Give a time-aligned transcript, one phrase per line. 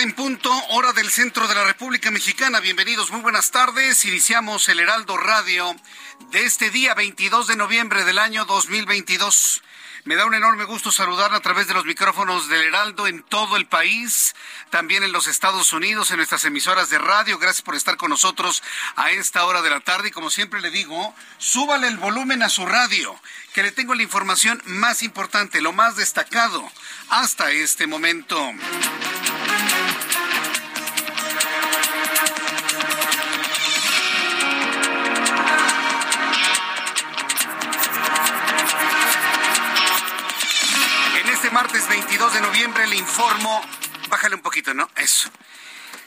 [0.00, 2.60] En punto, hora del centro de la República Mexicana.
[2.60, 4.04] Bienvenidos, muy buenas tardes.
[4.04, 5.74] Iniciamos el Heraldo Radio
[6.30, 9.62] de este día 22 de noviembre del año 2022.
[10.04, 13.56] Me da un enorme gusto saludar a través de los micrófonos del Heraldo en todo
[13.56, 14.36] el país,
[14.70, 17.38] también en los Estados Unidos, en nuestras emisoras de radio.
[17.38, 18.62] Gracias por estar con nosotros
[18.94, 20.08] a esta hora de la tarde.
[20.08, 23.20] Y como siempre le digo, súbale el volumen a su radio,
[23.52, 26.70] que le tengo la información más importante, lo más destacado
[27.08, 28.54] hasta este momento.
[41.88, 43.62] 22 de noviembre le informo,
[44.10, 44.88] bájale un poquito, ¿no?
[44.96, 45.30] Eso.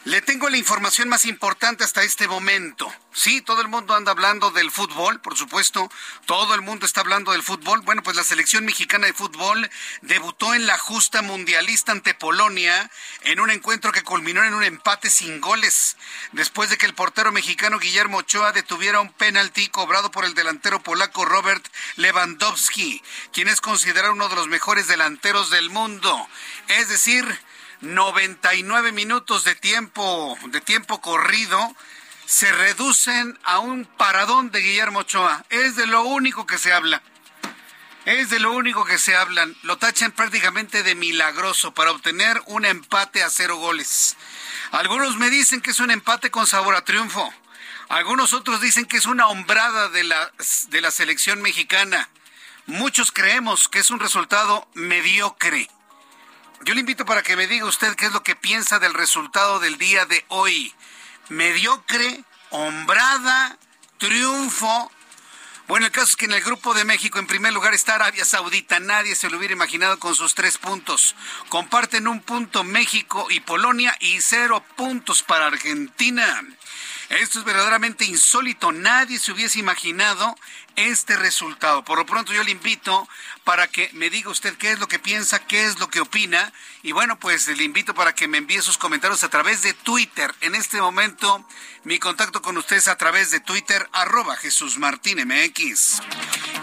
[0.03, 2.91] Le tengo la información más importante hasta este momento.
[3.13, 5.91] Sí, todo el mundo anda hablando del fútbol, por supuesto.
[6.25, 7.81] Todo el mundo está hablando del fútbol.
[7.81, 9.69] Bueno, pues la selección mexicana de fútbol
[10.01, 12.90] debutó en la justa mundialista ante Polonia
[13.25, 15.97] en un encuentro que culminó en un empate sin goles.
[16.31, 20.81] Después de que el portero mexicano Guillermo Ochoa detuviera un penalti cobrado por el delantero
[20.81, 21.63] polaco Robert
[21.97, 23.03] Lewandowski,
[23.34, 26.28] quien es considerado uno de los mejores delanteros del mundo.
[26.69, 27.40] Es decir,
[27.81, 31.75] 99 minutos de tiempo, de tiempo corrido,
[32.25, 35.44] se reducen a un paradón de Guillermo Ochoa.
[35.50, 37.02] Es de lo único que se habla.
[38.06, 39.56] Es de lo único que se hablan.
[39.64, 44.16] Lo tachan prácticamente de milagroso para obtener un empate a cero goles.
[44.72, 47.34] Algunos me dicen que es un empate con sabor a triunfo.
[47.90, 50.31] Algunos otros dicen que es una hombrada de la,
[50.70, 52.09] de la selección mexicana.
[52.66, 55.68] Muchos creemos que es un resultado mediocre.
[56.63, 59.59] Yo le invito para que me diga usted qué es lo que piensa del resultado
[59.59, 60.72] del día de hoy.
[61.29, 63.57] Mediocre, hombrada,
[63.97, 64.91] triunfo.
[65.67, 68.25] Bueno, el caso es que en el grupo de México, en primer lugar, está Arabia
[68.25, 68.79] Saudita.
[68.79, 71.16] Nadie se lo hubiera imaginado con sus tres puntos.
[71.49, 76.43] Comparten un punto México y Polonia y cero puntos para Argentina.
[77.19, 78.72] Esto es verdaderamente insólito.
[78.72, 80.33] Nadie se hubiese imaginado
[80.77, 81.83] este resultado.
[81.83, 83.05] Por lo pronto yo le invito
[83.44, 86.53] para que me diga usted qué es lo que piensa, qué es lo que opina.
[86.83, 90.33] Y bueno, pues le invito para que me envíe sus comentarios a través de Twitter.
[90.39, 91.45] En este momento
[91.83, 96.01] mi contacto con usted es a través de Twitter, arroba Jesús Martín MX.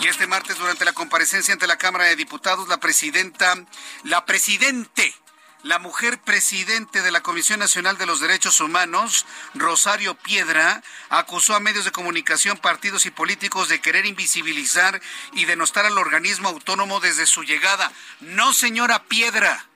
[0.00, 3.54] Y este martes durante la comparecencia ante la Cámara de Diputados, la presidenta,
[4.02, 5.14] la presidente
[5.62, 11.60] la mujer presidente de la Comisión Nacional de los Derechos Humanos, Rosario Piedra, acusó a
[11.60, 15.00] medios de comunicación, partidos y políticos de querer invisibilizar
[15.32, 17.92] y denostar al organismo autónomo desde su llegada.
[18.20, 19.66] No, señora Piedra,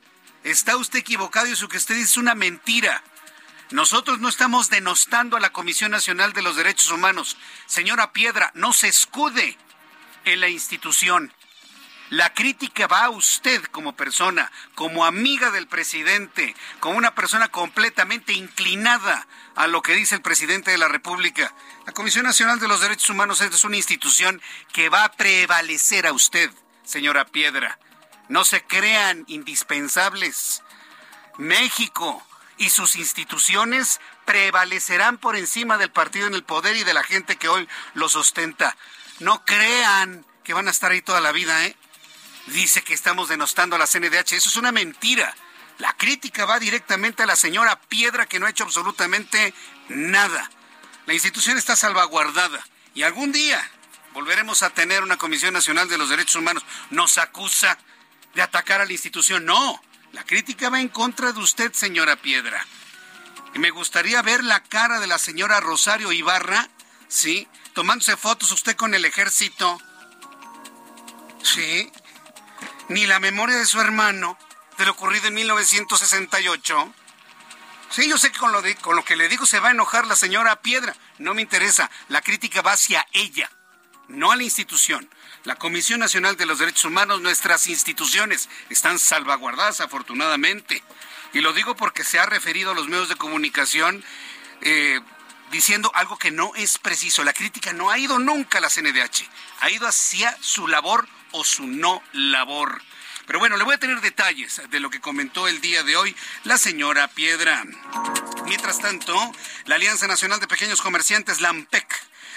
[0.45, 3.03] está usted equivocado y eso que usted dice es una mentira.
[3.71, 7.39] Nosotros no estamos denostando a la Comisión Nacional de los Derechos Humanos.
[7.67, 9.57] Señora Piedra, no se escude
[10.25, 11.33] en la institución.
[12.13, 18.35] La crítica va a usted como persona, como amiga del presidente, como una persona completamente
[18.35, 19.27] inclinada
[19.57, 21.55] a lo que dice el presidente de la República.
[21.87, 24.43] La Comisión Nacional de los Derechos Humanos es una institución
[24.75, 26.51] que va a prevalecer a usted,
[26.85, 27.79] señora Piedra.
[28.29, 30.63] No se crean indispensables.
[31.39, 32.23] México
[32.59, 37.37] y sus instituciones prevalecerán por encima del partido en el poder y de la gente
[37.37, 38.77] que hoy lo sustenta.
[39.19, 41.75] No crean que van a estar ahí toda la vida, ¿eh?
[42.47, 44.33] Dice que estamos denostando a la CNDH.
[44.33, 45.35] Eso es una mentira.
[45.79, 49.55] La crítica va directamente a la señora Piedra que no ha hecho absolutamente
[49.89, 50.51] nada.
[51.07, 53.69] La institución está salvaguardada y algún día
[54.13, 56.65] volveremos a tener una Comisión Nacional de los Derechos Humanos.
[56.91, 57.79] Nos acusa
[58.35, 59.45] de atacar a la institución.
[59.45, 59.81] No,
[60.13, 62.67] La crítica va en contra de usted, señora Piedra.
[63.55, 66.69] Y me gustaría ver la cara de la señora Rosario Ibarra,
[67.09, 67.49] ¿sí?
[67.73, 69.81] Tomándose fotos usted con el ejército.
[71.43, 71.91] Sí.
[72.89, 74.39] Ni la memoria de su hermano,
[74.79, 76.95] de lo ocurrido en 1968.
[77.91, 80.07] Sí, yo sé que con lo, con lo que le digo se va a enojar
[80.07, 80.97] la señora Piedra.
[81.19, 81.91] No me interesa.
[82.09, 83.51] La crítica va hacia ella,
[84.09, 85.09] no a la institución.
[85.45, 90.83] La Comisión Nacional de los Derechos Humanos, nuestras instituciones, están salvaguardadas afortunadamente.
[91.33, 94.05] Y lo digo porque se ha referido a los medios de comunicación
[94.61, 95.01] eh,
[95.51, 97.25] diciendo algo que no es preciso.
[97.25, 99.29] La crítica no ha ido nunca a la CNDH,
[99.61, 102.81] ha ido hacia su labor o su no labor.
[103.27, 106.15] Pero bueno, le voy a tener detalles de lo que comentó el día de hoy
[106.45, 107.65] la señora Piedra.
[108.47, 109.15] Mientras tanto,
[109.67, 111.87] la Alianza Nacional de Pequeños Comerciantes, LAMPEC,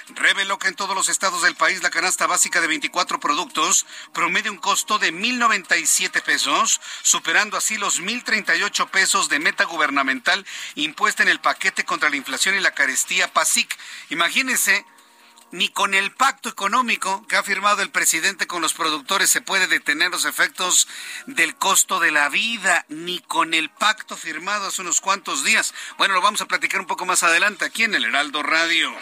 [0.09, 4.51] reveló que en todos los estados del país la canasta básica de 24 productos promedia
[4.51, 10.45] un costo de 1.097 pesos, superando así los 1.038 pesos de meta gubernamental
[10.75, 13.75] impuesta en el paquete contra la inflación y la carestía PASIC.
[14.09, 14.85] Imagínense
[15.55, 19.67] ni con el pacto económico que ha firmado el presidente con los productores se puede
[19.67, 20.85] detener los efectos
[21.27, 25.73] del costo de la vida, ni con el pacto firmado hace unos cuantos días.
[25.97, 28.93] Bueno, lo vamos a platicar un poco más adelante aquí en el Heraldo Radio.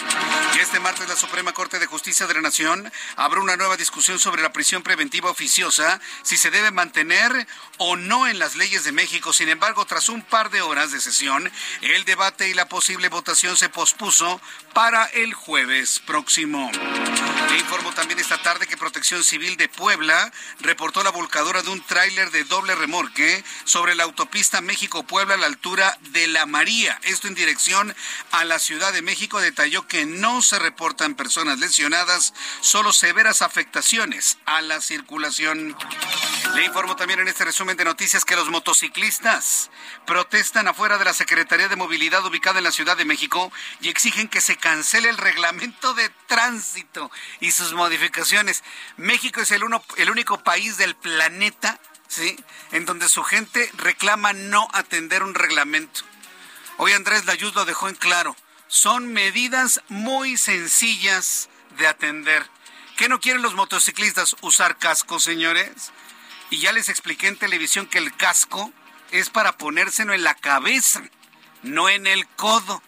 [0.56, 4.20] Y este martes la Suprema Corte de Justicia de la Nación abre una nueva discusión
[4.20, 7.48] sobre la prisión preventiva oficiosa, si se debe mantener
[7.78, 9.34] o no en las leyes de México.
[9.34, 11.52] Sin embargo, tras un par de horas de sesión,
[11.82, 14.40] el debate y la posible votación se pospuso
[14.74, 16.70] para el jueves próximo.
[17.50, 21.82] Le informo también esta tarde que Protección Civil de Puebla reportó la volcadura de un
[21.82, 27.00] tráiler de doble remorque sobre la autopista México-Puebla a la altura de La María.
[27.04, 27.96] Esto en dirección
[28.32, 29.40] a la Ciudad de México.
[29.40, 35.76] Detalló que no se reportan personas lesionadas, solo severas afectaciones a la circulación.
[36.56, 39.72] Le informo también en este resumen de noticias que los motociclistas
[40.06, 43.52] protestan afuera de la Secretaría de Movilidad ubicada en la Ciudad de México
[43.82, 48.64] y exigen que se cancele el reglamento de tránsito y sus modificaciones.
[48.98, 52.36] México es el, uno, el único país del planeta, ¿sí?
[52.72, 56.02] En donde su gente reclama no atender un reglamento.
[56.78, 58.36] Hoy Andrés Layuz lo dejó en claro.
[58.68, 62.50] Son medidas muy sencillas de atender.
[62.98, 64.36] ¿Qué no quieren los motociclistas?
[64.42, 65.92] Usar casco, señores.
[66.50, 68.72] Y ya les expliqué en televisión que el casco
[69.12, 71.04] es para ponérselo en la cabeza,
[71.62, 72.82] no en el codo,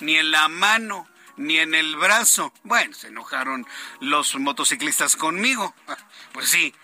[0.00, 2.52] ni en la mano, ni en el brazo.
[2.62, 3.66] Bueno, se enojaron
[4.00, 5.74] los motociclistas conmigo.
[6.32, 6.74] Pues sí,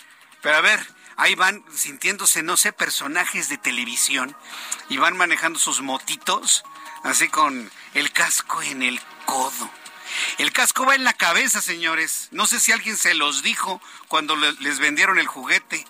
[0.43, 0.87] pero a ver,
[1.17, 4.37] ahí van sintiéndose, no sé, personajes de televisión
[4.89, 6.65] y van manejando sus motitos,
[7.05, 9.71] así con el casco en el codo.
[10.39, 12.29] El casco va en la cabeza, señores.
[12.33, 15.87] No sé si alguien se los dijo cuando les vendieron el juguete.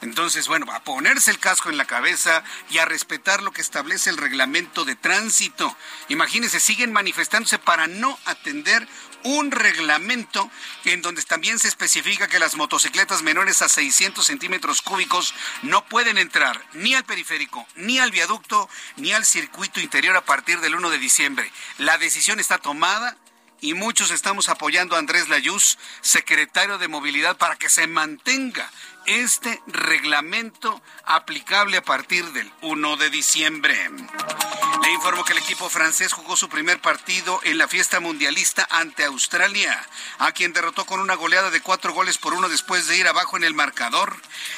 [0.00, 4.10] Entonces, bueno, a ponerse el casco en la cabeza y a respetar lo que establece
[4.10, 5.76] el reglamento de tránsito.
[6.08, 8.86] Imagínense, siguen manifestándose para no atender
[9.24, 10.50] un reglamento
[10.84, 16.18] en donde también se especifica que las motocicletas menores a 600 centímetros cúbicos no pueden
[16.18, 20.90] entrar ni al periférico, ni al viaducto, ni al circuito interior a partir del 1
[20.90, 21.50] de diciembre.
[21.78, 23.16] La decisión está tomada
[23.60, 28.70] y muchos estamos apoyando a Andrés Layuz, secretario de Movilidad, para que se mantenga
[29.08, 33.74] este reglamento aplicable a partir del 1 de diciembre.
[34.82, 39.04] Le informo que el equipo francés jugó su primer partido en la fiesta mundialista ante
[39.04, 39.82] Australia,
[40.18, 43.38] a quien derrotó con una goleada de cuatro goles por uno después de ir abajo
[43.38, 44.14] en el marcador.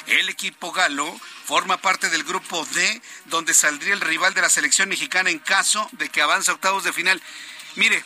[0.07, 4.89] El equipo galo forma parte del grupo D, donde saldría el rival de la selección
[4.89, 7.21] mexicana en caso de que avance a octavos de final.
[7.75, 8.03] Mire,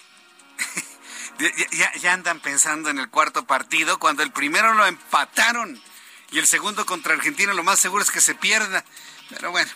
[1.72, 5.82] ya, ya, andan pensando en el cuarto partido cuando el primero lo empataron
[6.36, 8.84] y el segundo contra Argentina lo más seguro es que se pierda.
[9.30, 9.72] Pero bueno,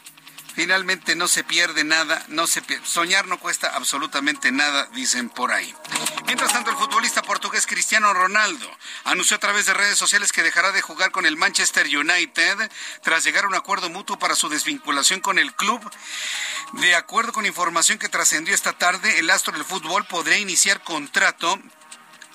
[0.56, 5.74] finalmente no se pierde nada, no se soñar no cuesta absolutamente nada, dicen por ahí.
[6.26, 8.70] Mientras tanto, el futbolista portugués Cristiano Ronaldo
[9.06, 12.70] anunció a través de redes sociales que dejará de jugar con el Manchester United
[13.04, 15.80] tras llegar a un acuerdo mutuo para su desvinculación con el club.
[16.74, 21.58] De acuerdo con información que trascendió esta tarde, el astro del fútbol podría iniciar contrato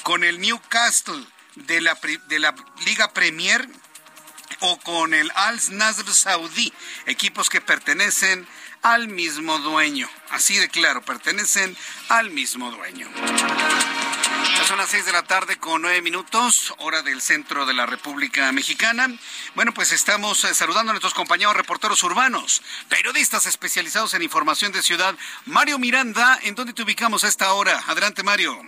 [0.02, 1.26] con el Newcastle
[1.56, 2.54] de la, de la
[2.86, 3.68] Liga Premier
[4.66, 6.72] o con el Al Nasr Saudí,
[7.04, 8.46] equipos que pertenecen
[8.80, 10.08] al mismo dueño.
[10.30, 11.76] Así de claro, pertenecen
[12.08, 13.06] al mismo dueño.
[14.66, 18.50] Son las seis de la tarde con nueve minutos, hora del centro de la República
[18.52, 19.08] Mexicana.
[19.54, 24.80] Bueno, pues estamos eh, saludando a nuestros compañeros reporteros urbanos, periodistas especializados en información de
[24.80, 25.14] ciudad.
[25.44, 27.82] Mario Miranda, ¿en dónde te ubicamos a esta hora?
[27.86, 28.58] Adelante, Mario.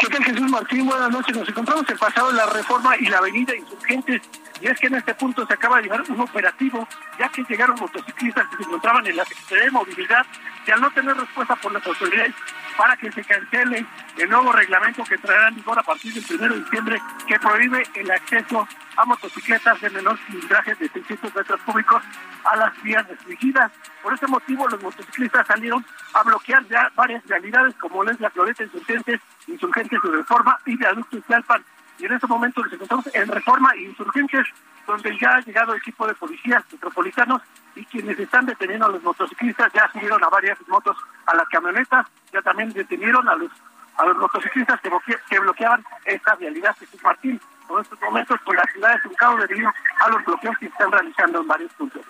[0.00, 0.84] ¿Qué tal Jesús Martín?
[0.84, 1.34] Buenas noches.
[1.34, 4.20] Nos encontramos el pasado de la Reforma y la Avenida Insurgentes
[4.60, 6.86] y es que en este punto se acaba de llevar un operativo,
[7.18, 10.26] ya que llegaron motociclistas que se encontraban en la Secretaría de Movilidad
[10.66, 12.34] y al no tener respuesta por las autoridades
[12.76, 13.84] para que se cancele
[14.18, 17.82] el nuevo reglamento que traerá en vigor a partir del 1 de diciembre que prohíbe
[17.94, 22.02] el acceso a motocicletas de menor cilindraje de 600 metros cúbicos
[22.44, 23.72] a las vías restringidas.
[24.02, 28.64] Por ese motivo, los motociclistas salieron a bloquear ya varias realidades como es la Floreta
[28.64, 31.64] Insurgentes, Insurgentes de Reforma y Viaducto Alpan
[32.00, 34.46] y en este momento nos encontramos en Reforma e Insurgentes,
[34.86, 37.42] donde ya ha llegado equipo de policías metropolitanos
[37.76, 42.06] y quienes están deteniendo a los motociclistas ya subieron a varias motos a las camionetas,
[42.32, 43.50] ya también detenieron a los
[43.98, 44.90] a los motociclistas que,
[45.28, 47.40] que bloqueaban esta realidad de Jesús Martín.
[47.68, 50.90] En estos momentos, pues la ciudad es un caos debido a los bloqueos que están
[50.90, 52.02] realizando en varios puntos.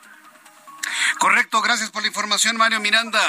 [1.19, 3.21] Correcto, gracias por la información, Mario Miranda.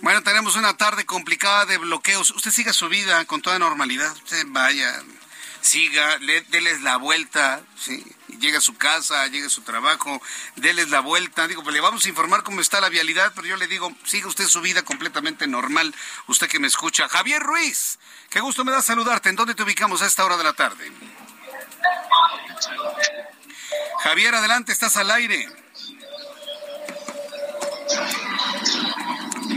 [0.00, 2.30] Bueno, tenemos una tarde complicada de bloqueos.
[2.30, 4.12] Usted siga su vida con toda normalidad.
[4.12, 5.02] Usted vaya,
[5.60, 7.60] siga, le, déles la vuelta,
[8.38, 10.20] llega a su casa, llega a su trabajo,
[10.56, 11.46] déles la vuelta.
[11.48, 14.28] Digo, pues le vamos a informar cómo está la vialidad, pero yo le digo, siga
[14.28, 15.94] usted su vida completamente normal,
[16.26, 17.08] usted que me escucha.
[17.08, 17.98] Javier Ruiz,
[18.30, 19.28] qué gusto me da saludarte.
[19.28, 20.90] ¿En dónde te ubicamos a esta hora de la tarde?
[24.02, 25.48] Javier, adelante, estás al aire.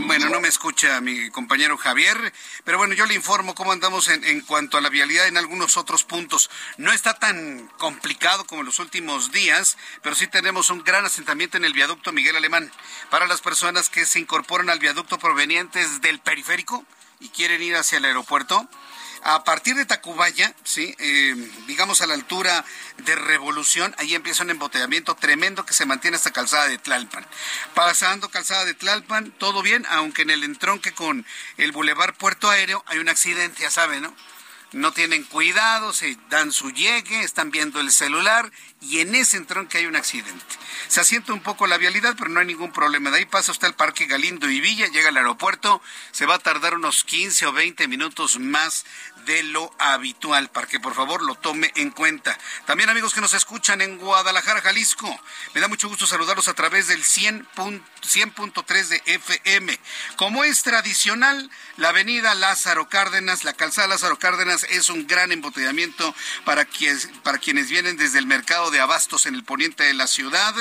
[0.00, 2.32] Bueno, no me escucha mi compañero Javier,
[2.64, 5.76] pero bueno, yo le informo cómo andamos en, en, cuanto a la vialidad en algunos
[5.76, 6.50] otros puntos.
[6.76, 11.56] No está tan complicado como en los últimos días, pero sí tenemos un gran asentamiento
[11.56, 12.70] en el viaducto Miguel Alemán.
[13.10, 16.84] Para las personas que se incorporan al viaducto provenientes del periférico
[17.20, 18.68] y quieren ir hacia el aeropuerto,
[19.24, 20.94] a partir de Tacubaya, ¿sí?
[20.98, 21.34] Eh,
[21.66, 22.62] digamos a la altura
[22.98, 27.26] de Revolución, ahí empieza un embotellamiento tremendo que se mantiene hasta Calzada de Tlalpan.
[27.74, 31.24] Pasando Calzada de Tlalpan, todo bien, aunque en el entronque con
[31.56, 34.14] el Boulevard Puerto Aéreo hay un accidente, ya saben, ¿no?
[34.74, 38.50] no tienen cuidado, se dan su llegue, están viendo el celular
[38.80, 40.44] y en ese entronque hay un accidente.
[40.88, 43.10] Se asienta un poco la vialidad, pero no hay ningún problema.
[43.10, 46.38] De ahí pasa hasta el Parque Galindo y Villa, llega al aeropuerto, se va a
[46.40, 48.84] tardar unos 15 o 20 minutos más
[49.24, 52.38] de lo habitual, para que por favor lo tome en cuenta.
[52.66, 55.20] También amigos que nos escuchan en Guadalajara, Jalisco,
[55.54, 59.78] me da mucho gusto saludarlos a través del 100.3 de FM.
[60.16, 66.14] Como es tradicional, la avenida Lázaro Cárdenas, la calzada Lázaro Cárdenas es un gran embotellamiento
[66.44, 70.06] para quienes, para quienes vienen desde el mercado de abastos en el poniente de la
[70.06, 70.54] ciudad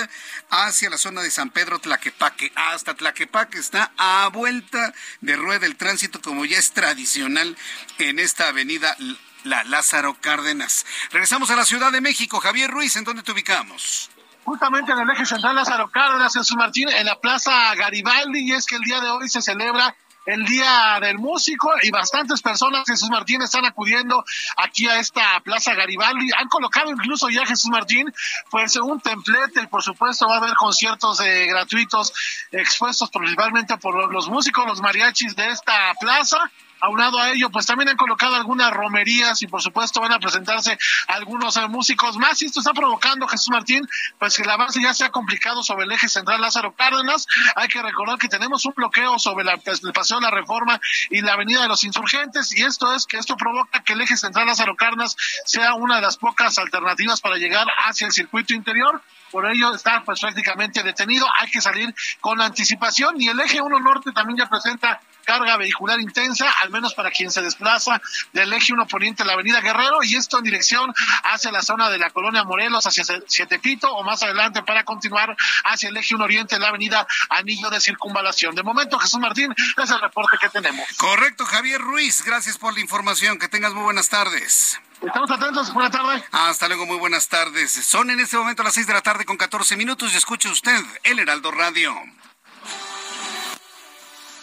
[0.49, 2.51] hacia la zona de San Pedro Tlaquepaque.
[2.55, 7.57] Hasta Tlaquepaque está a vuelta de rueda el tránsito como ya es tradicional
[7.97, 8.95] en esta avenida
[9.43, 10.85] la Lázaro Cárdenas.
[11.11, 12.39] Regresamos a la Ciudad de México.
[12.39, 14.09] Javier Ruiz, ¿en dónde te ubicamos?
[14.45, 18.51] Justamente en el eje central Lázaro Cárdenas, en su Martín, en la Plaza Garibaldi, y
[18.51, 19.95] es que el día de hoy se celebra
[20.25, 24.23] el Día del Músico y bastantes personas, Jesús Martín, están acudiendo
[24.57, 26.29] aquí a esta Plaza Garibaldi.
[26.37, 28.13] Han colocado incluso ya Jesús Martín,
[28.49, 32.13] pues un templete, por supuesto va a haber conciertos eh, gratuitos
[32.51, 36.49] expuestos principalmente por los músicos, los mariachis de esta plaza
[36.85, 40.77] Aunado a ello, pues también han colocado algunas romerías y por supuesto van a presentarse
[41.07, 42.41] algunos eh, músicos más.
[42.41, 43.87] Y esto está provocando, Jesús Martín,
[44.19, 47.25] pues que la base ya se ha complicado sobre el eje central Lázaro Cárdenas.
[47.55, 50.77] Hay que recordar que tenemos un bloqueo sobre la, pues, el paseo de la Reforma
[51.09, 52.53] y la avenida de los insurgentes.
[52.57, 56.01] Y esto es que esto provoca que el eje central Lázaro Cárdenas sea una de
[56.01, 59.01] las pocas alternativas para llegar hacia el circuito interior
[59.33, 63.79] por ello está pues prácticamente detenido, hay que salir con anticipación y el eje 1
[63.79, 68.01] norte también ya presenta carga vehicular intensa, al menos para quien se desplaza
[68.31, 71.89] del eje 1 poniente a la avenida Guerrero y esto en dirección hacia la zona
[71.89, 76.23] de la colonia Morelos, hacia Sietepito o más adelante para continuar hacia el eje 1
[76.23, 78.55] oriente, la avenida Anillo de Circunvalación.
[78.55, 80.85] De momento, Jesús Martín, es el reporte que tenemos.
[80.97, 84.79] Correcto, Javier Ruiz, gracias por la información, que tengas muy buenas tardes.
[85.01, 85.73] Estamos atentos.
[85.73, 86.23] Buenas tardes.
[86.31, 87.71] Hasta luego, muy buenas tardes.
[87.71, 90.81] Son en este momento las 6 de la tarde con 14 minutos y escuche usted
[91.03, 91.93] el Heraldo Radio.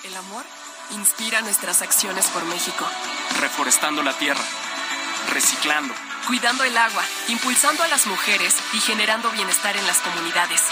[0.04, 0.44] El amor
[0.92, 2.88] inspira nuestras acciones por México.
[3.40, 4.44] Reforestando la tierra,
[5.32, 5.94] reciclando,
[6.26, 10.62] cuidando el agua, impulsando a las mujeres y generando bienestar en las comunidades.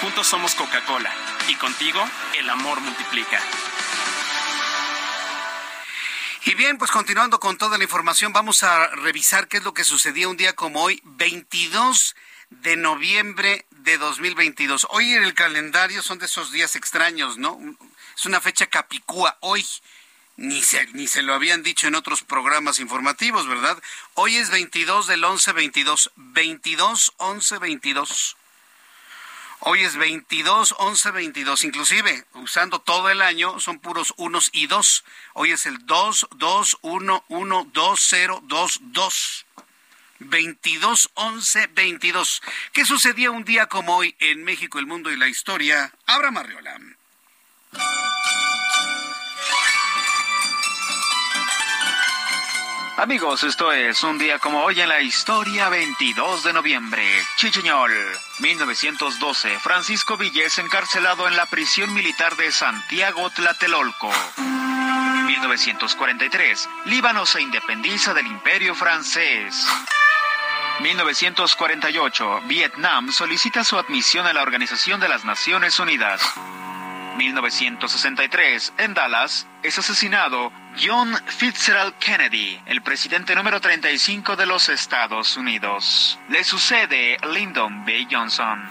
[0.00, 1.12] Juntos somos Coca-Cola
[1.48, 2.02] y contigo
[2.38, 3.40] el amor multiplica.
[6.46, 9.82] Y bien, pues continuando con toda la información, vamos a revisar qué es lo que
[9.82, 12.14] sucedía un día como hoy, 22
[12.50, 14.86] de noviembre de 2022.
[14.90, 17.58] Hoy en el calendario son de esos días extraños, ¿no?
[18.16, 19.36] Es una fecha capicúa.
[19.40, 19.66] Hoy
[20.36, 23.80] ni se, ni se lo habían dicho en otros programas informativos, ¿verdad?
[24.14, 28.36] Hoy es 22 del 11 22, 22 11 22.
[29.66, 31.64] Hoy es 22, 11, 22.
[31.64, 35.04] Inclusive, usando todo el año, son puros unos y dos.
[35.32, 39.46] Hoy es el 2, 2, 1, 1, 2, 0, 2, 2.
[40.18, 42.42] 22 11 22.
[42.74, 45.94] ¿Qué sucedía un día como hoy en México, el mundo y la historia?
[46.04, 46.78] Abraham Arreola.
[52.96, 57.02] Amigos, esto es un día como hoy en la historia 22 de noviembre.
[57.36, 57.92] Chichiñol,
[58.38, 59.58] 1912.
[59.58, 64.10] Francisco Villés encarcelado en la prisión militar de Santiago Tlatelolco.
[65.26, 66.68] 1943.
[66.86, 69.66] Líbano se independiza del imperio francés.
[70.80, 72.42] 1948.
[72.46, 76.22] Vietnam solicita su admisión a la Organización de las Naciones Unidas.
[77.16, 80.52] 1963, en Dallas, es asesinado
[80.82, 86.18] John Fitzgerald Kennedy, el presidente número 35 de los Estados Unidos.
[86.28, 88.06] Le sucede Lyndon B.
[88.10, 88.68] Johnson.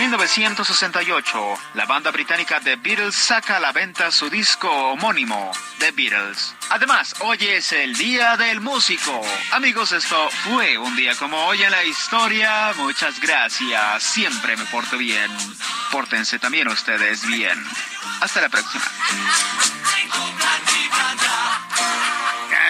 [0.00, 6.54] 1968, la banda británica The Beatles saca a la venta su disco homónimo, The Beatles.
[6.70, 9.20] Además, hoy es el Día del Músico.
[9.52, 12.72] Amigos, esto fue un día como hoy en la historia.
[12.78, 14.02] Muchas gracias.
[14.02, 15.30] Siempre me porto bien.
[15.90, 17.58] Pórtense también ustedes bien.
[18.20, 18.84] Hasta la próxima.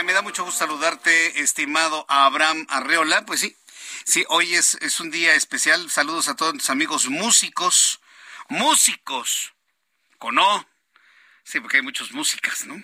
[0.04, 3.26] me da mucho gusto saludarte, estimado Abraham Arreola.
[3.26, 3.56] Pues sí,
[4.04, 5.90] Sí, hoy es, es un día especial.
[5.90, 8.00] Saludos a todos los amigos músicos.
[8.48, 9.52] Músicos.
[10.18, 10.66] ¿Con O?
[11.44, 12.82] Sí, porque hay muchos músicas, ¿no?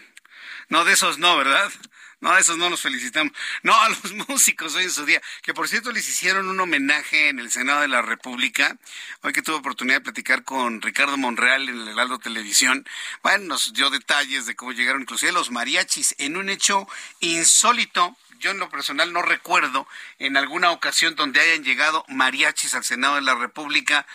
[0.69, 1.73] No, de esos no, ¿verdad?
[2.20, 3.32] No, a esos no nos felicitamos.
[3.62, 5.20] No, a los músicos hoy en su día.
[5.42, 8.78] Que por cierto les hicieron un homenaje en el Senado de la República.
[9.23, 12.87] Hoy que tuve oportunidad de platicar con Ricardo Monreal en el Heraldo Televisión.
[13.23, 16.88] Bueno, nos dio detalles de cómo llegaron inclusive los mariachis en un hecho
[17.20, 19.87] insólito yo en lo personal no recuerdo
[20.19, 24.07] en alguna ocasión donde hayan llegado mariachis al Senado de la República,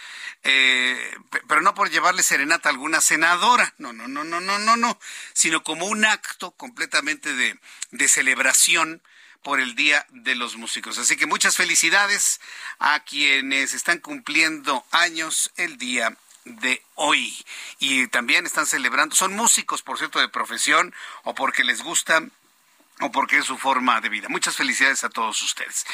[0.44, 4.78] eh, pero no por llevarle serenata a alguna senadora, no, no, no, no, no, no,
[4.78, 5.00] no,
[5.34, 7.60] sino como un acto completamente de,
[7.92, 9.02] de celebración
[9.44, 10.98] por el Día de los Músicos.
[10.98, 12.40] Así que muchas felicidades
[12.80, 17.36] a quienes están cumpliendo años el día de hoy.
[17.80, 22.24] Y también están celebrando, son músicos, por cierto, de profesión o porque les gusta
[23.02, 24.28] o porque es su forma de vida.
[24.30, 25.86] Muchas felicidades a todos ustedes.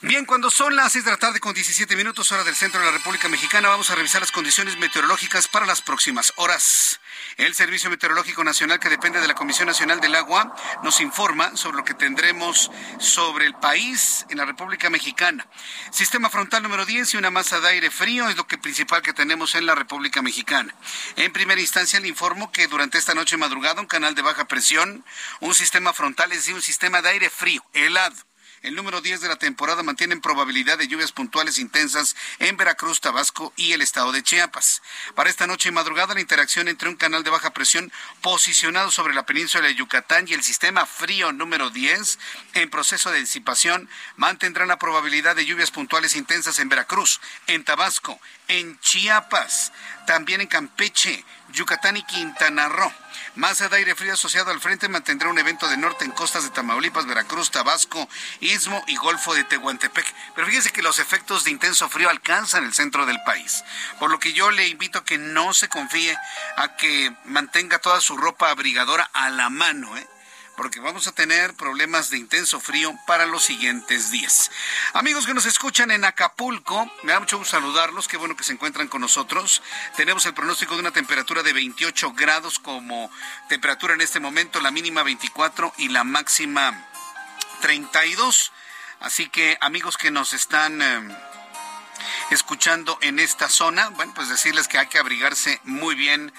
[0.00, 2.86] Bien, cuando son las 6 de la tarde con 17 minutos hora del centro de
[2.86, 6.98] la República Mexicana, vamos a revisar las condiciones meteorológicas para las próximas horas.
[7.36, 11.78] El Servicio Meteorológico Nacional, que depende de la Comisión Nacional del Agua, nos informa sobre
[11.78, 15.46] lo que tendremos sobre el país en la República Mexicana.
[15.90, 19.12] Sistema frontal número 10 y una masa de aire frío es lo que principal que
[19.12, 20.74] tenemos en la República Mexicana.
[21.16, 25.04] En primera instancia le informo que durante esta noche madrugada un canal de baja presión,
[25.40, 28.16] un sistema frontal, es decir, un sistema de aire frío, helado
[28.62, 33.52] el número 10 de la temporada mantiene probabilidad de lluvias puntuales intensas en Veracruz, Tabasco
[33.56, 34.82] y el estado de Chiapas.
[35.14, 39.14] Para esta noche y madrugada, la interacción entre un canal de baja presión posicionado sobre
[39.14, 42.18] la península de Yucatán y el sistema frío número 10
[42.54, 48.20] en proceso de disipación mantendrán la probabilidad de lluvias puntuales intensas en Veracruz, en Tabasco,
[48.46, 49.72] en Chiapas,
[50.06, 52.92] también en Campeche, Yucatán y Quintana Roo.
[53.34, 56.50] Masa de aire frío asociado al frente mantendrá un evento de norte en costas de
[56.50, 58.06] Tamaulipas, Veracruz, Tabasco,
[58.40, 60.04] Istmo y Golfo de Tehuantepec.
[60.34, 63.64] Pero fíjese que los efectos de intenso frío alcanzan el centro del país.
[63.98, 66.14] Por lo que yo le invito a que no se confíe,
[66.56, 70.06] a que mantenga toda su ropa abrigadora a la mano, ¿eh?
[70.56, 74.50] Porque vamos a tener problemas de intenso frío para los siguientes días.
[74.92, 78.52] Amigos que nos escuchan en Acapulco, me da mucho gusto saludarlos, qué bueno que se
[78.52, 79.62] encuentran con nosotros.
[79.96, 83.10] Tenemos el pronóstico de una temperatura de 28 grados como
[83.48, 86.86] temperatura en este momento, la mínima 24 y la máxima
[87.60, 88.52] 32.
[89.00, 90.82] Así que amigos que nos están...
[90.82, 91.16] Eh,
[92.30, 96.32] escuchando en esta zona, bueno, pues decirles que hay que abrigarse muy bien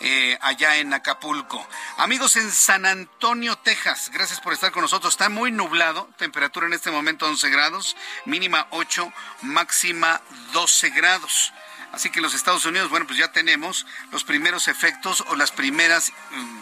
[0.00, 1.66] eh, allá en Acapulco.
[1.98, 5.12] Amigos en San Antonio, Texas, gracias por estar con nosotros.
[5.12, 11.52] Está muy nublado, temperatura en este momento 11 grados, mínima 8, máxima 12 grados.
[11.92, 16.12] Así que los Estados Unidos, bueno, pues ya tenemos los primeros efectos o las primeras,
[16.30, 16.60] mm,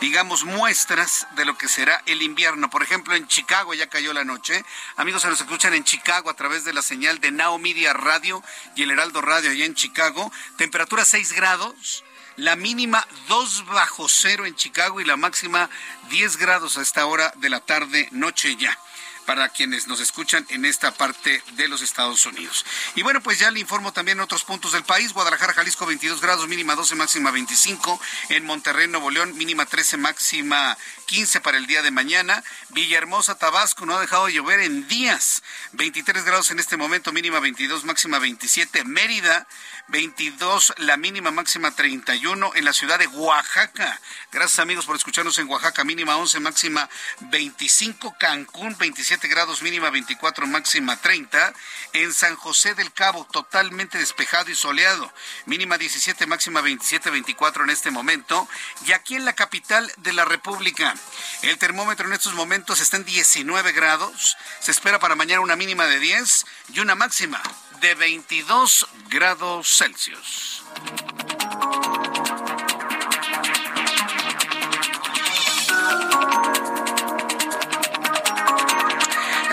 [0.00, 2.68] digamos, muestras de lo que será el invierno.
[2.68, 4.64] Por ejemplo, en Chicago ya cayó la noche.
[4.96, 8.44] Amigos, se nos escuchan en Chicago a través de la señal de Now Media Radio
[8.74, 10.30] y el Heraldo Radio allá en Chicago.
[10.56, 12.04] Temperatura 6 grados
[12.36, 15.70] la mínima 2 bajo cero en Chicago y la máxima
[16.10, 18.78] 10 grados a esta hora de la tarde, noche ya
[19.26, 22.64] para quienes nos escuchan en esta parte de los Estados Unidos.
[22.94, 25.12] Y bueno, pues ya le informo también otros puntos del país.
[25.12, 28.00] Guadalajara, Jalisco, 22 grados, mínima 12, máxima 25.
[28.30, 32.42] En Monterrey, Nuevo León, mínima 13, máxima 15 para el día de mañana.
[32.70, 35.42] Villahermosa, Tabasco, no ha dejado de llover en días.
[35.72, 38.84] 23 grados en este momento, mínima 22, máxima 27.
[38.84, 39.46] Mérida,
[39.88, 44.00] 22, la mínima máxima 31 en la ciudad de Oaxaca.
[44.32, 46.90] Gracias amigos por escucharnos en Oaxaca, mínima 11, máxima
[47.20, 51.52] 25, Cancún 27 27 grados mínima, 24 máxima 30.
[51.92, 55.12] En San José del Cabo, totalmente despejado y soleado,
[55.44, 58.48] mínima 17, máxima 27, 24 en este momento.
[58.84, 60.95] Y aquí en la capital de la República,
[61.42, 64.36] el termómetro en estos momentos está en 19 grados.
[64.60, 67.42] Se espera para mañana una mínima de 10 y una máxima
[67.80, 70.62] de 22 grados Celsius.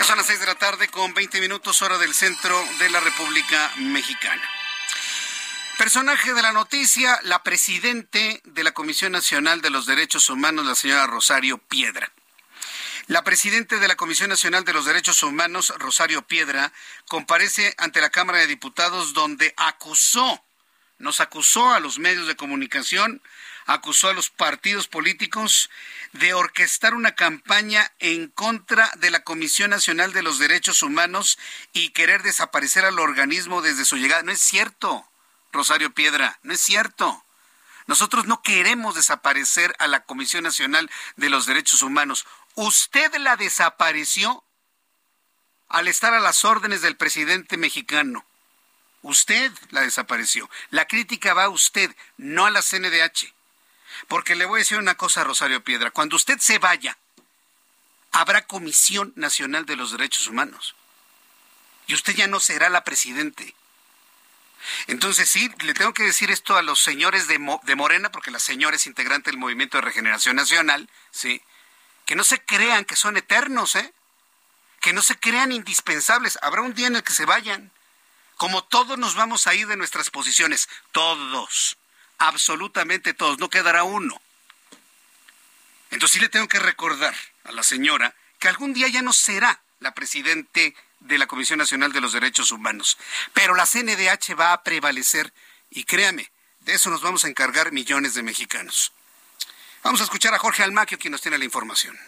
[0.04, 3.72] son las 6 de la tarde con 20 minutos hora del centro de la República
[3.78, 4.42] Mexicana.
[5.78, 10.76] Personaje de la noticia, la presidente de la Comisión Nacional de los Derechos Humanos, la
[10.76, 12.12] señora Rosario Piedra.
[13.08, 16.72] La presidenta de la Comisión Nacional de los Derechos Humanos, Rosario Piedra,
[17.08, 20.44] comparece ante la Cámara de Diputados donde acusó,
[20.98, 23.20] nos acusó a los medios de comunicación,
[23.66, 25.70] acusó a los partidos políticos
[26.12, 31.36] de orquestar una campaña en contra de la Comisión Nacional de los Derechos Humanos
[31.72, 34.22] y querer desaparecer al organismo desde su llegada.
[34.22, 35.06] No es cierto,
[35.54, 37.24] Rosario Piedra, no es cierto.
[37.86, 42.26] Nosotros no queremos desaparecer a la Comisión Nacional de los Derechos Humanos.
[42.54, 44.44] Usted la desapareció
[45.68, 48.24] al estar a las órdenes del presidente mexicano.
[49.02, 50.48] Usted la desapareció.
[50.70, 53.32] La crítica va a usted, no a la CNDH.
[54.08, 55.90] Porque le voy a decir una cosa, Rosario Piedra.
[55.90, 56.96] Cuando usted se vaya,
[58.12, 60.74] habrá Comisión Nacional de los Derechos Humanos.
[61.86, 63.54] Y usted ya no será la presidente.
[64.86, 68.38] Entonces sí, le tengo que decir esto a los señores de, de Morena, porque la
[68.38, 71.42] señora es integrante del Movimiento de Regeneración Nacional, ¿sí?
[72.06, 73.92] Que no se crean que son eternos, ¿eh?
[74.80, 76.38] Que no se crean indispensables.
[76.42, 77.72] Habrá un día en el que se vayan.
[78.36, 81.78] Como todos nos vamos a ir de nuestras posiciones, todos
[82.18, 84.20] absolutamente todos, no quedará uno.
[85.90, 89.62] Entonces sí le tengo que recordar a la señora que algún día ya no será
[89.80, 90.74] la presidente
[91.04, 92.98] de la Comisión Nacional de los Derechos Humanos,
[93.32, 95.32] pero la CNDH va a prevalecer
[95.70, 98.92] y créame, de eso nos vamos a encargar millones de mexicanos.
[99.82, 101.98] Vamos a escuchar a Jorge Almaquio, quien nos tiene la información.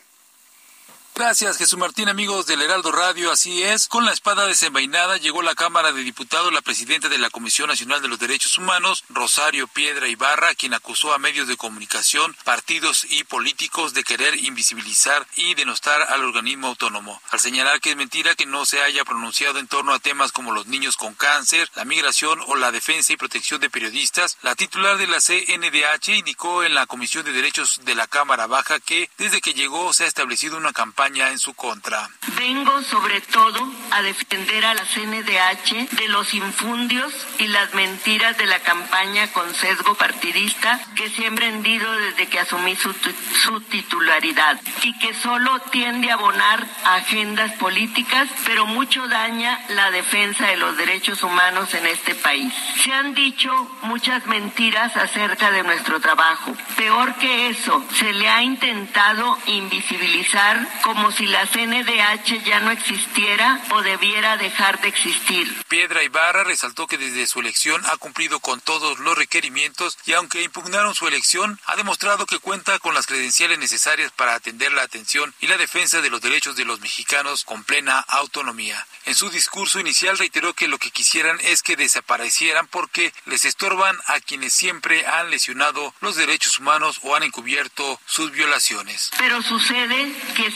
[1.18, 3.32] Gracias, Jesús Martín, amigos del Heraldo Radio.
[3.32, 7.16] Así es, con la espada desenvainada llegó a la Cámara de Diputados la presidenta de
[7.16, 11.56] la Comisión Nacional de los Derechos Humanos, Rosario Piedra Ibarra, quien acusó a medios de
[11.56, 17.92] comunicación, partidos y políticos de querer invisibilizar y denostar al organismo autónomo, al señalar que
[17.92, 21.14] es mentira que no se haya pronunciado en torno a temas como los niños con
[21.14, 24.36] cáncer, la migración o la defensa y protección de periodistas.
[24.42, 28.80] La titular de la CNDH indicó en la Comisión de Derechos de la Cámara Baja
[28.80, 32.08] que desde que llegó se ha establecido una campaña en su contra.
[32.36, 33.60] Vengo sobre todo
[33.92, 39.54] a defender a la CNDH de los infundios y las mentiras de la campaña con
[39.54, 45.60] sesgo partidista que se ha emprendido desde que asumí su, su titularidad y que solo
[45.70, 51.86] tiende a abonar agendas políticas, pero mucho daña la defensa de los derechos humanos en
[51.86, 52.52] este país.
[52.82, 53.50] Se han dicho
[53.82, 56.52] muchas mentiras acerca de nuestro trabajo.
[56.76, 63.60] Peor que eso, se le ha intentado invisibilizar como si la CNDH ya no existiera
[63.70, 65.64] o debiera dejar de existir.
[65.68, 70.42] Piedra Ibarra resaltó que desde su elección ha cumplido con todos los requerimientos y aunque
[70.42, 75.34] impugnaron su elección, ha demostrado que cuenta con las credenciales necesarias para atender la atención
[75.40, 78.86] y la defensa de los derechos de los mexicanos con plena autonomía.
[79.04, 83.96] En su discurso inicial reiteró que lo que quisieran es que desaparecieran porque les estorban
[84.06, 89.10] a quienes siempre han lesionado los derechos humanos o han encubierto sus violaciones.
[89.18, 90.50] Pero sucede que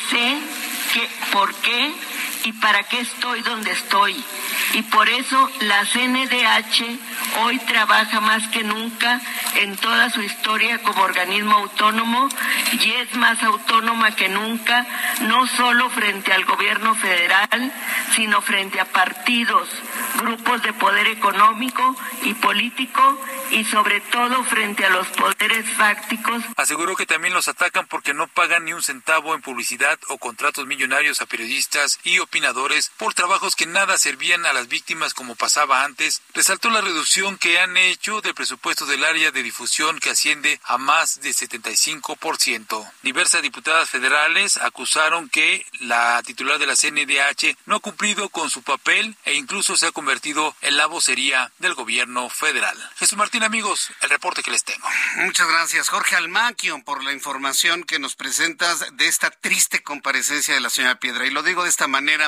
[0.92, 1.92] que, por qué
[2.44, 4.24] y para qué estoy donde estoy.
[4.74, 6.98] Y por eso la CNDH
[7.40, 9.20] hoy trabaja más que nunca
[9.56, 12.28] en toda su historia como organismo autónomo
[12.72, 14.86] y es más autónoma que nunca,
[15.22, 17.72] no solo frente al gobierno federal,
[18.14, 19.68] sino frente a partidos,
[20.18, 26.42] grupos de poder económico y político y sobre todo frente a los poderes fácticos.
[26.56, 30.66] Aseguró que también los atacan porque no pagan ni un centavo en publicidad o contratos
[30.66, 35.82] millonarios a periodistas y opinadores por trabajos que nada servían a las víctimas como pasaba
[35.82, 36.22] antes.
[36.32, 40.78] Resaltó la reducción que han hecho del presupuesto del área de difusión que asciende a
[40.78, 42.92] más de 75%.
[43.02, 48.62] Diversas diputadas federales acusaron que la titular de la CNDH no ha cumplido con su
[48.62, 52.78] papel e incluso se ha convertido en la vocería del gobierno federal.
[52.96, 54.86] Jesús Martín, amigos, el reporte que les tengo.
[55.16, 60.60] Muchas gracias, Jorge Almaquio, por la información que nos presentas de esta triste comparecencia de
[60.60, 61.26] la señora Piedra.
[61.26, 62.19] Y lo digo de esta manera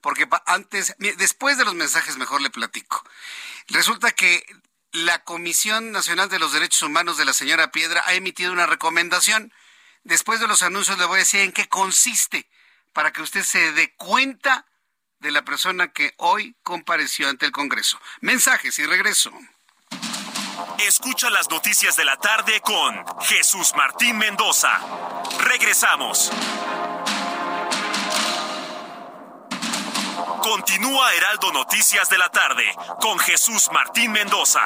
[0.00, 3.04] porque antes, después de los mensajes mejor le platico.
[3.68, 4.44] Resulta que
[4.92, 9.52] la Comisión Nacional de los Derechos Humanos de la señora Piedra ha emitido una recomendación.
[10.04, 12.48] Después de los anuncios le voy a decir en qué consiste
[12.92, 14.66] para que usted se dé cuenta
[15.20, 18.00] de la persona que hoy compareció ante el Congreso.
[18.20, 19.32] Mensajes y regreso.
[20.78, 24.80] Escucha las noticias de la tarde con Jesús Martín Mendoza.
[25.40, 26.30] Regresamos.
[30.42, 32.64] Continúa Heraldo Noticias de la tarde
[33.00, 34.60] con Jesús Martín Mendoza.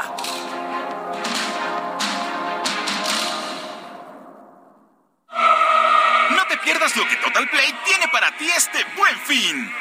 [6.30, 9.74] No te pierdas lo que Total Play tiene para ti este buen fin.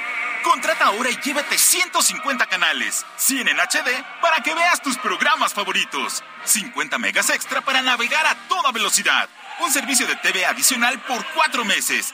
[0.43, 6.23] Contrata ahora y llévate 150 canales, 100 en HD para que veas tus programas favoritos,
[6.45, 11.63] 50 megas extra para navegar a toda velocidad, un servicio de TV adicional por 4
[11.65, 12.13] meses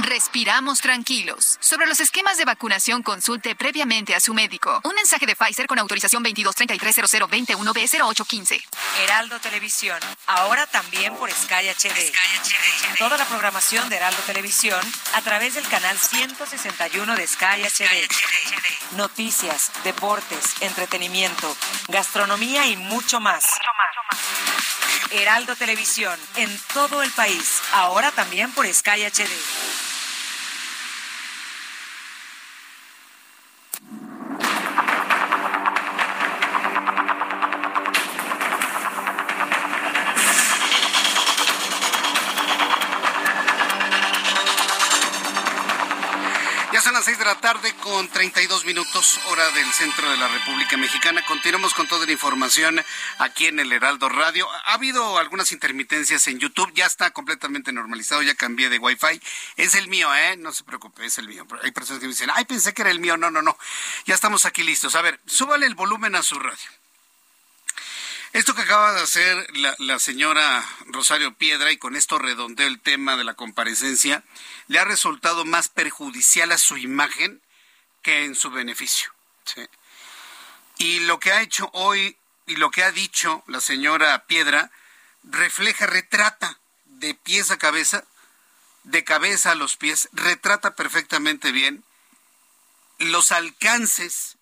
[0.00, 1.58] respiramos tranquilos.
[1.60, 4.80] Sobre los esquemas de vacunación, consulte previamente a su médico.
[4.84, 8.62] Un mensaje de Pfizer con autorización 22330021B0815.
[9.04, 12.12] Heraldo Televisión, ahora también por Sky HD.
[12.98, 14.80] Toda la programación de Heraldo Televisión
[15.14, 18.06] a través del canal 161 de Sky HD.
[18.96, 21.56] Noticias, deportes, entretenimiento,
[21.88, 23.46] gastronomía y mucho más.
[25.10, 29.91] Heraldo Televisión, en todo el país, ahora también por Sky HD.
[47.22, 51.24] De la tarde con 32 minutos, hora del centro de la República Mexicana.
[51.28, 52.82] Continuamos con toda la información
[53.18, 54.50] aquí en el Heraldo Radio.
[54.50, 59.20] Ha habido algunas intermitencias en YouTube, ya está completamente normalizado, ya cambié de Wi-Fi.
[59.56, 60.36] Es el mío, ¿eh?
[60.36, 61.46] No se preocupe, es el mío.
[61.62, 63.16] Hay personas que me dicen, ay, pensé que era el mío.
[63.16, 63.56] No, no, no.
[64.04, 64.96] Ya estamos aquí listos.
[64.96, 66.81] A ver, súbale el volumen a su radio.
[68.32, 69.46] Esto que acaba de hacer
[69.78, 74.24] la, señora Rosario Piedra, y con esto redondeo el tema de la comparecencia,
[74.68, 77.42] le ha resultado más perjudicial a su imagen
[78.00, 79.12] que en su beneficio.
[80.78, 82.16] Y lo que ha hecho hoy
[82.46, 84.70] y lo que ha dicho la señora Piedra
[85.24, 88.04] refleja, retrata de pies a cabeza,
[88.84, 91.84] de cabeza a los pies, retrata perfectamente bien
[92.98, 94.38] los alcances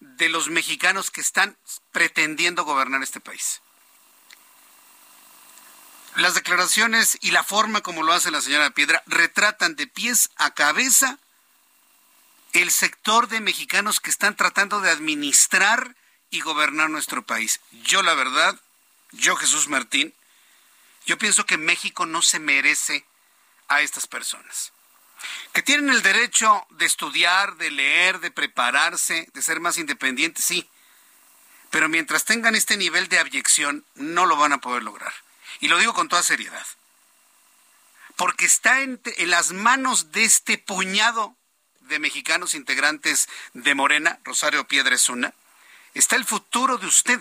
[0.00, 1.56] de los mexicanos que están
[1.92, 3.60] pretendiendo gobernar este país.
[6.16, 10.52] Las declaraciones y la forma como lo hace la señora Piedra retratan de pies a
[10.52, 11.18] cabeza
[12.52, 15.94] el sector de mexicanos que están tratando de administrar
[16.30, 17.60] y gobernar nuestro país.
[17.70, 18.58] Yo la verdad,
[19.12, 20.12] yo Jesús Martín,
[21.06, 23.04] yo pienso que México no se merece
[23.68, 24.72] a estas personas
[25.52, 30.68] que tienen el derecho de estudiar, de leer, de prepararse, de ser más independientes, sí.
[31.70, 35.12] Pero mientras tengan este nivel de abyección, no lo van a poder lograr.
[35.60, 36.66] Y lo digo con toda seriedad.
[38.16, 41.36] Porque está en, las manos de este puñado
[41.80, 45.32] de mexicanos integrantes de Morena, Rosario Piedresuna,
[45.94, 47.20] está el futuro de usted,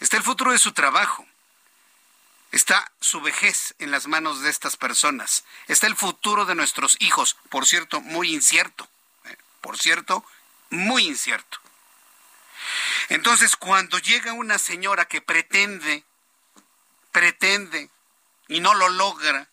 [0.00, 1.26] está el futuro de su trabajo,
[2.54, 5.44] Está su vejez en las manos de estas personas.
[5.66, 8.88] Está el futuro de nuestros hijos, por cierto, muy incierto.
[9.24, 9.36] ¿eh?
[9.60, 10.24] Por cierto,
[10.70, 11.58] muy incierto.
[13.08, 16.04] Entonces, cuando llega una señora que pretende,
[17.10, 17.90] pretende
[18.46, 19.48] y no lo logra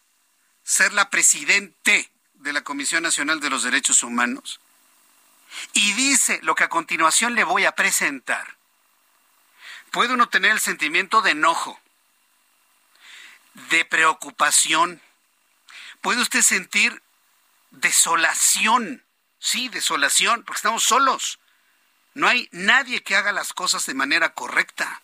[0.64, 4.60] ser la presidente de la Comisión Nacional de los Derechos Humanos
[5.74, 8.58] y dice lo que a continuación le voy a presentar,
[9.90, 11.80] puede uno tener el sentimiento de enojo,
[13.54, 15.02] de preocupación.
[16.02, 17.02] Puede usted sentir
[17.72, 19.04] desolación,
[19.40, 21.40] sí, desolación, porque estamos solos.
[22.14, 25.02] No hay nadie que haga las cosas de manera correcta.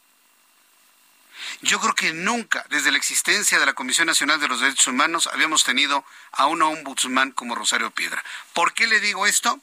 [1.62, 5.30] Yo creo que nunca, desde la existencia de la Comisión Nacional de los Derechos Humanos,
[5.32, 8.24] habíamos tenido a un ombudsman como Rosario Piedra.
[8.54, 9.62] ¿Por qué le digo esto?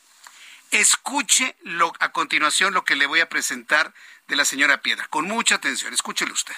[0.71, 3.93] Escuche lo, a continuación lo que le voy a presentar
[4.29, 5.07] de la señora Piedra.
[5.09, 6.55] Con mucha atención, escúchelo usted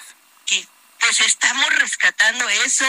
[0.99, 2.85] pues estamos rescatando eso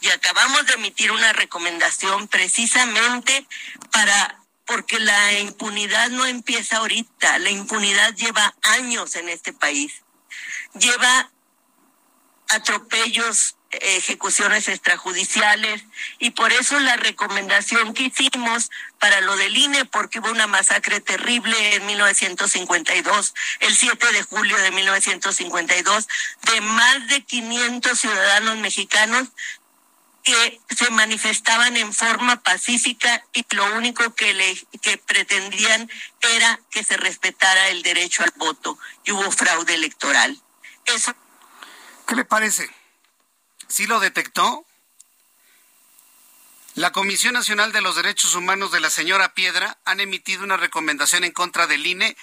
[0.00, 3.46] y acabamos de emitir una recomendación precisamente
[3.90, 10.02] para porque la impunidad no empieza ahorita, la impunidad lleva años en este país.
[10.74, 11.30] Lleva
[12.48, 15.84] atropellos, ejecuciones extrajudiciales
[16.18, 21.00] y por eso la recomendación que hicimos para lo del INE, porque hubo una masacre
[21.00, 26.08] terrible en 1952, el 7 de julio de 1952,
[26.52, 29.28] de más de 500 ciudadanos mexicanos
[30.22, 35.90] que se manifestaban en forma pacífica y lo único que le que pretendían
[36.36, 40.40] era que se respetara el derecho al voto y hubo fraude electoral.
[40.84, 41.14] Eso
[42.06, 42.70] ¿Qué le parece?
[43.72, 44.66] ¿Sí lo detectó?
[46.74, 51.24] La Comisión Nacional de los Derechos Humanos de la señora Piedra han emitido una recomendación
[51.24, 52.14] en contra del INE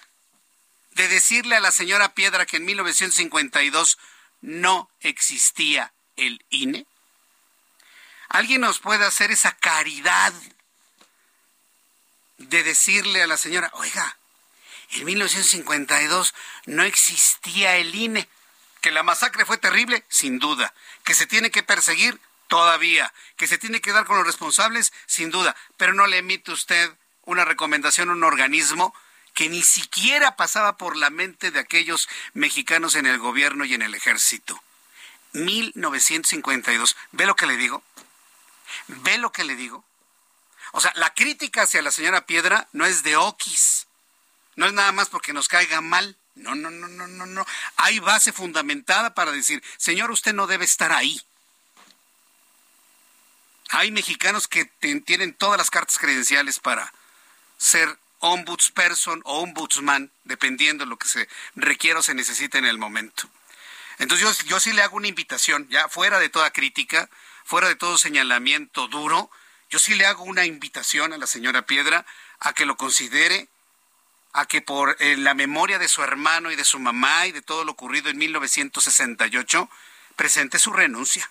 [0.95, 3.97] de decirle a la señora Piedra que en 1952
[4.41, 6.85] no existía el INE?
[8.29, 10.33] ¿Alguien nos puede hacer esa caridad
[12.37, 14.17] de decirle a la señora, oiga,
[14.91, 16.33] en 1952
[16.65, 18.27] no existía el INE?
[18.81, 20.73] Que la masacre fue terrible, sin duda.
[21.05, 23.13] Que se tiene que perseguir, todavía.
[23.37, 25.55] Que se tiene que dar con los responsables, sin duda.
[25.77, 26.91] Pero no le emite usted
[27.23, 28.93] una recomendación a un organismo
[29.33, 33.81] que ni siquiera pasaba por la mente de aquellos mexicanos en el gobierno y en
[33.81, 34.61] el ejército.
[35.33, 36.95] 1952.
[37.11, 37.83] ¿Ve lo que le digo?
[38.87, 39.83] ¿Ve lo que le digo?
[40.71, 43.87] O sea, la crítica hacia la señora Piedra no es de Oquis.
[44.55, 46.17] No es nada más porque nos caiga mal.
[46.35, 47.45] No, no, no, no, no, no.
[47.77, 51.21] Hay base fundamentada para decir, señor, usted no debe estar ahí.
[53.69, 56.93] Hay mexicanos que tienen todas las cartas credenciales para
[57.57, 62.77] ser ombudsperson o ombudsman, dependiendo de lo que se requiera o se necesite en el
[62.77, 63.29] momento.
[63.99, 67.09] Entonces yo, yo sí le hago una invitación, ya fuera de toda crítica,
[67.43, 69.29] fuera de todo señalamiento duro,
[69.69, 72.05] yo sí le hago una invitación a la señora Piedra
[72.39, 73.49] a que lo considere
[74.31, 77.41] a que por eh, la memoria de su hermano y de su mamá y de
[77.41, 79.69] todo lo ocurrido en 1968,
[80.15, 81.29] presente su renuncia.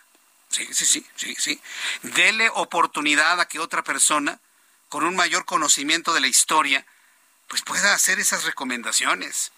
[0.48, 1.61] Sí, sí, sí, sí, sí.
[2.02, 4.38] Dele oportunidad a que otra persona,
[4.92, 6.85] con un mayor conocimiento de la historia,
[7.48, 9.50] pues pueda hacer esas recomendaciones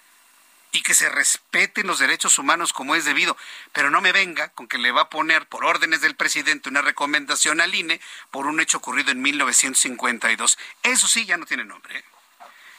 [0.71, 3.37] y que se respeten los derechos humanos como es debido.
[3.73, 6.83] Pero no me venga con que le va a poner por órdenes del presidente una
[6.83, 10.57] recomendación al INE por un hecho ocurrido en 1952.
[10.85, 11.99] Eso sí ya no tiene nombre.
[11.99, 12.05] ¿eh?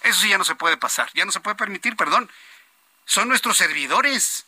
[0.04, 2.32] Eso sí ya no se puede pasar, ya no se puede permitir, perdón.
[3.04, 4.46] Son nuestros servidores.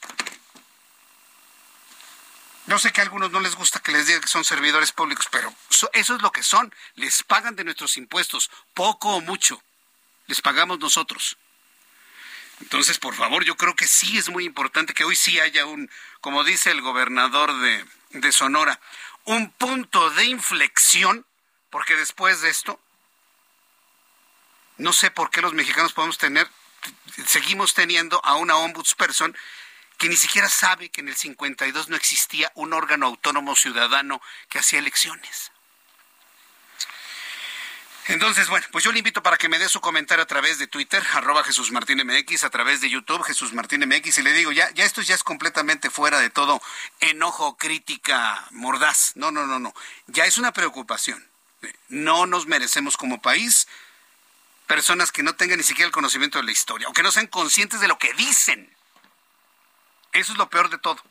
[2.67, 5.27] No sé que a algunos no les gusta que les diga que son servidores públicos,
[5.31, 5.53] pero
[5.93, 6.73] eso es lo que son.
[6.95, 9.63] Les pagan de nuestros impuestos, poco o mucho.
[10.27, 11.37] Les pagamos nosotros.
[12.59, 15.89] Entonces, por favor, yo creo que sí es muy importante que hoy sí haya un,
[16.19, 18.79] como dice el gobernador de, de Sonora,
[19.23, 21.25] un punto de inflexión,
[21.69, 22.81] porque después de esto
[24.77, 26.49] no sé por qué los mexicanos podemos tener,
[27.25, 29.37] seguimos teniendo a una ombudsperson
[29.97, 34.59] que ni siquiera sabe que en el 52 no existía un órgano autónomo ciudadano que
[34.59, 35.51] hacía elecciones.
[38.09, 40.67] Entonces, bueno, pues yo le invito para que me dé su comentario a través de
[40.67, 44.53] Twitter, arroba Jesús Martín MX, a través de YouTube, Jesús Martín MX, y le digo,
[44.53, 46.61] ya, ya esto ya es completamente fuera de todo
[47.01, 49.11] enojo, crítica, mordaz.
[49.15, 49.73] No, no, no, no.
[50.07, 51.27] Ya es una preocupación.
[51.89, 53.67] No nos merecemos como país
[54.67, 57.27] personas que no tengan ni siquiera el conocimiento de la historia o que no sean
[57.27, 58.76] conscientes de lo que dicen.
[60.17, 61.01] Eso es lo peor de todo.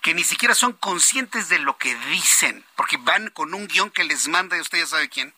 [0.00, 4.02] Que ni siquiera son conscientes de lo que dicen, porque van con un guion que
[4.02, 5.32] les manda y usted ya sabe quién.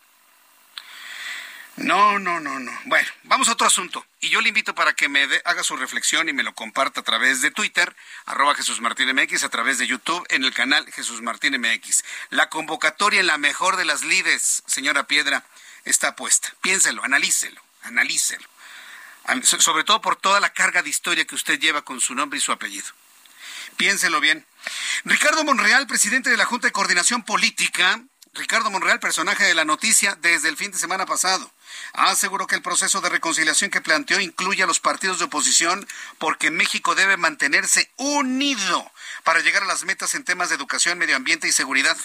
[1.76, 2.72] No, no, no, no.
[2.84, 4.06] Bueno, vamos a otro asunto.
[4.20, 7.04] Y yo le invito para que me haga su reflexión y me lo comparta a
[7.04, 11.20] través de Twitter, arroba Jesús Martín MX, a través de YouTube, en el canal Jesús
[11.20, 12.04] Martín MX.
[12.30, 15.44] La convocatoria en la mejor de las lides, señora Piedra,
[15.84, 16.54] está puesta.
[16.62, 18.53] Piénselo, analícelo, analícelo.
[19.42, 22.42] Sobre todo por toda la carga de historia que usted lleva con su nombre y
[22.42, 22.86] su apellido.
[23.76, 24.46] Piénselo bien.
[25.04, 28.02] Ricardo Monreal, presidente de la Junta de Coordinación Política,
[28.34, 31.50] Ricardo Monreal, personaje de la noticia desde el fin de semana pasado,
[31.92, 35.86] aseguró que el proceso de reconciliación que planteó incluye a los partidos de oposición
[36.18, 38.90] porque México debe mantenerse unido
[39.22, 41.96] para llegar a las metas en temas de educación, medio ambiente y seguridad.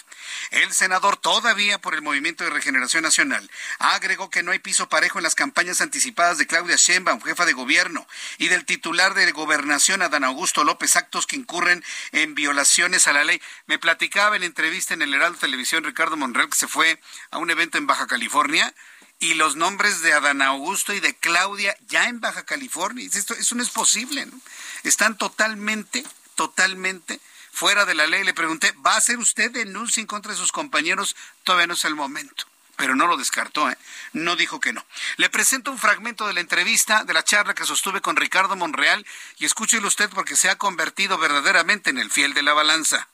[0.50, 5.18] El senador, todavía por el Movimiento de Regeneración Nacional, agregó que no hay piso parejo
[5.18, 8.06] en las campañas anticipadas de Claudia Sheinbaum, jefa de gobierno,
[8.38, 13.24] y del titular de gobernación, Adán Augusto López, actos que incurren en violaciones a la
[13.24, 13.40] ley.
[13.66, 17.00] Me platicaba en entrevista en el Heraldo Televisión Ricardo Monreal que se fue
[17.30, 18.74] a un evento en Baja California
[19.20, 23.08] y los nombres de Adán Augusto y de Claudia ya en Baja California.
[23.12, 24.40] Esto, eso no es posible, ¿no?
[24.82, 26.04] Están totalmente,
[26.34, 27.20] totalmente
[27.52, 28.24] fuera de la ley.
[28.24, 31.14] Le pregunté, ¿va a hacer usted denuncia en contra de sus compañeros?
[31.44, 32.44] Todavía no es el momento.
[32.76, 33.76] Pero no lo descartó, ¿eh?
[34.14, 34.82] no dijo que no.
[35.18, 39.06] Le presento un fragmento de la entrevista, de la charla que sostuve con Ricardo Monreal
[39.36, 43.06] y escúchelo usted porque se ha convertido verdaderamente en el fiel de la balanza.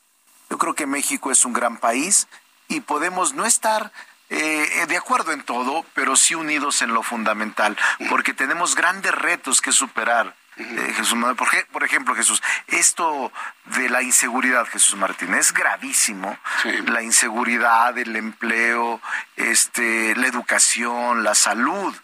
[0.51, 2.29] Yo creo que México es un gran país
[2.69, 3.93] y podemos no estar
[4.31, 7.77] eh, de acuerdo en todo, pero sí unidos en lo fundamental,
[8.09, 10.35] porque tenemos grandes retos que superar.
[10.59, 13.31] Eh, Jesús por, por, ejemplo, Jesús, esto
[13.67, 16.39] de la inseguridad, Jesús Martín, es gravísimo.
[16.87, 19.01] La inseguridad, el empleo,
[19.37, 21.95] este, la educación, la salud,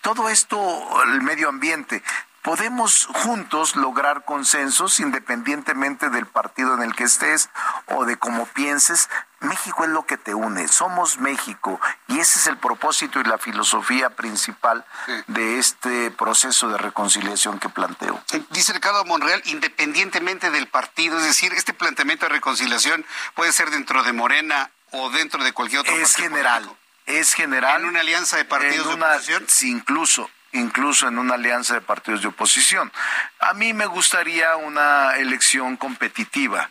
[0.00, 2.02] todo esto, el medio ambiente
[2.42, 7.50] podemos juntos lograr consensos independientemente del partido en el que estés
[7.86, 9.08] o de cómo pienses.
[9.40, 13.38] México es lo que te une, somos México y ese es el propósito y la
[13.38, 14.84] filosofía principal
[15.28, 18.22] de este proceso de reconciliación que planteo.
[18.32, 23.70] Eh, dice Ricardo Monreal, independientemente del partido, es decir, este planteamiento de reconciliación puede ser
[23.70, 26.70] dentro de Morena o dentro de cualquier otro es general,
[27.06, 27.82] Es general.
[27.82, 29.44] ¿En una alianza de partidos de oposición?
[29.48, 32.90] Sí, incluso incluso en una alianza de partidos de oposición.
[33.38, 36.70] A mí me gustaría una elección competitiva,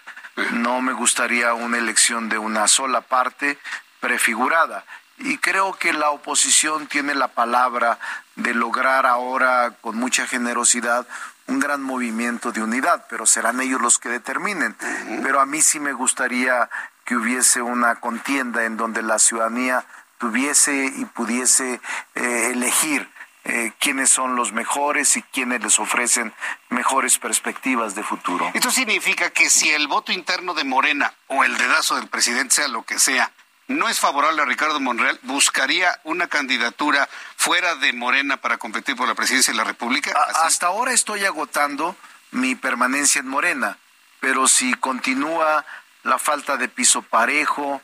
[0.52, 3.58] no me gustaría una elección de una sola parte
[4.00, 4.86] prefigurada.
[5.18, 8.00] Y creo que la oposición tiene la palabra
[8.36, 11.06] de lograr ahora con mucha generosidad
[11.48, 14.78] un gran movimiento de unidad, pero serán ellos los que determinen.
[15.24, 16.70] Pero a mí sí me gustaría
[17.04, 19.84] que hubiese una contienda en donde la ciudadanía
[20.20, 21.82] tuviese y pudiese
[22.16, 23.10] eh, elegir
[23.46, 26.34] eh, quiénes son los mejores y quiénes les ofrecen
[26.70, 28.52] mejores perspectivas de futuro.
[28.54, 32.68] Esto significa que si el voto interno de Morena o el dedazo del presidente, sea
[32.68, 33.32] lo que sea,
[33.68, 39.08] no es favorable a Ricardo Monreal, buscaría una candidatura fuera de Morena para competir por
[39.08, 40.12] la presidencia de la República.
[40.44, 41.96] hasta ahora estoy agotando
[42.32, 43.78] mi permanencia en Morena,
[44.20, 45.66] pero si continúa
[46.04, 47.82] la falta de piso parejo,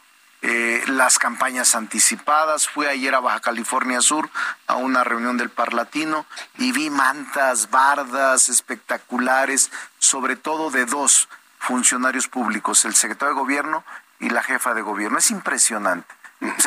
[0.48, 2.68] eh, las campañas anticipadas.
[2.70, 4.30] Fui ayer a Baja California Sur
[4.68, 6.28] a una reunión del Parlatino
[6.60, 13.84] y vi mantas, bardas espectaculares, sobre todo de dos funcionarios públicos, el secretario de gobierno
[14.20, 15.18] y la jefa de gobierno.
[15.18, 16.14] Es impresionante.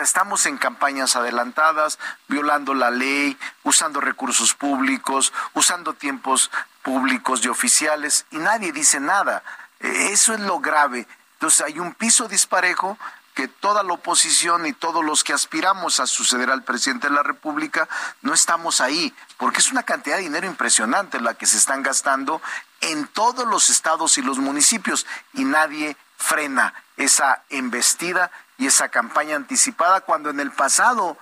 [0.03, 6.51] Estamos en campañas adelantadas, violando la ley, usando recursos públicos, usando tiempos
[6.83, 9.45] públicos y oficiales, y nadie dice nada.
[9.79, 11.07] Eh, eso es lo grave.
[11.35, 12.99] Entonces hay un piso disparejo
[13.39, 17.23] que toda la oposición y todos los que aspiramos a suceder al presidente de la
[17.23, 17.89] República
[18.21, 22.43] no estamos ahí, porque es una cantidad de dinero impresionante la que se están gastando
[22.81, 29.37] en todos los estados y los municipios y nadie frena esa embestida y esa campaña
[29.37, 31.17] anticipada cuando en el pasado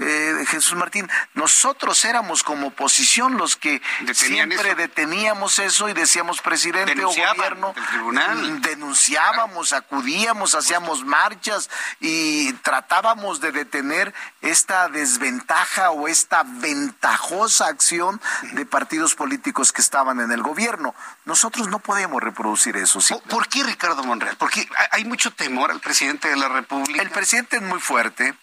[0.00, 3.82] eh, Jesús Martín, nosotros éramos como oposición los que
[4.14, 8.62] siempre deteníamos eso y decíamos presidente o gobierno, tribunal.
[8.62, 11.68] denunciábamos, acudíamos, hacíamos marchas
[12.00, 18.22] y tratábamos de detener esta desventaja o esta ventajosa acción
[18.52, 20.94] de partidos políticos que estaban en el gobierno.
[21.26, 23.00] Nosotros no podemos reproducir eso.
[23.28, 24.36] ¿Por qué Ricardo Monreal?
[24.38, 27.02] Porque hay mucho temor al presidente de la República.
[27.02, 28.34] El presidente es muy fuerte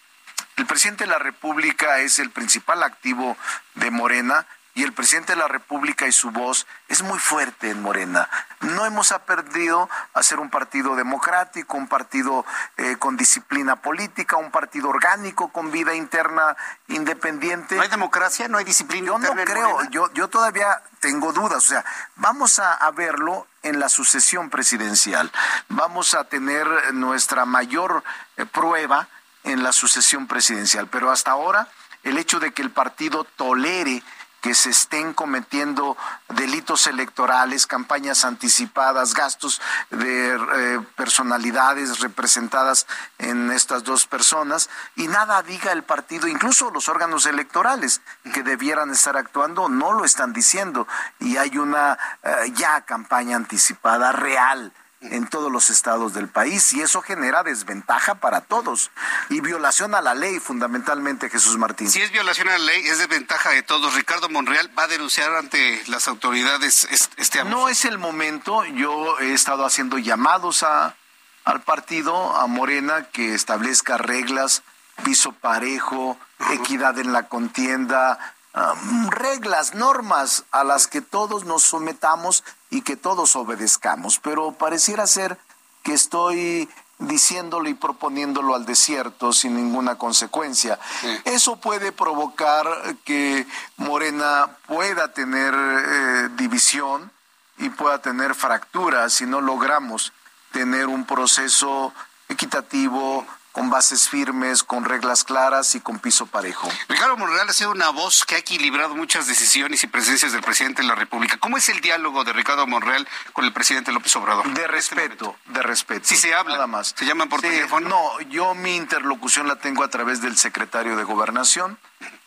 [0.58, 3.36] el presidente de la República es el principal activo
[3.76, 7.82] de Morena y el presidente de la República y su voz es muy fuerte en
[7.82, 8.28] Morena.
[8.60, 12.46] No hemos aprendido a ser un partido democrático, un partido
[12.76, 16.56] eh, con disciplina política, un partido orgánico con vida interna
[16.86, 17.74] independiente.
[17.74, 18.46] ¿No hay democracia?
[18.46, 21.58] ¿No hay disciplina yo no creo, yo, yo todavía tengo dudas.
[21.64, 21.84] O sea,
[22.16, 25.30] vamos a, verlo en la sucesión presidencial.
[25.68, 28.02] Vamos a tener nuestra mayor
[28.36, 29.08] eh, prueba
[29.44, 30.88] en la sucesión presidencial.
[30.88, 31.68] Pero hasta ahora,
[32.02, 34.02] el hecho de que el partido tolere
[34.40, 35.96] que se estén cometiendo
[36.28, 39.60] delitos electorales, campañas anticipadas, gastos
[39.90, 42.86] de eh, personalidades representadas
[43.18, 48.00] en estas dos personas y nada diga el partido, incluso los órganos electorales
[48.32, 50.86] que debieran estar actuando no lo están diciendo
[51.18, 56.80] y hay una eh, ya campaña anticipada real en todos los estados del país y
[56.80, 58.90] eso genera desventaja para todos
[59.28, 61.90] y violación a la ley fundamentalmente Jesús Martín.
[61.90, 63.94] Si es violación a la ley es desventaja de todos.
[63.94, 67.56] Ricardo Monreal va a denunciar ante las autoridades este abuso.
[67.56, 68.64] No es el momento.
[68.64, 70.96] Yo he estado haciendo llamados a
[71.44, 74.62] al partido, a Morena, que establezca reglas,
[75.02, 76.18] piso parejo,
[76.50, 82.96] equidad en la contienda, Um, reglas, normas a las que todos nos sometamos y que
[82.96, 84.18] todos obedezcamos.
[84.18, 85.38] Pero pareciera ser
[85.82, 90.78] que estoy diciéndolo y proponiéndolo al desierto sin ninguna consecuencia.
[91.24, 92.66] Eso puede provocar
[93.04, 93.46] que
[93.76, 97.10] Morena pueda tener eh, división
[97.58, 100.12] y pueda tener fracturas si no logramos
[100.52, 101.92] tener un proceso
[102.28, 103.26] equitativo,
[103.58, 106.68] con bases firmes, con reglas claras y con piso parejo.
[106.88, 110.82] Ricardo Monreal ha sido una voz que ha equilibrado muchas decisiones y presencias del presidente
[110.82, 111.38] de la República.
[111.38, 114.44] ¿Cómo es el diálogo de Ricardo Monreal con el presidente López Obrador?
[114.44, 116.06] De este respeto, de respeto.
[116.06, 116.54] Sí se habla.
[116.54, 116.94] Nada más.
[116.96, 117.88] ¿Se llaman por teléfono?
[117.88, 121.80] No, yo mi interlocución la tengo a través del secretario de Gobernación.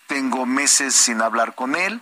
[0.07, 2.01] Tengo meses sin hablar con él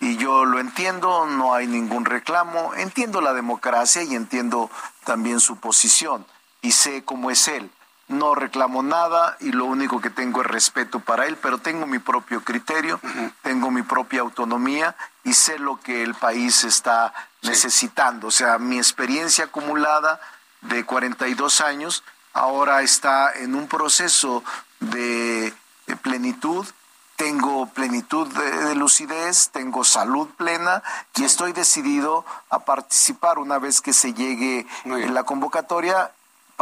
[0.00, 2.72] y yo lo entiendo, no hay ningún reclamo.
[2.74, 4.70] Entiendo la democracia y entiendo
[5.04, 6.24] también su posición
[6.62, 7.70] y sé cómo es él
[8.12, 11.98] no reclamo nada y lo único que tengo es respeto para él, pero tengo mi
[11.98, 13.00] propio criterio,
[13.42, 14.94] tengo mi propia autonomía
[15.24, 18.28] y sé lo que el país está necesitando.
[18.28, 20.20] O sea, mi experiencia acumulada
[20.60, 24.42] de 42 años ahora está en un proceso
[24.80, 25.54] de,
[26.02, 26.66] plenitud.
[27.16, 30.82] Tengo plenitud de, lucidez, tengo salud plena
[31.14, 36.10] y estoy decidido a participar una vez que se llegue la convocatoria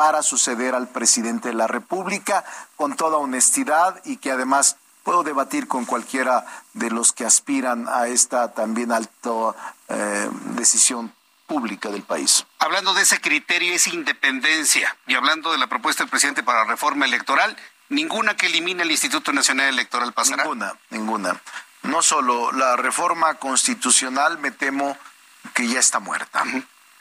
[0.01, 2.43] para suceder al presidente de la República
[2.77, 8.07] con toda honestidad y que además puedo debatir con cualquiera de los que aspiran a
[8.07, 9.31] esta también alta
[9.89, 11.13] eh, decisión
[11.47, 12.47] pública del país.
[12.61, 17.05] Hablando de ese criterio, esa independencia, y hablando de la propuesta del presidente para reforma
[17.05, 17.55] electoral,
[17.91, 20.45] ninguna que elimine el Instituto Nacional Electoral pasará.
[20.45, 21.41] Ninguna, ninguna.
[21.83, 24.97] No solo la reforma constitucional, me temo
[25.53, 26.43] que ya está muerta.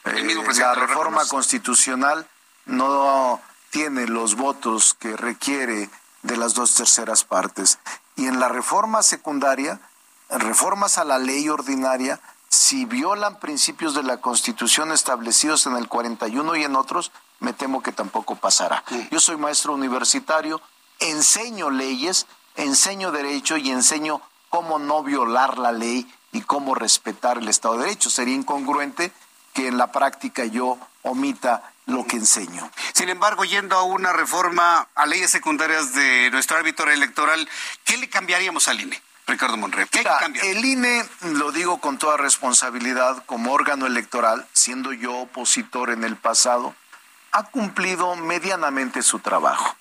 [0.03, 2.27] Eh, la reforma constitucional
[2.69, 3.41] no
[3.71, 5.89] tiene los votos que requiere
[6.21, 7.79] de las dos terceras partes.
[8.15, 9.79] Y en la reforma secundaria,
[10.29, 16.55] reformas a la ley ordinaria, si violan principios de la Constitución establecidos en el 41
[16.55, 18.83] y en otros, me temo que tampoco pasará.
[19.11, 20.61] Yo soy maestro universitario,
[20.99, 27.47] enseño leyes, enseño derecho y enseño cómo no violar la ley y cómo respetar el
[27.47, 28.09] Estado de Derecho.
[28.09, 29.11] Sería incongruente
[29.53, 32.69] que en la práctica yo omita lo que enseño.
[32.93, 37.47] Sin embargo, yendo a una reforma a leyes secundarias de nuestro árbitro electoral,
[37.83, 39.01] ¿qué le cambiaríamos al INE?
[39.27, 40.03] Ricardo Monreal, ¿qué
[40.43, 46.15] El INE, lo digo con toda responsabilidad, como órgano electoral, siendo yo opositor en el
[46.15, 46.73] pasado,
[47.31, 49.75] ha cumplido medianamente su trabajo,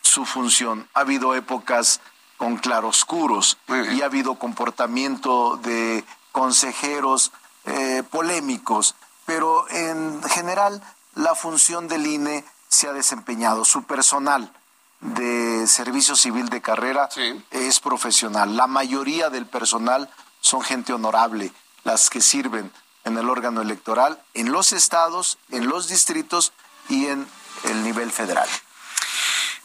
[0.00, 0.88] su función.
[0.94, 2.00] Ha habido épocas
[2.38, 3.58] con claroscuros
[3.92, 7.32] y ha habido comportamiento de consejeros
[7.66, 8.94] eh, polémicos,
[9.26, 10.82] pero en general
[11.14, 13.64] la función del INE se ha desempeñado.
[13.64, 14.52] Su personal
[15.00, 17.08] de servicio civil de carrera
[17.50, 18.56] es profesional.
[18.56, 20.10] La mayoría del personal
[20.40, 21.52] son gente honorable,
[21.84, 22.72] las que sirven
[23.04, 26.52] en el órgano electoral, en los estados, en los distritos
[26.88, 27.26] y en
[27.64, 28.48] el nivel federal.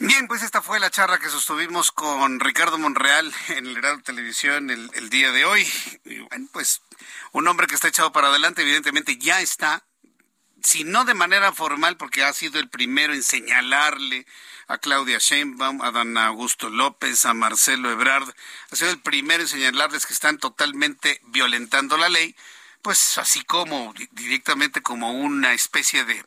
[0.01, 4.69] Bien, pues esta fue la charla que sostuvimos con Ricardo Monreal en el Heraldo Televisión
[4.69, 5.67] el, el día de hoy.
[6.05, 6.81] Y bueno, pues
[7.33, 9.83] un hombre que está echado para adelante, evidentemente ya está
[10.63, 14.25] si no de manera formal, porque ha sido el primero en señalarle
[14.67, 18.29] a Claudia Sheinbaum, a Dan Augusto López, a Marcelo Ebrard,
[18.71, 22.35] ha sido el primero en señalarles que están totalmente violentando la ley,
[22.81, 26.23] pues así como directamente como una especie de,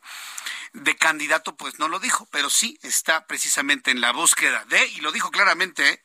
[0.73, 5.01] de candidato, pues no lo dijo, pero sí está precisamente en la búsqueda de, y
[5.01, 6.03] lo dijo claramente, ¿eh?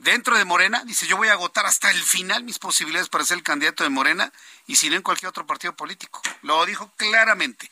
[0.00, 3.38] Dentro de Morena, dice, yo voy a agotar hasta el final mis posibilidades para ser
[3.38, 4.32] el candidato de Morena
[4.66, 6.20] y si no en cualquier otro partido político.
[6.42, 7.70] Lo dijo claramente.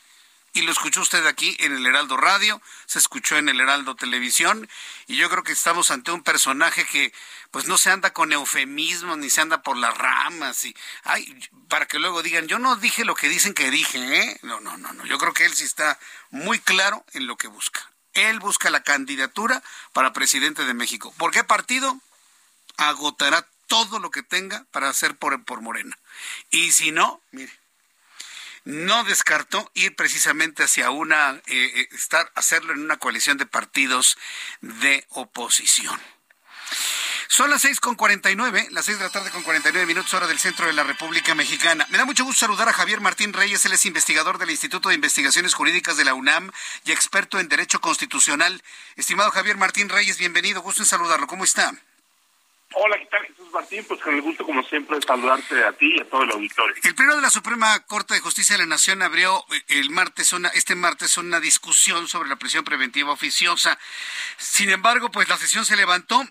[0.51, 4.67] Y lo escuchó usted aquí en el Heraldo Radio, se escuchó en el Heraldo Televisión,
[5.05, 7.13] y yo creo que estamos ante un personaje que
[7.51, 11.87] pues no se anda con eufemismos ni se anda por las ramas y ay, para
[11.87, 14.39] que luego digan, yo no dije lo que dicen que dije, ¿eh?
[14.41, 15.99] No, no, no, no, yo creo que él sí está
[16.31, 17.87] muy claro en lo que busca.
[18.13, 19.61] Él busca la candidatura
[19.93, 21.13] para presidente de México.
[21.17, 21.99] ¿Por qué partido?
[22.79, 25.97] Agotará todo lo que tenga para hacer por, por Morena.
[26.49, 27.51] Y si no, mire,
[28.65, 34.17] no descartó ir precisamente hacia una, eh, eh, estar, hacerlo en una coalición de partidos
[34.61, 35.99] de oposición.
[37.31, 39.71] Son las seis con cuarenta y nueve, las seis de la tarde con cuarenta y
[39.71, 41.85] nueve minutos hora del centro de la República Mexicana.
[41.91, 44.95] Me da mucho gusto saludar a Javier Martín Reyes, él es investigador del Instituto de
[44.95, 46.51] Investigaciones Jurídicas de la UNAM
[46.85, 48.63] y experto en Derecho Constitucional.
[48.95, 51.27] Estimado Javier Martín Reyes, bienvenido, gusto en saludarlo.
[51.27, 51.71] ¿Cómo está?
[52.75, 53.83] Hola, ¿qué tal Jesús Martín?
[53.87, 56.75] Pues con el gusto, como siempre, saludarte a ti y a todo el auditorio.
[56.83, 60.33] El Pleno de la Suprema Corte de Justicia de la Nación abrió eh, el martes
[60.33, 63.79] una, este martes una discusión sobre la prisión preventiva oficiosa.
[64.37, 66.23] Sin embargo, pues la sesión se levantó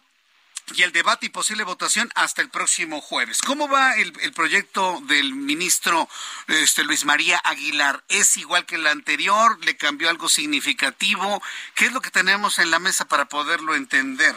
[0.74, 3.42] y el debate y posible votación hasta el próximo jueves.
[3.42, 6.08] ¿Cómo va el, proyecto del ministro
[6.46, 8.04] este, Luis María Aguilar?
[8.08, 9.58] ¿Es igual que el anterior?
[9.64, 11.42] ¿Le cambió algo significativo?
[11.74, 14.36] ¿Qué es lo que tenemos en la mesa para poderlo entender?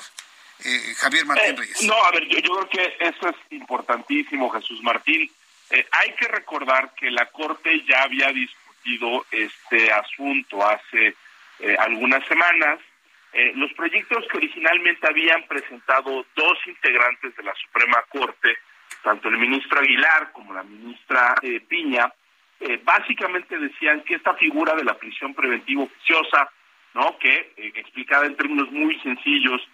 [0.63, 1.83] Eh, Javier Martín eh, Reyes.
[1.83, 5.29] no, a ver, yo, creo que eso es importantísimo, Jesús Martín.
[5.69, 11.15] Eh, hay que recordar que la Corte ya había discutido este asunto hace
[11.77, 12.79] algunas semanas
[13.53, 18.57] los proyectos que originalmente habían presentado dos integrantes de la Suprema Corte,
[19.03, 21.35] tanto el ministro Aguilar como la ministra
[21.69, 22.11] Piña,
[22.63, 26.47] eh, básicamente decían que esta figura de la prisión preventiva oficiosa,
[26.93, 27.17] ¿no?
[27.17, 29.67] que explicada en términos muy sencillos,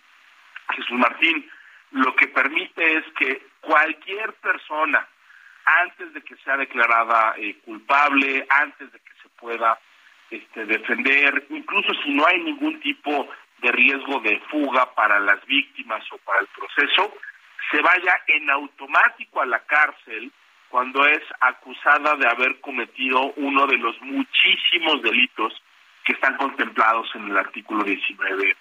[0.75, 1.49] Jesús Martín,
[1.91, 5.07] lo que permite es que cualquier persona,
[5.65, 9.79] antes de que sea declarada culpable, antes de que se pueda
[10.29, 16.03] este, defender, incluso si no hay ningún tipo de riesgo de fuga para las víctimas
[16.11, 17.13] o para el proceso,
[17.71, 20.31] se vaya en automático a la cárcel
[20.69, 25.53] cuando es acusada de haber cometido uno de los muchísimos delitos
[26.03, 28.55] que están contemplados en el artículo 19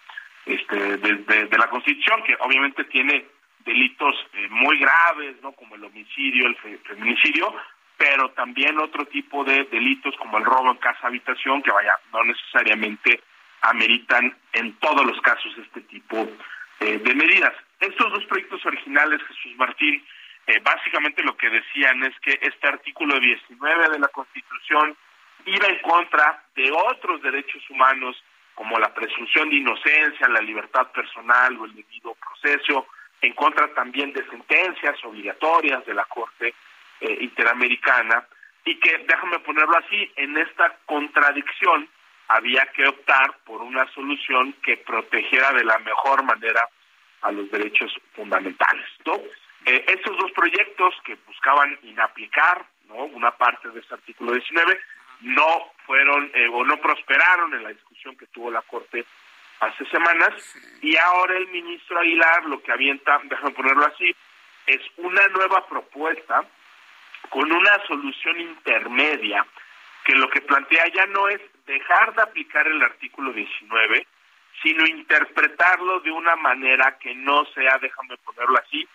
[0.46, 3.26] este, de, la Constitución, que obviamente tiene
[3.64, 5.52] delitos eh, muy graves, ¿no?
[5.52, 7.52] como el homicidio, el feminicidio,
[7.96, 12.22] pero también otro tipo de delitos como el robo en casa habitación, que vaya, no
[12.24, 13.20] necesariamente
[13.62, 16.28] ameritan en todos los casos este tipo
[16.80, 17.52] eh, de medidas.
[17.80, 20.04] Estos dos proyectos originales, Jesús Martín,
[20.46, 24.96] eh, básicamente lo que decían es que este artículo 19 de la Constitución
[25.44, 28.22] iba en contra de otros derechos humanos
[28.56, 32.88] como la presunción de inocencia, la libertad personal o el debido proceso,
[33.20, 36.54] en contra también de sentencias obligatorias de la Corte
[37.00, 38.26] eh, Interamericana,
[38.64, 41.88] y que, déjame ponerlo así, en esta contradicción
[42.28, 46.66] había que optar por una solución que protegiera de la mejor manera
[47.22, 48.86] a los derechos fundamentales.
[49.04, 49.20] ¿no?
[49.66, 53.04] Eh, estos dos proyectos que buscaban inaplicar ¿no?
[53.04, 54.80] una parte de este artículo 19
[55.20, 59.04] no fueron eh, o no prosperaron en la discusión que tuvo la Corte
[59.60, 60.32] hace semanas.
[60.82, 64.14] Y ahora el ministro Aguilar lo que avienta, déjame ponerlo así,
[64.66, 66.44] es una nueva propuesta
[67.30, 69.46] con una solución intermedia
[70.04, 74.06] que lo que plantea ya no es dejar de aplicar el artículo 19,
[74.62, 78.86] sino interpretarlo de una manera que no sea, déjame ponerlo así,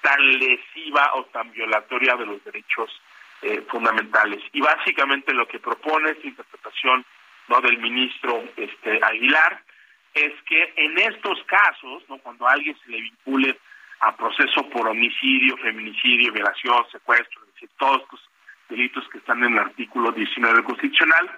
[0.00, 2.90] tan lesiva o tan violatoria de los derechos
[3.42, 4.42] eh, fundamentales.
[4.52, 7.04] Y básicamente lo que propone esta interpretación
[7.48, 9.62] no del ministro este Aguilar
[10.14, 13.58] es que en estos casos, no cuando a alguien se le vincule
[14.00, 18.28] a proceso por homicidio, feminicidio, violación, secuestro, es decir, todos estos
[18.68, 21.30] delitos que están en el artículo 19 constitucional,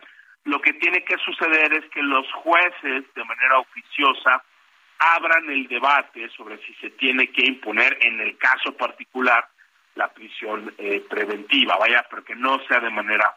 [0.45, 4.43] lo que tiene que suceder es que los jueces, de manera oficiosa,
[4.99, 9.49] abran el debate sobre si se tiene que imponer, en el caso particular,
[9.95, 13.35] la prisión eh, preventiva, vaya, pero que no sea de manera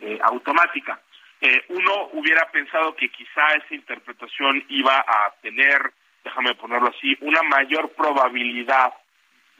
[0.00, 1.00] eh, automática.
[1.40, 5.92] Eh, uno hubiera pensado que quizá esa interpretación iba a tener,
[6.22, 8.92] déjame ponerlo así, una mayor probabilidad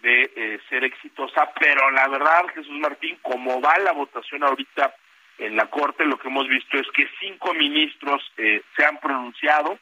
[0.03, 4.95] de ser exitosa, pero la verdad, Jesús Martín, como va la votación ahorita
[5.39, 9.79] en la Corte lo que hemos visto es que cinco ministros eh, se han pronunciado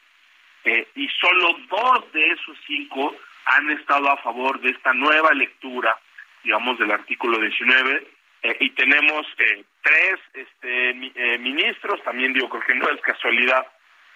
[0.63, 5.97] eh, y solo dos de esos cinco han estado a favor de esta nueva lectura,
[6.43, 8.07] digamos, del artículo 19
[8.43, 9.25] eh, y tenemos
[9.81, 10.93] tres este,
[11.39, 13.65] ministros, también digo, creo que no es casualidad,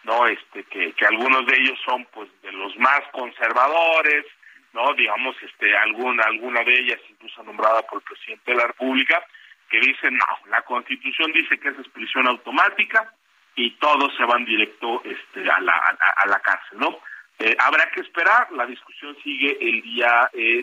[0.03, 4.25] no, este, que, algunos de ellos son, pues, de los más conservadores,
[4.73, 9.25] no, digamos, este, alguna, alguna de ellas incluso nombrada por el presidente de la República,
[9.69, 13.13] que dicen, no, la constitución dice que es expulsión automática
[13.55, 16.99] y todos se van directo este, a, la, a, la cárcel, ¿no?
[17.39, 20.61] Eh, habrá que esperar, la discusión sigue el día eh,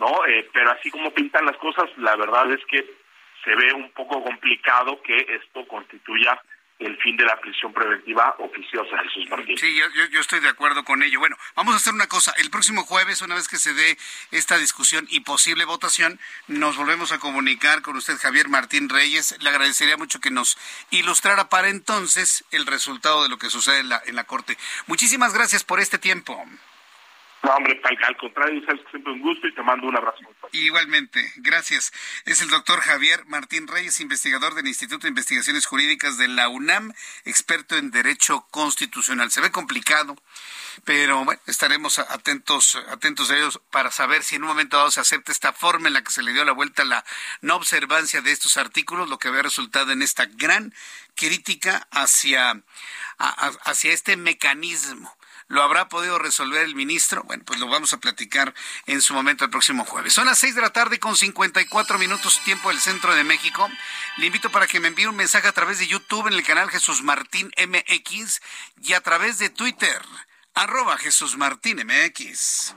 [0.00, 0.26] ¿no?
[0.26, 2.84] Eh, pero así como pintan las cosas, la verdad es que
[3.44, 6.40] se ve un poco complicado que esto constituya
[6.78, 9.56] el fin de la prisión preventiva oficiosa, Jesús Martín.
[9.58, 11.20] Sí, yo, yo, estoy de acuerdo con ello.
[11.20, 12.32] Bueno, vamos a hacer una cosa.
[12.38, 13.98] El próximo jueves, una vez que se dé
[14.30, 19.36] esta discusión y posible votación, nos volvemos a comunicar con usted, Javier Martín Reyes.
[19.42, 20.56] Le agradecería mucho que nos
[20.90, 24.56] ilustrara para entonces el resultado de lo que sucede en la, en la Corte.
[24.86, 26.46] Muchísimas gracias por este tiempo.
[27.42, 30.18] No, hombre, al, contrario, que siempre un gusto y te mando un abrazo.
[30.52, 31.90] Igualmente, gracias.
[32.26, 36.92] Es el doctor Javier Martín Reyes, investigador del Instituto de Investigaciones Jurídicas de la UNAM,
[37.24, 39.30] experto en Derecho Constitucional.
[39.30, 40.16] Se ve complicado,
[40.84, 45.00] pero bueno, estaremos atentos, atentos a ellos para saber si en un momento dado se
[45.00, 47.04] acepta esta forma en la que se le dio la vuelta a la
[47.40, 50.74] no observancia de estos artículos, lo que había resultado en esta gran
[51.14, 52.60] crítica hacia,
[53.18, 55.16] hacia este mecanismo
[55.50, 57.24] ¿Lo habrá podido resolver el ministro?
[57.24, 58.54] Bueno, pues lo vamos a platicar
[58.86, 60.12] en su momento el próximo jueves.
[60.12, 63.68] Son las 6 de la tarde con 54 minutos tiempo del centro de México.
[64.18, 66.70] Le invito para que me envíe un mensaje a través de YouTube en el canal
[66.70, 68.40] Jesús Martín MX
[68.80, 70.00] y a través de Twitter,
[70.54, 72.76] arroba Jesús Martín MX.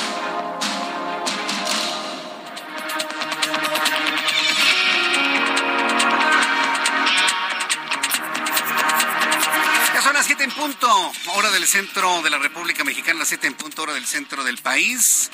[10.11, 13.53] Son las 7 en punto, hora del centro de la República Mexicana, las 7 en
[13.53, 15.31] punto, hora del centro del país.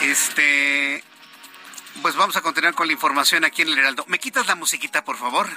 [0.00, 1.04] Este,
[2.02, 4.04] pues vamos a continuar con la información aquí en el Heraldo.
[4.08, 5.48] ¿Me quitas la musiquita, por favor?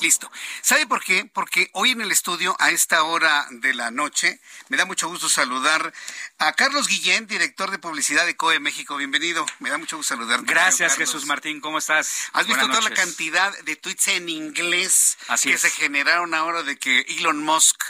[0.00, 0.30] Listo.
[0.62, 1.28] ¿Sabe por qué?
[1.32, 5.28] Porque hoy en el estudio, a esta hora de la noche, me da mucho gusto
[5.28, 5.92] saludar
[6.38, 8.96] a Carlos Guillén, director de publicidad de COE México.
[8.96, 9.44] Bienvenido.
[9.58, 10.42] Me da mucho gusto saludar.
[10.44, 11.60] Gracias, Jesús Martín.
[11.60, 12.28] ¿Cómo estás?
[12.32, 15.60] ¿Has visto Buenas toda la cantidad de tweets en inglés Así que es.
[15.62, 17.82] se generaron ahora de que Elon Musk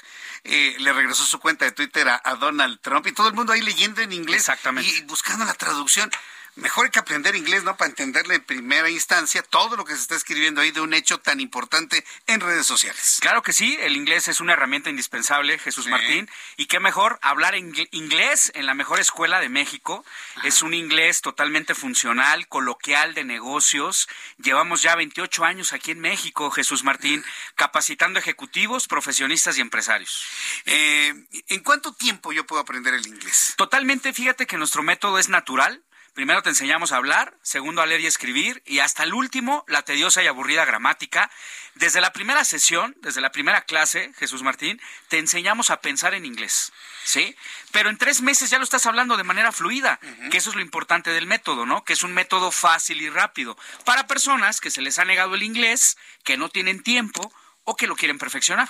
[0.45, 3.53] eh, le regresó su cuenta de Twitter a, a Donald Trump y todo el mundo
[3.53, 4.89] ahí leyendo en inglés Exactamente.
[4.91, 6.11] y buscando la traducción?
[6.59, 7.77] Mejor hay que aprender inglés, ¿no?
[7.77, 11.19] Para entenderle en primera instancia todo lo que se está escribiendo ahí de un hecho
[11.19, 13.19] tan importante en redes sociales.
[13.21, 15.91] Claro que sí, el inglés es una herramienta indispensable, Jesús Sí.
[15.91, 16.29] Martín.
[16.57, 20.05] Y qué mejor hablar ingl- inglés en la mejor escuela de México.
[20.43, 24.09] Es un inglés totalmente funcional, coloquial de negocios.
[24.39, 30.25] Llevamos ya 28 años aquí en México, Jesús Martín, capacitando ejecutivos, profesionistas y empresarios.
[30.67, 31.15] Eh,
[31.49, 33.55] ¿En cuánto tiempo yo puedo aprender el inglés?
[33.57, 35.85] Totalmente, fíjate que nuestro método es natural.
[36.19, 39.83] Primero te enseñamos a hablar, segundo a leer y escribir, y hasta el último, la
[39.83, 41.31] tediosa y aburrida gramática.
[41.77, 46.27] Desde la primera sesión, desde la primera clase, Jesús Martín, te enseñamos a pensar en
[46.27, 46.73] inglés,
[47.05, 47.37] ¿sí?
[47.71, 50.01] Pero en tres meses ya lo estás hablando de manera fluida,
[50.33, 51.85] que eso es lo importante del método, ¿no?
[51.85, 55.45] Que es un método fácil y rápido para personas que se les ha negado el
[55.45, 58.69] inglés, que no tienen tiempo o que lo quieren perfeccionar.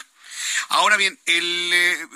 [0.69, 2.09] Ahora bien, el, eh,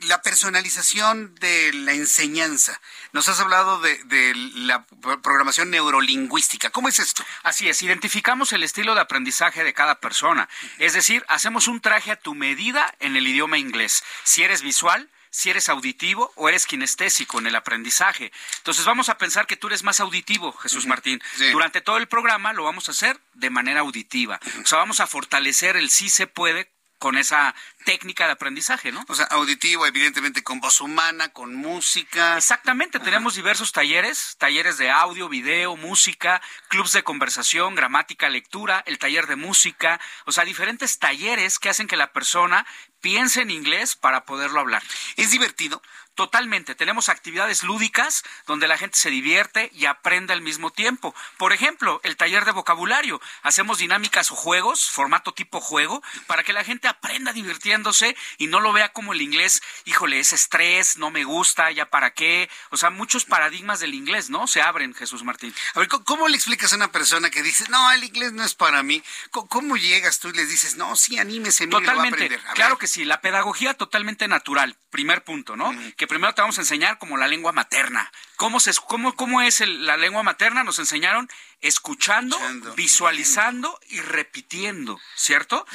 [0.00, 2.80] la personalización de la enseñanza.
[3.12, 4.86] Nos has hablado de, de la
[5.22, 6.70] programación neurolingüística.
[6.70, 7.24] ¿Cómo es esto?
[7.42, 10.48] Así es, identificamos el estilo de aprendizaje de cada persona.
[10.78, 14.04] Es decir, hacemos un traje a tu medida en el idioma inglés.
[14.24, 18.32] Si eres visual, si eres auditivo o eres kinestésico en el aprendizaje.
[18.58, 21.22] Entonces vamos a pensar que tú eres más auditivo, Jesús Martín.
[21.36, 21.50] Sí.
[21.50, 24.40] Durante todo el programa lo vamos a hacer de manera auditiva.
[24.62, 29.04] O sea, vamos a fortalecer el sí se puede con esa técnica de aprendizaje, ¿no?
[29.08, 32.36] O sea, auditivo, evidentemente con voz humana, con música.
[32.36, 38.98] Exactamente, tenemos diversos talleres, talleres de audio, video, música, clubs de conversación, gramática, lectura, el
[38.98, 42.66] taller de música, o sea, diferentes talleres que hacen que la persona
[43.00, 44.82] piense en inglés para poderlo hablar.
[45.16, 45.80] ¿Es divertido?
[46.18, 46.74] Totalmente.
[46.74, 51.14] Tenemos actividades lúdicas donde la gente se divierte y aprende al mismo tiempo.
[51.36, 53.20] Por ejemplo, el taller de vocabulario.
[53.44, 58.58] Hacemos dinámicas o juegos, formato tipo juego, para que la gente aprenda divirtiéndose y no
[58.58, 62.50] lo vea como el inglés, híjole, es estrés, no me gusta, ya para qué.
[62.70, 64.48] O sea, muchos paradigmas del inglés, ¿no?
[64.48, 65.54] Se abren, Jesús Martín.
[65.74, 68.42] A ver, ¿cómo- ¿cómo le explicas a una persona que dice, no, el inglés no
[68.42, 69.04] es para mí?
[69.30, 72.40] ¿Cómo, llegas tú y les dices, no, sí, anímese, mire, lo va a Totalmente, aprender?
[72.40, 72.54] A ver.
[72.56, 75.72] claro que sí, la pedagogía totalmente natural, primer punto, ¿no?
[75.96, 78.10] Que primero te vamos a enseñar como la lengua materna.
[78.36, 80.64] ¿Cómo, se, cómo, cómo es el- la lengua materna?
[80.64, 81.28] Nos enseñaron
[81.60, 85.66] escuchando, Escuchando, visualizando y repitiendo, ¿cierto?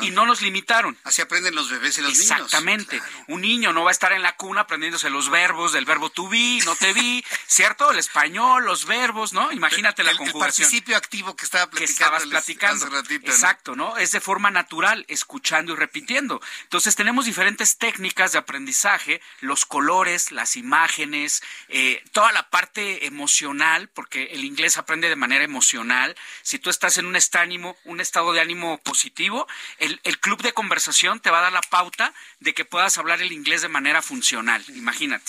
[0.00, 0.96] Y no nos limitaron.
[1.04, 2.30] Así aprenden los bebés y los niños.
[2.30, 3.02] Exactamente.
[3.28, 6.28] Un niño no va a estar en la cuna aprendiéndose los verbos del verbo to
[6.28, 7.90] be, no te vi, ¿cierto?
[7.90, 9.50] El español, los verbos, ¿no?
[9.52, 12.16] Imagínate la el, el conjugación participio activo que estaba que platicando.
[12.18, 12.86] estabas platicando.
[12.86, 13.32] Hace ratito, ¿no?
[13.32, 13.96] Exacto, ¿no?
[13.96, 16.40] Es de forma natural, escuchando y repitiendo.
[16.62, 23.88] Entonces tenemos diferentes técnicas de aprendizaje, los colores, las imágenes, eh, toda la parte emocional,
[23.88, 26.14] porque el inglés aprende de manera emocional.
[26.42, 29.46] Si tú estás en un estado, ánimo, un estado de ánimo positivo,
[29.78, 33.22] el, el club de conversación te va a dar la pauta de que puedas hablar
[33.22, 34.62] el inglés de manera funcional.
[34.74, 35.24] Imagínate.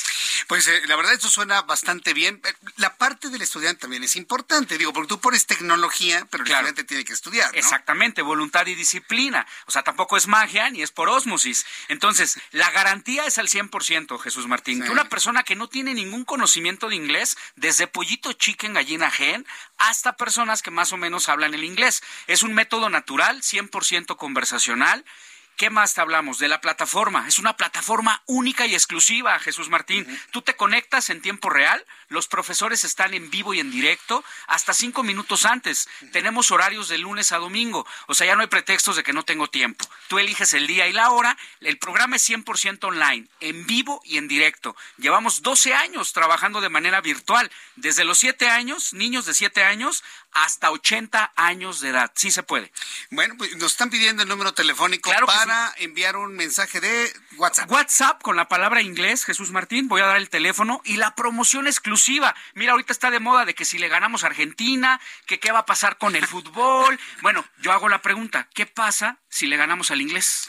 [0.47, 2.41] Pues eh, la verdad esto suena bastante bien.
[2.43, 6.47] Eh, La parte del estudiante también es importante, digo, porque tú pones tecnología, pero el
[6.49, 6.67] Claro.
[6.67, 7.57] estudiante tiene que estudiar, ¿no?
[7.59, 9.45] Exactamente, voluntad y disciplina.
[9.67, 11.65] O sea, tampoco es magia ni es por ósmosis.
[11.87, 14.79] Entonces, la garantía es al 100%, Jesús Martín.
[14.79, 14.85] Sí.
[14.85, 19.45] Que una persona que no tiene ningún conocimiento de inglés, desde pollito chicken, gallina gen,
[19.93, 22.01] hasta personas que más o menos hablan el inglés.
[22.25, 25.05] Es un método natural, 100% conversacional
[25.57, 26.39] ¿Qué más te hablamos?
[26.39, 27.27] De la plataforma.
[27.27, 30.07] Es una plataforma única y exclusiva, Jesús Martín.
[30.31, 34.73] Tú te conectas en tiempo real, los profesores están en vivo y en directo hasta
[34.73, 35.87] cinco minutos antes.
[36.11, 39.23] Tenemos horarios de lunes a domingo, o sea, ya no hay pretextos de que no
[39.23, 39.85] tengo tiempo.
[40.07, 41.37] Tú eliges el día y la hora.
[41.59, 44.75] El programa es 100% online, en vivo y en directo.
[44.97, 50.03] Llevamos 12 años trabajando de manera virtual, desde los 7 años, niños de 7 años,
[50.33, 52.11] hasta 80 años de edad.
[52.15, 52.71] Sí se puede.
[53.09, 57.71] Bueno, pues nos están pidiendo el número telefónico para enviar un mensaje de WhatsApp.
[57.71, 59.87] WhatsApp con la palabra inglés, Jesús Martín.
[59.87, 62.35] Voy a dar el teléfono y la promoción exclusiva.
[62.53, 65.59] Mira, ahorita está de moda de que si le ganamos a Argentina, que qué va
[65.59, 66.99] a pasar con el fútbol.
[67.21, 70.47] Bueno, yo hago la pregunta, ¿qué pasa si le ganamos al inglés?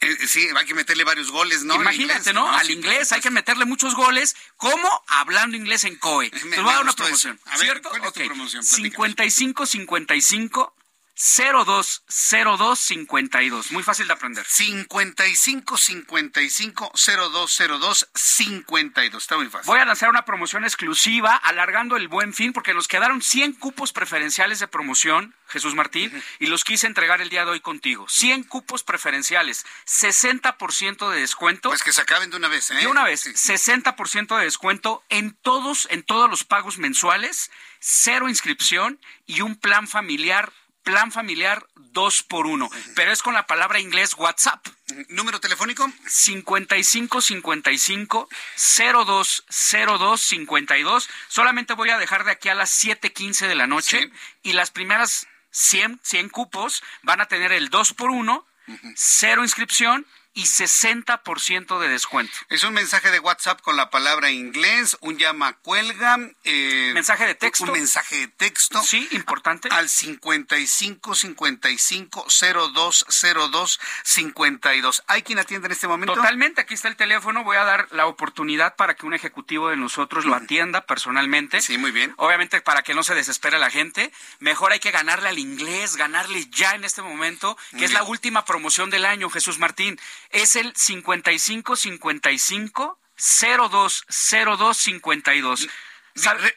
[0.00, 1.76] Eh, sí, hay que meterle varios goles, ¿no?
[1.76, 2.50] Imagínate, ¿no?
[2.50, 4.36] Al inglés hay que meterle muchos goles.
[4.56, 4.88] ¿Cómo?
[5.06, 6.30] Hablando inglés en COE.
[6.30, 7.40] Te voy a dar una promoción.
[7.56, 7.88] ¿Cierto?
[7.88, 8.62] ¿cuál es tu promoción?
[8.62, 10.75] 5555
[11.16, 13.72] 020252.
[13.72, 14.44] Muy fácil de aprender.
[14.46, 19.22] 55 55 0202 52.
[19.22, 19.66] Está muy fácil.
[19.66, 23.94] Voy a lanzar una promoción exclusiva alargando el buen fin porque nos quedaron 100 cupos
[23.94, 28.06] preferenciales de promoción, Jesús Martín, y los quise entregar el día de hoy contigo.
[28.08, 31.70] 100 cupos preferenciales, 60% de descuento.
[31.70, 32.74] Pues que se acaben de una vez, ¿eh?
[32.74, 37.50] De una vez, 60% de descuento en todos en todos los pagos mensuales,
[37.80, 40.52] cero inscripción y un plan familiar
[40.86, 44.64] plan familiar 2 por 1 pero es con la palabra inglés WhatsApp.
[45.08, 45.92] ¿Número telefónico?
[46.06, 51.08] 5555 0202 52.
[51.26, 54.12] Solamente voy a dejar de aquí a las 7:15 de la noche
[54.44, 58.46] y las primeras 100, 100 cupos van a tener el 2 por 1
[58.94, 60.06] cero inscripción
[60.36, 62.32] y 60% de descuento.
[62.50, 66.18] Es un mensaje de WhatsApp con la palabra inglés, un llama cuelga.
[66.44, 67.64] Eh, mensaje de texto.
[67.64, 68.82] Un mensaje de texto.
[68.82, 69.70] Sí, importante.
[69.72, 72.26] Al 55 55
[72.74, 73.06] 02
[73.50, 75.04] 02 52.
[75.06, 76.12] ¿Hay quien atiende en este momento?
[76.12, 77.42] Totalmente, aquí está el teléfono.
[77.42, 81.62] Voy a dar la oportunidad para que un ejecutivo de nosotros lo atienda personalmente.
[81.62, 82.12] Sí, muy bien.
[82.18, 84.12] Obviamente para que no se desespere la gente.
[84.40, 88.44] Mejor hay que ganarle al inglés, ganarle ya en este momento, que es la última
[88.44, 89.98] promoción del año, Jesús Martín
[90.36, 94.04] es el 55 55 02
[94.58, 95.68] 02 52.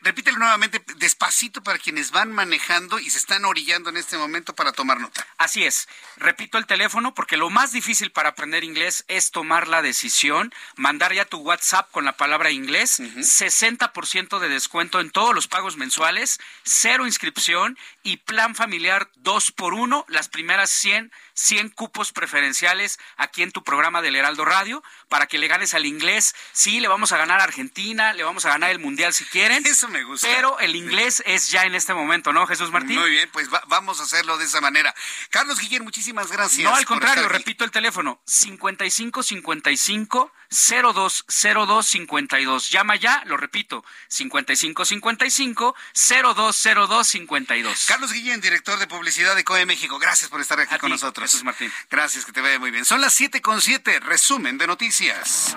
[0.01, 4.71] Repítelo nuevamente despacito para quienes van manejando y se están orillando en este momento para
[4.71, 5.25] tomar nota.
[5.37, 5.87] Así es.
[6.17, 11.13] Repito el teléfono porque lo más difícil para aprender inglés es tomar la decisión, mandar
[11.13, 16.39] ya tu WhatsApp con la palabra inglés, 60% de descuento en todos los pagos mensuales,
[16.63, 23.43] cero inscripción y plan familiar 2 por 1 las primeras 100 100 cupos preferenciales aquí
[23.43, 26.35] en tu programa del Heraldo Radio para que le ganes al inglés.
[26.51, 29.87] Sí, le vamos a ganar a Argentina, le vamos a ganar el Mundial si Eso
[29.89, 30.27] me gusta.
[30.27, 32.97] Pero el inglés es ya en este momento, ¿no, Jesús Martín?
[32.99, 34.93] Muy bien, pues vamos a hacerlo de esa manera.
[35.29, 36.63] Carlos Guillén, muchísimas gracias.
[36.63, 42.69] No, al contrario, repito el teléfono, 55 55 0202 52.
[42.69, 47.85] Llama ya, lo repito, 55 55 0202 52.
[47.87, 51.29] Carlos Guillén, director de publicidad de COE México, gracias por estar aquí con nosotros.
[51.29, 51.71] Jesús Martín.
[51.89, 52.85] Gracias, que te vaya muy bien.
[52.85, 53.99] Son las siete con siete.
[53.99, 55.55] resumen de noticias.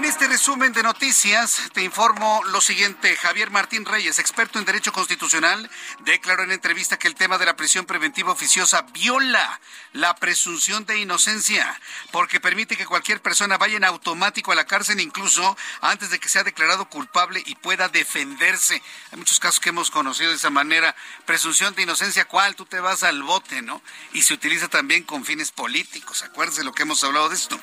[0.00, 3.14] En este resumen de noticias te informo lo siguiente.
[3.16, 5.70] Javier Martín Reyes, experto en Derecho Constitucional,
[6.06, 9.60] declaró en entrevista que el tema de la prisión preventiva oficiosa viola
[9.92, 11.78] la presunción de inocencia
[12.12, 16.30] porque permite que cualquier persona vaya en automático a la cárcel incluso antes de que
[16.30, 18.82] sea declarado culpable y pueda defenderse.
[19.12, 20.96] Hay muchos casos que hemos conocido de esa manera.
[21.26, 22.56] Presunción de inocencia, ¿cuál?
[22.56, 23.82] Tú te vas al bote, ¿no?
[24.14, 26.22] Y se utiliza también con fines políticos.
[26.22, 27.60] Acuérdense lo que hemos hablado de esto.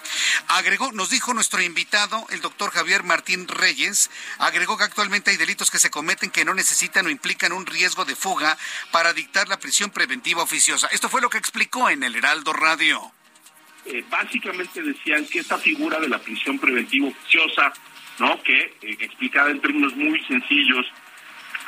[0.50, 4.10] Agregó, nos dijo nuestro invitado el doctor Javier Martín Reyes,
[4.40, 8.06] agregó que actualmente hay delitos que se cometen que no necesitan o implican un riesgo
[8.06, 8.58] de fuga
[8.92, 10.88] para dictar la prisión preventiva oficiosa.
[10.92, 13.12] Esto fue lo que explicó en el Heraldo Radio.
[13.86, 17.72] Eh, básicamente decían que esta figura de la prisión preventiva oficiosa,
[18.20, 18.42] ¿no?
[18.44, 20.86] Que eh, explicada en términos muy sencillos,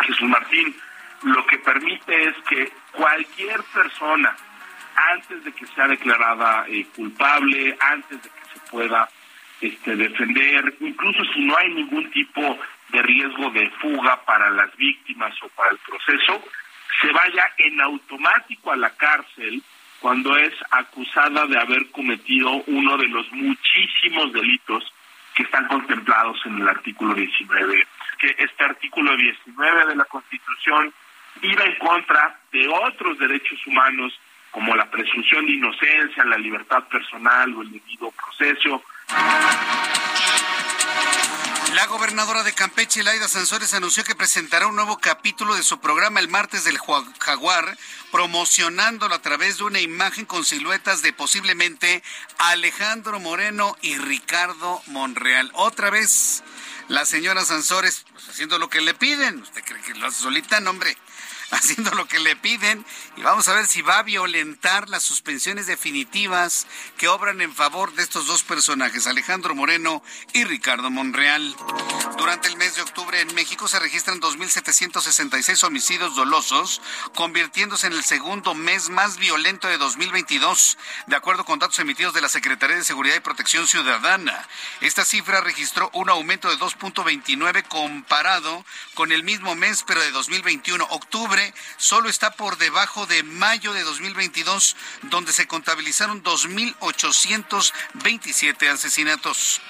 [0.06, 0.76] Jesús Martín,
[1.24, 4.36] lo que permite es que cualquier persona,
[5.14, 9.10] antes de que sea declarada eh, culpable, antes de que se pueda
[9.62, 15.34] este, defender, incluso si no hay ningún tipo de riesgo de fuga para las víctimas
[15.44, 16.44] o para el proceso,
[17.02, 19.62] se vaya en automático a la cárcel
[20.00, 24.84] cuando es acusada de haber cometido uno de los muchísimos delitos
[25.36, 27.88] que están contemplados en el artículo 19.
[28.18, 30.94] Que este artículo 19 de la Constitución
[31.42, 34.18] iba en contra de otros derechos humanos
[34.52, 38.84] como la presunción de inocencia, la libertad personal o el debido proceso,
[41.76, 46.20] La gobernadora de Campeche, Laida Sansores, anunció que presentará un nuevo capítulo de su programa
[46.20, 46.80] el martes del
[47.20, 47.78] Jaguar,
[48.12, 52.04] promocionándolo a través de una imagen con siluetas de posiblemente
[52.38, 55.52] Alejandro Moreno y Ricardo Monreal.
[55.54, 56.44] Otra vez,
[56.88, 59.40] la señora Sansores pues, haciendo lo que le piden.
[59.42, 60.60] ¿Usted cree que lo hace solita?
[60.60, 60.98] No, hombre
[61.52, 62.86] haciendo lo que le piden
[63.18, 67.94] y vamos a ver si va a violentar las suspensiones definitivas que obran en favor
[67.94, 71.56] de estos dos personajes, Alejandro Moreno y Ricardo Monreal.
[72.18, 76.82] Durante el mes de octubre en México se registran 2.766 homicidios dolosos,
[77.16, 80.78] convirtiéndose en el segundo mes más violento de 2022,
[81.08, 84.48] de acuerdo con datos emitidos de la Secretaría de Seguridad y Protección Ciudadana.
[84.82, 90.86] Esta cifra registró un aumento de 2.29 comparado con el mismo mes, pero de 2021.
[90.90, 91.39] Octubre
[91.78, 99.62] solo está por debajo de mayo de 2022, donde se contabilizaron 2.827 asesinatos.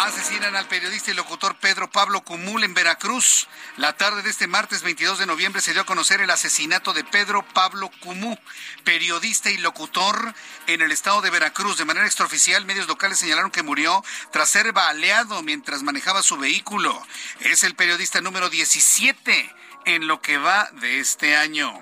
[0.00, 3.48] Asesinan al periodista y locutor Pedro Pablo Cumul en Veracruz.
[3.76, 7.04] La tarde de este martes 22 de noviembre se dio a conocer el asesinato de
[7.04, 8.38] Pedro Pablo Cumú,
[8.82, 10.34] periodista y locutor
[10.66, 11.76] en el estado de Veracruz.
[11.76, 14.02] De manera extraoficial, medios locales señalaron que murió
[14.32, 16.98] tras ser baleado mientras manejaba su vehículo.
[17.40, 19.54] Es el periodista número 17
[19.84, 21.72] en lo que va de este año.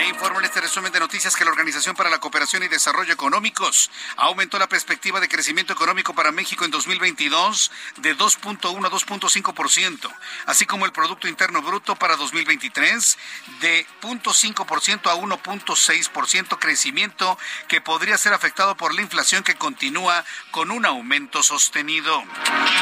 [0.00, 3.12] E informo en este resumen de noticias que la Organización para la Cooperación y Desarrollo
[3.12, 10.10] Económicos aumentó la perspectiva de crecimiento económico para México en 2022 de 2.1 a 2.5%,
[10.46, 13.18] así como el Producto Interno Bruto para 2023
[13.60, 17.38] de 0.5% a 1.6%, crecimiento
[17.68, 22.24] que podría ser afectado por la inflación que continúa con un aumento sostenido.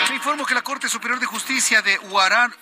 [0.08, 2.52] Me informo que la Corte Superior de Justicia de Huarar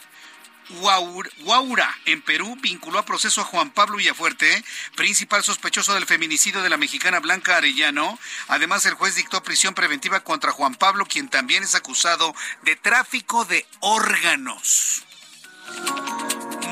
[0.69, 4.65] Guaura, en Perú, vinculó a proceso a Juan Pablo Villafuerte,
[4.97, 8.19] principal sospechoso del feminicidio de la mexicana Blanca Arellano.
[8.49, 13.45] Además, el juez dictó prisión preventiva contra Juan Pablo, quien también es acusado de tráfico
[13.45, 15.05] de órganos.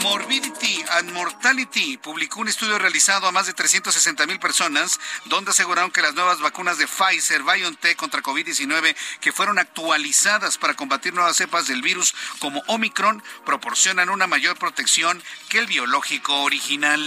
[0.05, 5.91] Morbidity and Mortality publicó un estudio realizado a más de 360 mil personas, donde aseguraron
[5.91, 11.39] que las nuevas vacunas de Pfizer, BioNTech contra COVID-19, que fueron actualizadas para combatir nuevas
[11.39, 17.01] cepas del virus como Omicron, proporcionan una mayor protección que el biológico original.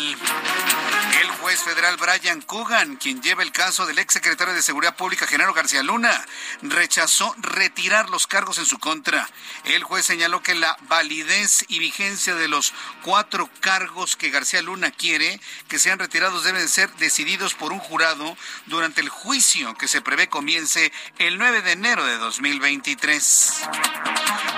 [1.21, 5.53] El juez federal Brian Coogan, quien lleva el caso del exsecretario de Seguridad Pública, Genaro
[5.53, 6.25] García Luna,
[6.63, 9.29] rechazó retirar los cargos en su contra.
[9.63, 12.73] El juez señaló que la validez y vigencia de los
[13.03, 18.37] cuatro cargos que García Luna quiere que sean retirados deben ser decididos por un jurado
[18.65, 23.53] durante el juicio que se prevé comience el 9 de enero de 2023.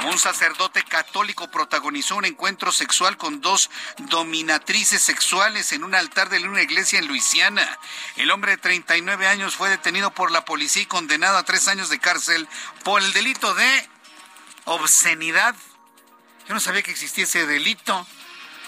[0.05, 6.39] Un sacerdote católico protagonizó un encuentro sexual con dos dominatrices sexuales en un altar de
[6.47, 7.77] una iglesia en Luisiana.
[8.15, 11.89] El hombre de 39 años fue detenido por la policía y condenado a tres años
[11.89, 12.47] de cárcel
[12.83, 13.89] por el delito de
[14.65, 15.55] obscenidad.
[16.47, 18.07] Yo no sabía que existía ese delito.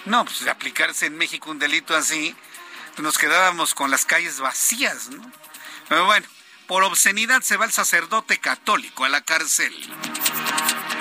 [0.04, 2.34] No, pues de aplicarse en México un delito así,
[2.98, 5.22] nos quedábamos con las calles vacías, ¿no?
[5.88, 6.26] Pero bueno,
[6.66, 9.72] por obscenidad se va el sacerdote católico a la cárcel.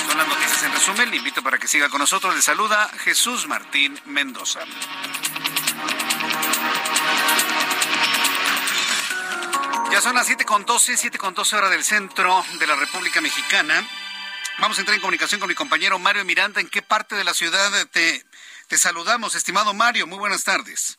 [0.08, 1.10] Son las noticias en resumen.
[1.10, 2.36] Le invito para que siga con nosotros.
[2.36, 4.60] Le saluda Jesús Martín Mendoza.
[9.91, 13.20] Ya son las 7 con 12, 7 con 12 horas del centro de la República
[13.22, 13.86] Mexicana.
[14.60, 16.62] Vamos a entrar en comunicación con mi compañero Mario Miranda.
[16.62, 18.26] ¿En qué parte de la ciudad te
[18.72, 20.07] te saludamos, estimado Mario.
[20.07, 20.97] Muy buenas tardes.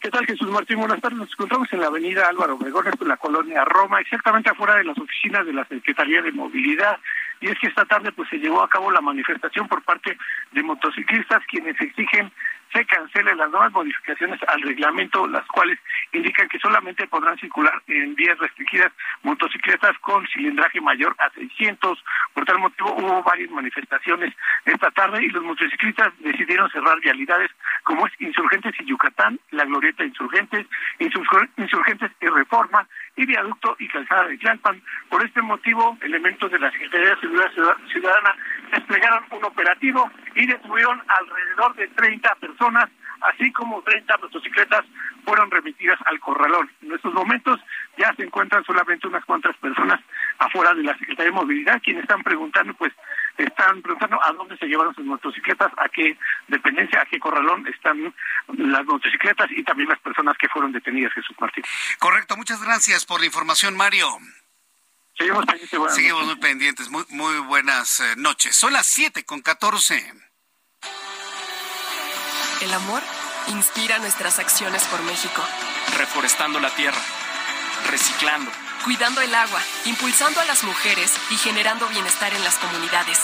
[0.00, 0.80] ¿Qué tal, Jesús Martín?
[0.80, 1.18] Buenas tardes.
[1.18, 4.98] Nos encontramos en la avenida Álvaro Obregón, en la colonia Roma, exactamente afuera de las
[4.98, 6.98] oficinas de la Secretaría de Movilidad.
[7.40, 10.18] Y es que esta tarde pues se llevó a cabo la manifestación por parte
[10.50, 12.30] de motociclistas quienes exigen
[12.72, 15.78] se cancelen las nuevas modificaciones al reglamento, las cuales
[16.12, 18.92] indican que solamente podrán circular en vías restringidas
[19.22, 22.02] motocicletas con cilindraje mayor a 600.
[22.34, 27.50] Por tal motivo hubo varias manifestaciones esta tarde y los motociclistas decidieron cerrar vialidades
[27.84, 30.66] como es Insurgentes y Yucatán, la Glorieta Insurgentes,
[30.98, 34.82] Insurgentes y Reforma y Viaducto y Calzada de Tlalpan.
[35.08, 38.34] Por este motivo, elementos de la Secretaría de Seguridad Ciudadana
[38.70, 42.88] desplegaron un operativo y detuvieron alrededor de 30 personas,
[43.20, 44.84] así como 30 motocicletas
[45.24, 46.70] fueron remitidas al corralón.
[46.82, 47.60] En estos momentos
[47.96, 50.00] ya se encuentran solamente unas cuantas personas
[50.38, 52.92] afuera de la Secretaría de Movilidad, quienes están preguntando, pues,
[53.38, 56.16] están preguntando a dónde se llevaron sus motocicletas, a qué
[56.48, 58.14] dependencia, a qué corralón están
[58.48, 61.64] las motocicletas y también las personas que fueron detenidas, Jesús Martín.
[61.98, 64.06] Correcto, muchas gracias por la información, Mario.
[65.16, 65.94] Seguimos pendientes.
[65.94, 66.90] Seguimos muy pendientes.
[66.90, 68.56] Muy, muy buenas eh, noches.
[68.56, 70.12] Son las 7 con 14.
[72.62, 73.02] El amor
[73.48, 75.42] inspira nuestras acciones por México.
[75.98, 77.00] Reforestando la tierra,
[77.90, 78.50] reciclando
[78.84, 83.18] cuidando el agua, impulsando a las mujeres y generando bienestar en las comunidades.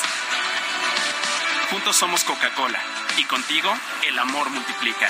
[1.70, 2.80] Juntos somos Coca-Cola
[3.16, 3.72] y contigo
[4.06, 5.08] el amor multiplica.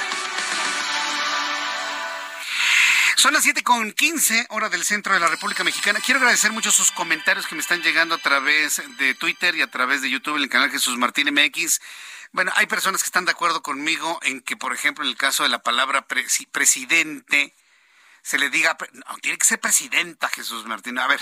[3.16, 6.00] Son las 7 con 15, hora del centro de la República Mexicana.
[6.04, 9.66] Quiero agradecer mucho sus comentarios que me están llegando a través de Twitter y a
[9.66, 11.80] través de YouTube en el canal Jesús Martín MX.
[12.32, 15.42] Bueno, hay personas que están de acuerdo conmigo en que, por ejemplo, en el caso
[15.42, 17.54] de la palabra presidente,
[18.28, 20.98] se le diga, no, tiene que ser presidenta Jesús Martín.
[20.98, 21.18] A ver,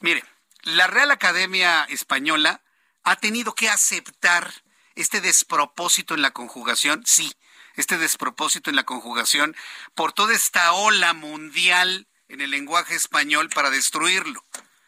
[0.00, 0.24] mire,
[0.62, 2.60] la Real Academia Española
[3.04, 4.52] ha tenido que aceptar
[4.96, 7.32] este despropósito en la conjugación, sí,
[7.76, 9.54] este despropósito en la conjugación
[9.94, 14.44] por toda esta ola mundial en el lenguaje español para destruirlo.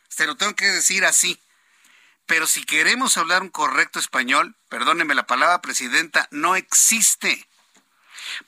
[0.08, 1.40] Se lo tengo que decir así.
[2.26, 7.46] Pero si queremos hablar un correcto español, perdóneme la palabra presidenta, no existe.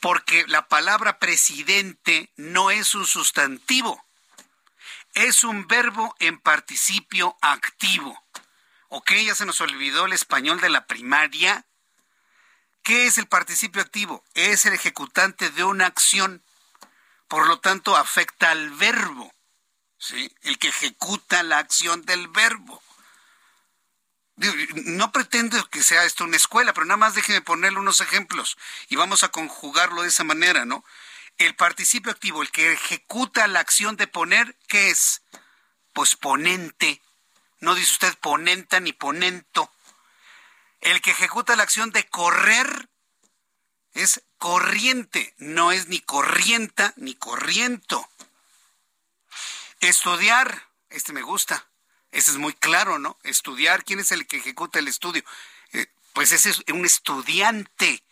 [0.00, 4.04] Porque la palabra presidente no es un sustantivo.
[5.14, 8.22] Es un verbo en participio activo.
[8.88, 9.12] ¿Ok?
[9.24, 11.64] Ya se nos olvidó el español de la primaria.
[12.82, 14.24] ¿Qué es el participio activo?
[14.34, 16.42] Es el ejecutante de una acción.
[17.28, 19.32] Por lo tanto, afecta al verbo.
[19.98, 20.34] ¿sí?
[20.42, 22.82] El que ejecuta la acción del verbo.
[24.36, 28.56] No pretendo que sea esto una escuela, pero nada más déjeme ponerle unos ejemplos
[28.88, 30.84] y vamos a conjugarlo de esa manera, ¿no?
[31.38, 35.22] El participio activo, el que ejecuta la acción de poner, ¿qué es?
[35.92, 37.02] Pues ponente.
[37.60, 39.70] No dice usted ponenta ni ponento.
[40.80, 42.88] El que ejecuta la acción de correr
[43.94, 48.08] es corriente, no es ni corrienta ni corriento.
[49.80, 51.66] Estudiar, este me gusta,
[52.12, 53.18] este es muy claro, ¿no?
[53.22, 55.24] Estudiar, ¿quién es el que ejecuta el estudio?
[55.72, 58.04] Eh, pues ese es un estudiante.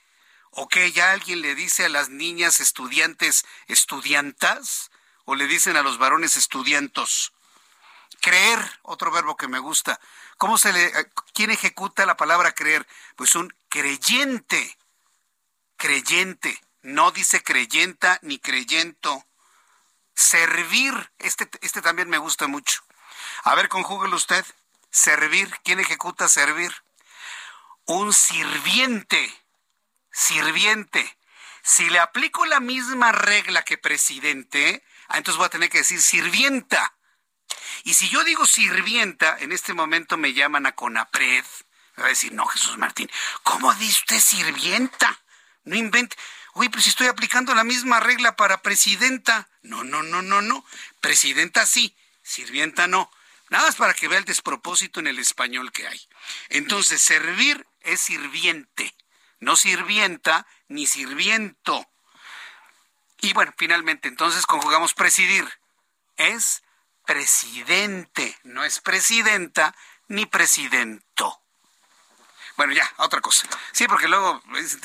[0.53, 4.91] ¿O ya alguien le dice a las niñas estudiantes estudiantas?
[5.27, 7.33] ¿O le dicen a los varones estudiantos?
[8.21, 10.01] Creer, otro verbo que me gusta.
[10.39, 12.87] ¿Cómo se le, eh, quién ejecuta la palabra creer?
[13.17, 14.79] Pues un creyente.
[15.77, 16.59] Creyente.
[16.83, 19.27] No dice creyenta ni creyento.
[20.15, 21.13] Servir.
[21.19, 22.83] Este, este también me gusta mucho.
[23.43, 24.45] A ver, conjúguelo usted.
[24.91, 25.51] Servir.
[25.65, 26.73] ¿Quién ejecuta servir?
[27.87, 29.33] Un sirviente.
[30.13, 31.17] Sirviente.
[31.63, 36.01] Si le aplico la misma regla que presidente, ah, entonces voy a tener que decir
[36.01, 36.95] sirvienta.
[37.85, 41.45] Y si yo digo sirvienta, en este momento me llaman a Conapred.
[41.97, 43.11] Me va a decir, no, Jesús Martín,
[43.43, 45.21] ¿cómo dice usted sirvienta?
[45.65, 46.17] No invente.
[46.55, 49.49] Uy, pues si estoy aplicando la misma regla para presidenta.
[49.63, 50.65] No, no, no, no, no.
[51.01, 53.11] Presidenta sí, sirvienta no.
[53.51, 56.01] Nada más para que vea el despropósito en el español que hay.
[56.49, 58.95] Entonces, servir es sirviente,
[59.41, 61.87] no sirvienta ni sirviento.
[63.21, 65.47] Y bueno, finalmente, entonces conjugamos presidir.
[66.17, 66.63] Es
[67.05, 69.75] presidente, no es presidenta
[70.09, 71.43] ni presidento.
[72.57, 73.49] Bueno, ya, otra cosa.
[73.73, 74.43] Sí, porque luego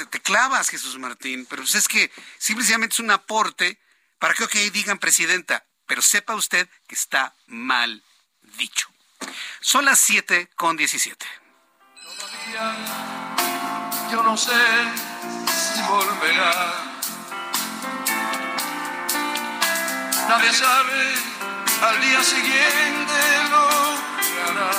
[0.09, 3.79] te, clavas, Jesús Martín, pero pues es que simplemente es un aporte
[4.17, 8.01] para que, digan presidenta, pero sepa usted que está mal
[8.57, 8.89] dicho.
[9.61, 11.25] Son las 7 con 17.
[12.03, 12.75] Todavía
[14.11, 14.51] yo no sé
[15.47, 16.73] si volverá.
[20.29, 21.13] Nadie sabe
[21.81, 23.67] al día siguiente lo
[24.47, 24.71] hará.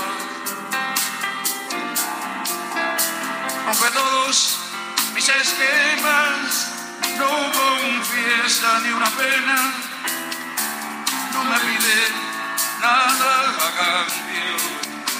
[3.66, 4.58] Aunque todos
[5.14, 6.72] mis esquemas
[7.18, 7.52] no
[8.02, 9.72] fiesta ni una pena,
[11.32, 12.25] no me pide
[12.80, 14.56] nada a cambio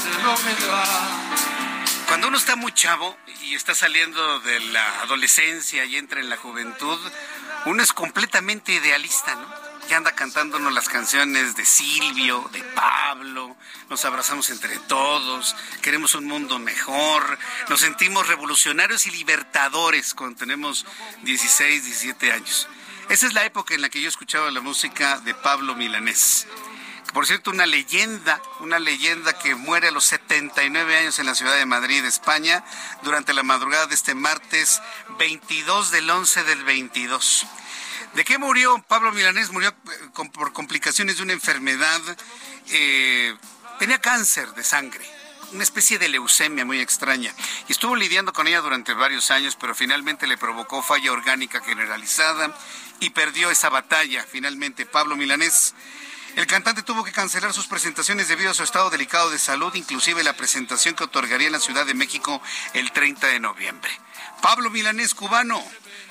[0.05, 0.85] de lo que da.
[2.09, 6.37] Cuando uno está muy chavo y está saliendo de la adolescencia y entra en la
[6.37, 6.99] juventud,
[7.67, 9.67] uno es completamente idealista, ¿no?
[9.89, 13.57] ya anda cantándonos las canciones de Silvio, de Pablo,
[13.89, 20.87] nos abrazamos entre todos, queremos un mundo mejor, nos sentimos revolucionarios y libertadores cuando tenemos
[21.23, 22.69] 16, 17 años.
[23.09, 26.49] Esa es la época en la que yo escuchaba la música de Pablo Milanés.
[27.13, 31.57] Por cierto, una leyenda, una leyenda que muere a los 79 años en la ciudad
[31.57, 32.63] de Madrid, España,
[33.03, 34.83] durante la madrugada de este martes
[35.19, 37.47] 22 del 11 del 22.
[38.15, 38.83] ¿De qué murió?
[38.89, 42.01] Pablo Milanés murió eh, por complicaciones de una enfermedad.
[42.69, 43.37] Eh,
[43.79, 45.05] tenía cáncer de sangre,
[45.53, 47.35] una especie de leucemia muy extraña.
[47.69, 52.57] Y estuvo lidiando con ella durante varios años, pero finalmente le provocó falla orgánica generalizada
[53.01, 54.25] y perdió esa batalla.
[54.31, 55.75] Finalmente, Pablo Milanés.
[56.37, 60.23] El cantante tuvo que cancelar sus presentaciones debido a su estado delicado de salud, inclusive
[60.23, 62.43] la presentación que otorgaría en la Ciudad de México
[62.75, 63.91] el 30 de noviembre.
[64.43, 65.65] Pablo Milanés, cubano,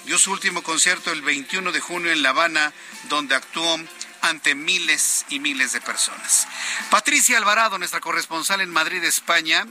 [0.05, 2.73] dio su último concierto el 21 de junio en La Habana,
[3.03, 3.79] donde actuó
[4.21, 6.47] ante miles y miles de personas.
[6.89, 9.67] Patricia Alvarado, nuestra corresponsal en Madrid, España,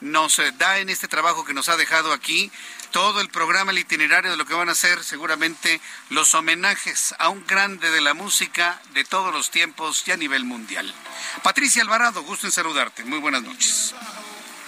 [0.00, 2.52] nos eh, da en este trabajo que nos ha dejado aquí
[2.90, 5.80] todo el programa, el itinerario de lo que van a ser seguramente
[6.10, 10.44] los homenajes a un grande de la música de todos los tiempos y a nivel
[10.44, 10.92] mundial.
[11.42, 13.04] Patricia Alvarado, gusto en saludarte.
[13.04, 13.94] Muy buenas noches.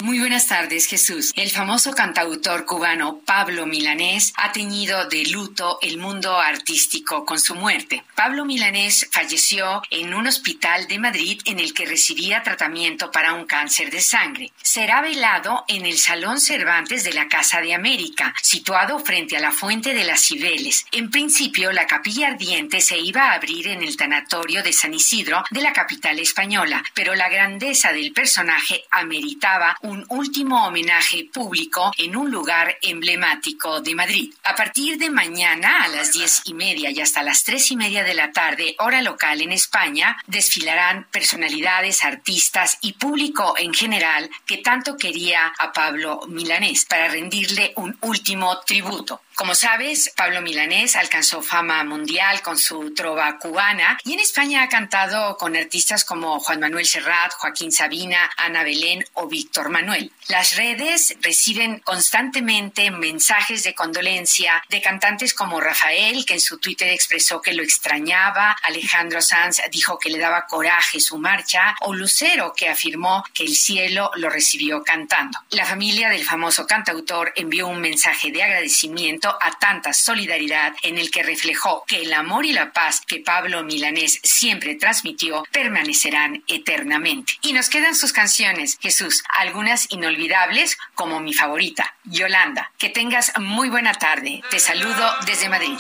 [0.00, 1.32] Muy buenas tardes, Jesús.
[1.34, 7.56] El famoso cantautor cubano Pablo Milanés ha teñido de luto el mundo artístico con su
[7.56, 8.04] muerte.
[8.14, 13.44] Pablo Milanés falleció en un hospital de Madrid en el que recibía tratamiento para un
[13.44, 14.52] cáncer de sangre.
[14.62, 19.50] Será velado en el Salón Cervantes de la Casa de América, situado frente a la
[19.50, 20.86] Fuente de las Cibeles.
[20.92, 25.42] En principio, la capilla ardiente se iba a abrir en el tanatorio de San Isidro
[25.50, 29.76] de la capital española, pero la grandeza del personaje ameritaba
[30.08, 34.34] último homenaje público en un lugar emblemático de Madrid.
[34.44, 38.04] A partir de mañana a las diez y media y hasta las tres y media
[38.04, 44.58] de la tarde, hora local en España, desfilarán personalidades, artistas y público en general que
[44.58, 49.22] tanto quería a Pablo Milanés para rendirle un último tributo.
[49.38, 54.68] Como sabes, Pablo Milanés alcanzó fama mundial con su trova cubana y en España ha
[54.68, 60.10] cantado con artistas como Juan Manuel Serrat, Joaquín Sabina, Ana Belén o Víctor Manuel.
[60.26, 66.88] Las redes reciben constantemente mensajes de condolencia de cantantes como Rafael, que en su Twitter
[66.88, 72.54] expresó que lo extrañaba, Alejandro Sanz dijo que le daba coraje su marcha, o Lucero,
[72.56, 75.38] que afirmó que el cielo lo recibió cantando.
[75.50, 81.10] La familia del famoso cantautor envió un mensaje de agradecimiento a tanta solidaridad en el
[81.10, 87.34] que reflejó que el amor y la paz que Pablo Milanés siempre transmitió permanecerán eternamente.
[87.42, 92.72] Y nos quedan sus canciones, Jesús, algunas inolvidables como mi favorita, Yolanda.
[92.78, 94.42] Que tengas muy buena tarde.
[94.50, 95.78] Te saludo desde Madrid.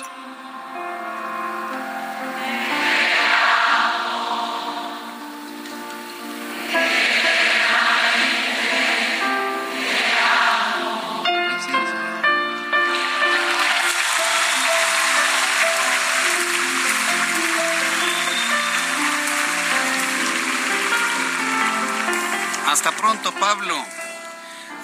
[22.68, 23.74] Hasta pronto, Pablo.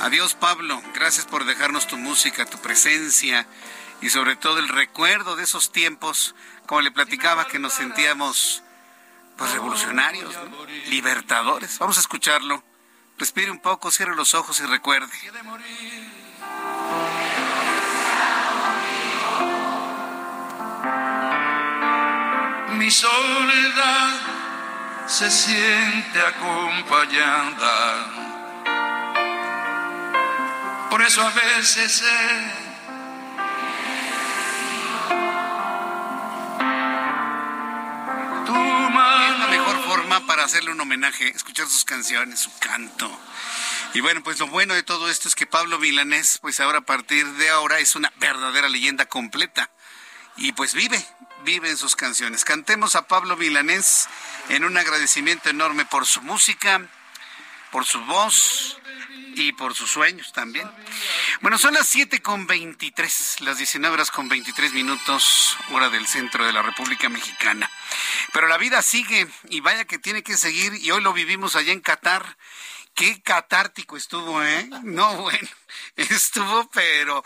[0.01, 0.83] Adiós, Pablo.
[0.95, 3.47] Gracias por dejarnos tu música, tu presencia
[4.01, 6.35] y sobre todo el recuerdo de esos tiempos,
[6.65, 8.63] como le platicaba, que nos sentíamos
[9.37, 10.35] pues revolucionarios,
[10.89, 11.79] libertadores.
[11.79, 12.65] Vamos a escucharlo.
[13.19, 15.13] Respire un poco, cierre los ojos y recuerde.
[22.79, 24.34] Mi soledad
[25.07, 28.11] se siente acompañada.
[30.91, 32.65] Por eso a veces sé
[38.95, 43.11] Es la mejor forma para hacerle un homenaje, escuchar sus canciones, su canto.
[43.95, 46.85] Y bueno, pues lo bueno de todo esto es que Pablo Milanés, pues ahora a
[46.85, 49.71] partir de ahora es una verdadera leyenda completa.
[50.37, 51.05] Y pues vive,
[51.45, 52.45] vive en sus canciones.
[52.45, 54.09] Cantemos a Pablo Milanés
[54.49, 56.83] en un agradecimiento enorme por su música,
[57.71, 58.79] por su voz
[59.37, 60.71] y por sus sueños también.
[61.41, 66.47] Bueno, son las 7 con 23, las 19 horas con 23 minutos, hora del centro
[66.47, 67.71] de la República Mexicana.
[68.33, 71.73] Pero la vida sigue y vaya que tiene que seguir y hoy lo vivimos allá
[71.73, 72.37] en Qatar.
[72.95, 74.69] Qué catártico estuvo, ¿eh?
[74.85, 75.49] No, bueno,
[75.97, 77.25] estuvo, pero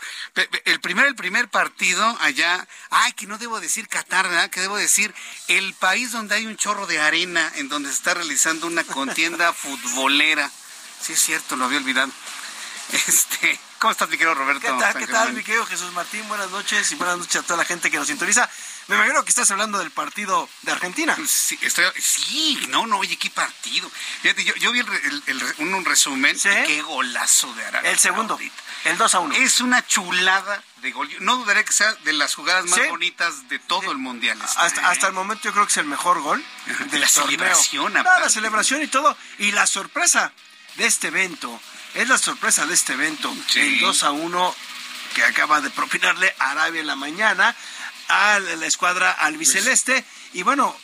[0.65, 4.49] el primer, el primer partido allá, ay, que no debo decir Qatar, ¿verdad?
[4.49, 5.13] Que debo decir
[5.47, 9.53] el país donde hay un chorro de arena en donde se está realizando una contienda
[9.53, 10.49] futbolera.
[11.01, 12.11] Sí, es cierto, lo había olvidado.
[12.91, 14.61] Este, ¿cómo estás, mi querido Roberto?
[14.61, 16.27] ¿Qué tal, qué tal, mi querido Jesús Martín?
[16.27, 18.49] Buenas noches y buenas noches a toda la gente que nos sintoniza.
[18.89, 21.15] Me imagino que estás hablando del partido de Argentina.
[21.27, 23.89] Sí, estoy, sí, no, no, oye, qué partido.
[24.21, 27.91] Fíjate, yo, yo vi el, el- el un, un resumen y qué golazo de Arabia.
[27.91, 28.55] El segundo, Saudita.
[28.85, 29.35] el 2 a 1.
[29.35, 31.07] Es una chulada de gol.
[31.19, 32.87] No dudaré que sea de las jugadas más Sí.
[32.89, 34.39] bonitas de todo el mundial.
[34.43, 36.43] este, Hasta, hasta el momento yo creo que es el mejor gol.
[36.65, 37.25] del La torneo.
[37.29, 39.15] celebración, No, la celebración y todo.
[39.37, 40.31] Y la sorpresa
[40.77, 41.61] de este evento,
[41.93, 44.55] es la sorpresa de este evento, el 2 a 1
[45.13, 47.55] que acaba de propinarle Arabia en la mañana
[48.09, 50.03] a la escuadra albiceleste.
[50.33, 50.75] Y bueno,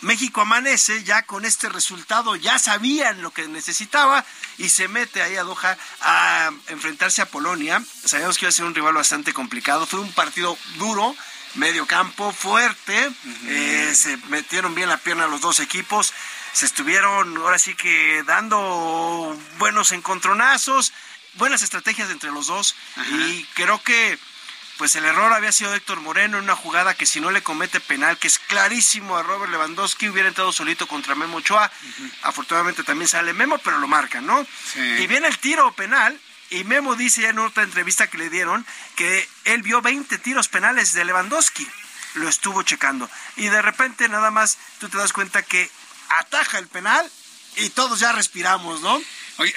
[0.00, 4.24] México amanece ya con este resultado, ya sabían lo que necesitaba
[4.58, 7.82] y se mete ahí a Doha a enfrentarse a Polonia.
[8.04, 11.14] Sabíamos que iba a ser un rival bastante complicado, fue un partido duro,
[11.54, 13.10] medio campo, fuerte,
[13.46, 16.14] eh, se metieron bien la pierna los dos equipos,
[16.52, 20.92] se estuvieron ahora sí que dando buenos encontronazos,
[21.34, 22.74] buenas estrategias entre los dos.
[23.10, 24.18] Y creo que
[24.80, 27.42] pues el error había sido de Héctor Moreno en una jugada que si no le
[27.42, 31.70] comete penal, que es clarísimo a Robert Lewandowski, hubiera entrado solito contra Memo Ochoa.
[32.22, 34.46] Afortunadamente también sale Memo, pero lo marca, ¿no?
[34.76, 38.64] Y viene el tiro penal y Memo dice ya en otra entrevista que le dieron
[38.96, 41.68] que él vio 20 tiros penales de Lewandowski.
[42.14, 43.10] Lo estuvo checando.
[43.36, 45.70] Y de repente nada más tú te das cuenta que
[46.20, 47.06] ataja el penal
[47.56, 48.98] y todos ya respiramos, ¿no?
[49.40, 49.54] Oye,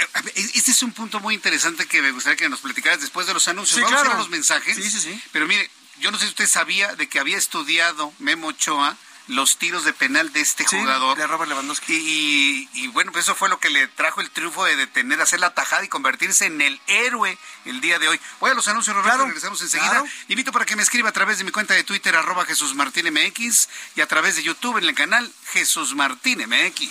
[0.56, 3.48] este es un punto muy interesante que me gustaría que nos platicaras después de los
[3.48, 3.76] anuncios.
[3.78, 4.16] Sí, Vamos claro.
[4.16, 4.76] a los mensajes.
[4.76, 5.22] Sí, sí, sí.
[5.32, 5.70] Pero mire,
[6.00, 8.98] yo no sé si usted sabía de que había estudiado Memo Ochoa
[9.28, 11.18] los tiros de penal de este Sí, jugador.
[11.18, 11.94] de Robert Lewandowski.
[11.94, 15.22] Y, y, y bueno, pues eso fue lo que le trajo el triunfo de detener,
[15.22, 18.20] hacer la tajada y convertirse en el héroe el día de hoy.
[18.42, 19.90] Voy a los anuncios, Roberto, Claro, regresamos enseguida.
[19.92, 20.06] claro.
[20.28, 23.06] Invito para que me escriba a través de mi cuenta de Twitter, arroba Jesús Martín
[23.14, 26.90] MX, y a través de YouTube en el canal Jesús Martín MX.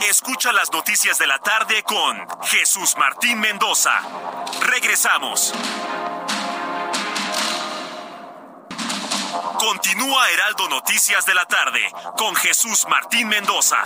[0.00, 3.92] Escucha las noticias de la tarde con Jesús Martín Mendoza.
[4.60, 5.52] Regresamos.
[9.58, 11.80] Continúa Heraldo Noticias de la tarde
[12.16, 13.78] con Jesús Martín Mendoza.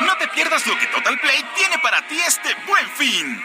[0.00, 3.44] No te pierdas lo que Total Play tiene para ti este buen fin.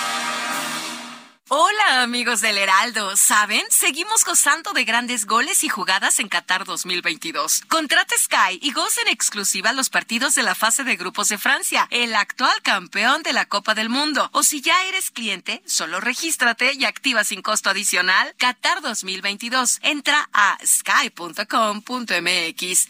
[1.53, 3.61] Hola amigos del Heraldo, ¿saben?
[3.69, 7.63] Seguimos gozando de grandes goles y jugadas en Qatar 2022.
[7.67, 11.89] Contrata Sky y goza en exclusiva los partidos de la fase de grupos de Francia,
[11.91, 14.29] el actual campeón de la Copa del Mundo.
[14.31, 19.79] O si ya eres cliente, solo regístrate y activa sin costo adicional Qatar 2022.
[19.81, 21.35] Entra a sky.com.mx.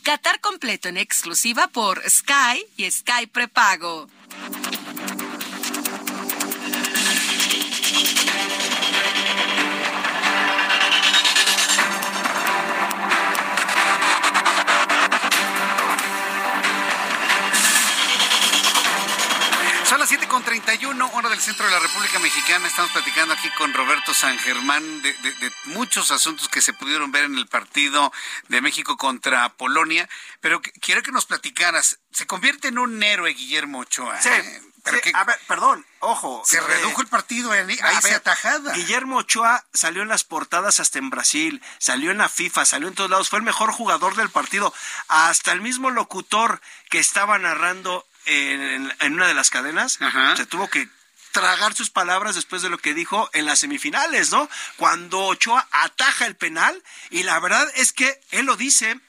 [0.03, 4.07] Qatar completo en exclusiva por Sky y Sky prepago.
[20.31, 22.65] Las 7.31, hora del centro de la República Mexicana.
[22.65, 27.11] Estamos platicando aquí con Roberto San Germán de, de- de muchos asuntos que se pudieron
[27.11, 28.13] ver en el partido
[28.47, 30.07] de México contra Polonia.
[30.39, 31.99] Pero que- quiero que nos platicaras.
[32.13, 34.21] Se convierte en un héroe Guillermo Ochoa.
[34.21, 34.61] Sí, ¿eh?
[34.83, 36.41] Pero sí, que a ver, perdón, ojo.
[36.45, 38.73] se eh, redujo el partido ahí, ver, se atajada.
[38.73, 42.95] Guillermo Ochoa salió en las portadas hasta en Brasil, salió en la FIFA, salió en
[42.95, 44.73] todos lados, fue el mejor jugador del partido.
[45.09, 49.99] Hasta el mismo locutor que estaba narrando en, en una de las cadenas
[50.38, 50.88] se tuvo que
[51.31, 54.49] tragar sus palabras después de lo que dijo en las semifinales, ¿no?
[54.76, 58.99] Cuando Ochoa ataja el penal y la verdad es que él lo dice.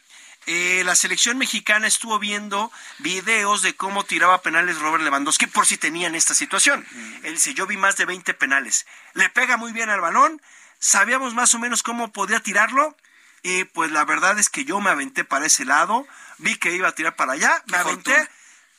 [0.47, 5.77] eh, la selección mexicana estuvo viendo videos de cómo tiraba penales Robert Lewandowski por si
[5.79, 6.85] tenían esta situación.
[7.23, 8.85] Él dice, yo vi más de 20 penales.
[9.15, 10.43] Le pega muy bien al balón,
[10.81, 12.97] sabíamos más o menos cómo podía tirarlo
[13.45, 16.07] y pues la verdad es que yo me aventé para ese lado,
[16.39, 18.29] vi que iba a tirar para allá, me aventé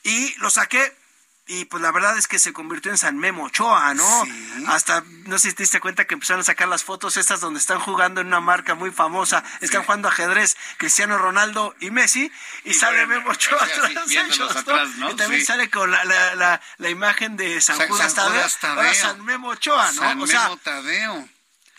[0.03, 0.95] y lo saqué.
[1.45, 4.23] Y pues la verdad es que se convirtió en San Memo Ochoa, ¿no?
[4.67, 7.59] Hasta, no sé si te diste cuenta que empezaron a sacar las fotos estas donde
[7.59, 12.31] están jugando en una marca muy famosa, están jugando ajedrez Cristiano Ronaldo y Messi,
[12.63, 14.59] y, Y sale Memo Ochoa o sea, sí, atrás, ellos, ¿no?
[14.61, 15.11] atrás, ¿no?
[15.11, 15.47] Y también Sí.
[15.47, 18.77] sale con la, la, la, la imagen de San, San- Judas San Tadeo, Tadeo.
[18.79, 20.01] ahora San Memo Ochoa, ¿no?
[20.01, 21.29] San o sea, Memo Tadeo.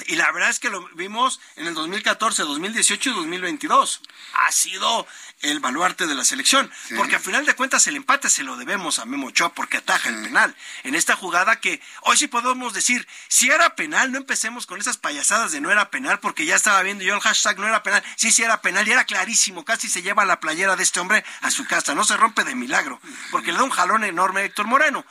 [0.07, 4.01] Y la verdad es que lo vimos en el 2014, 2018 y 2022.
[4.35, 5.07] Ha sido
[5.43, 6.71] el baluarte de la selección.
[6.97, 10.09] Porque al final de cuentas el empate se lo debemos a Memo Ochoa porque ataja
[10.09, 10.55] el penal.
[10.83, 14.97] En esta jugada que hoy sí podemos decir, si era penal, no empecemos con esas
[14.97, 18.03] payasadas de no era penal porque ya estaba viendo yo el hashtag no era penal.
[18.17, 19.65] Sí, sí era penal y era clarísimo.
[19.65, 21.95] Casi se lleva la playera de este hombre a su casa.
[21.95, 23.01] No se rompe de milagro
[23.31, 25.05] porque le da un jalón enorme a Héctor Moreno.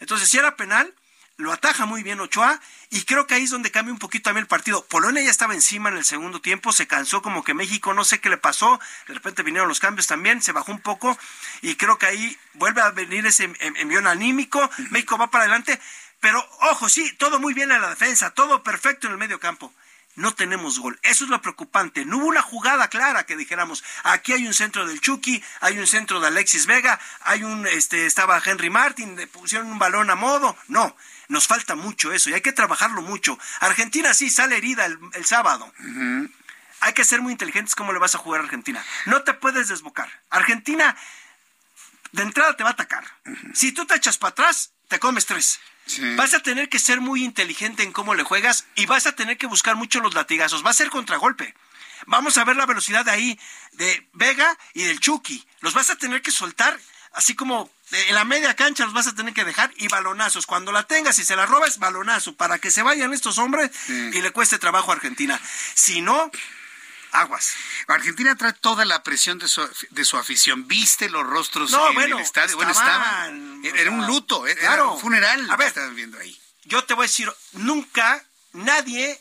[0.00, 0.94] Entonces, si era penal,
[1.42, 2.60] lo ataja muy bien Ochoa
[2.90, 4.84] y creo que ahí es donde cambia un poquito también el partido.
[4.86, 8.20] Polonia ya estaba encima en el segundo tiempo, se cansó como que México, no sé
[8.20, 11.18] qué le pasó, de repente vinieron los cambios también, se bajó un poco
[11.60, 15.80] y creo que ahí vuelve a venir ese em- envión anímico, México va para adelante,
[16.20, 19.72] pero ojo, sí, todo muy bien en la defensa, todo perfecto en el medio campo.
[20.14, 20.98] No tenemos gol.
[21.02, 22.04] Eso es lo preocupante.
[22.04, 25.86] No hubo una jugada clara que dijéramos, aquí hay un centro del Chucky, hay un
[25.86, 30.14] centro de Alexis Vega, hay un, este, estaba Henry Martin, le pusieron un balón a
[30.14, 30.56] modo.
[30.68, 30.94] No,
[31.28, 33.38] nos falta mucho eso y hay que trabajarlo mucho.
[33.60, 35.72] Argentina sí sale herida el, el sábado.
[36.80, 38.84] Hay que ser muy inteligentes cómo le vas a jugar a Argentina.
[39.06, 40.10] No te puedes desbocar.
[40.28, 40.94] Argentina
[42.12, 43.04] de entrada te va a atacar.
[43.54, 45.60] Si tú te echas para atrás, te comes tres.
[46.16, 49.36] Vas a tener que ser muy inteligente en cómo le juegas y vas a tener
[49.36, 50.64] que buscar mucho los latigazos.
[50.64, 51.54] Va a ser contragolpe.
[52.06, 53.40] Vamos a ver la velocidad de ahí
[53.72, 55.46] de Vega y del Chucky.
[55.60, 56.78] Los vas a tener que soltar
[57.14, 57.70] así como
[58.08, 60.46] en la media cancha los vas a tener que dejar y balonazos.
[60.46, 64.22] Cuando la tengas y se la robas, balonazo, para que se vayan estos hombres y
[64.22, 65.38] le cueste trabajo a Argentina.
[65.74, 66.30] Si no,
[67.12, 67.54] aguas.
[67.86, 70.66] Argentina trae toda la presión de su, de su afición.
[70.66, 72.56] ¿Viste los rostros no, en bueno, el estadio?
[72.56, 73.62] Bueno, estaban.
[73.64, 75.48] Era un luto, era un funeral.
[75.50, 76.38] A ver, viendo ahí.
[76.64, 79.20] Yo te voy a decir, nunca nadie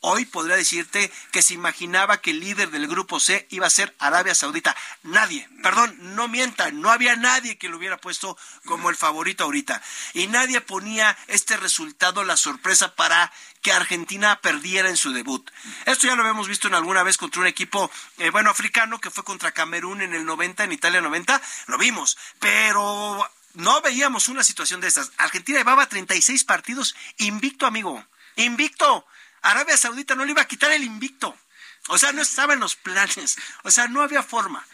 [0.00, 3.94] hoy podría decirte que se imaginaba que el líder del grupo C iba a ser
[3.98, 4.76] Arabia Saudita.
[5.02, 9.82] Nadie, perdón, no mientan, no había nadie que lo hubiera puesto como el favorito ahorita.
[10.14, 15.50] Y nadie ponía este resultado, la sorpresa para que Argentina perdiera en su debut.
[15.84, 19.10] Esto ya lo habíamos visto en alguna vez contra un equipo, eh, bueno, africano, que
[19.10, 24.44] fue contra Camerún en el 90, en Italia 90, lo vimos, pero no veíamos una
[24.44, 25.10] situación de estas.
[25.16, 28.04] Argentina llevaba 36 partidos invicto, amigo,
[28.36, 29.06] invicto.
[29.42, 31.36] Arabia Saudita no le iba a quitar el invicto.
[31.88, 33.36] O sea, no estaba en los planes.
[33.62, 34.64] O sea, no había forma.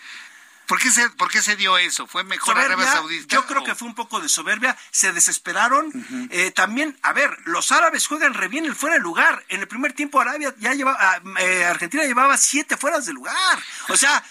[0.66, 2.06] ¿Por qué se, por qué se dio eso?
[2.06, 3.34] ¿Fue mejor Arabia Saudita?
[3.34, 4.76] Yo creo que fue un poco de soberbia.
[4.90, 5.92] Se desesperaron.
[6.30, 9.44] eh, también, a ver, los árabes juegan re bien el fuera de lugar.
[9.48, 13.62] En el primer tiempo, Arabia ya llevaba, eh, Argentina llevaba siete fueras de lugar.
[13.88, 14.24] O sea,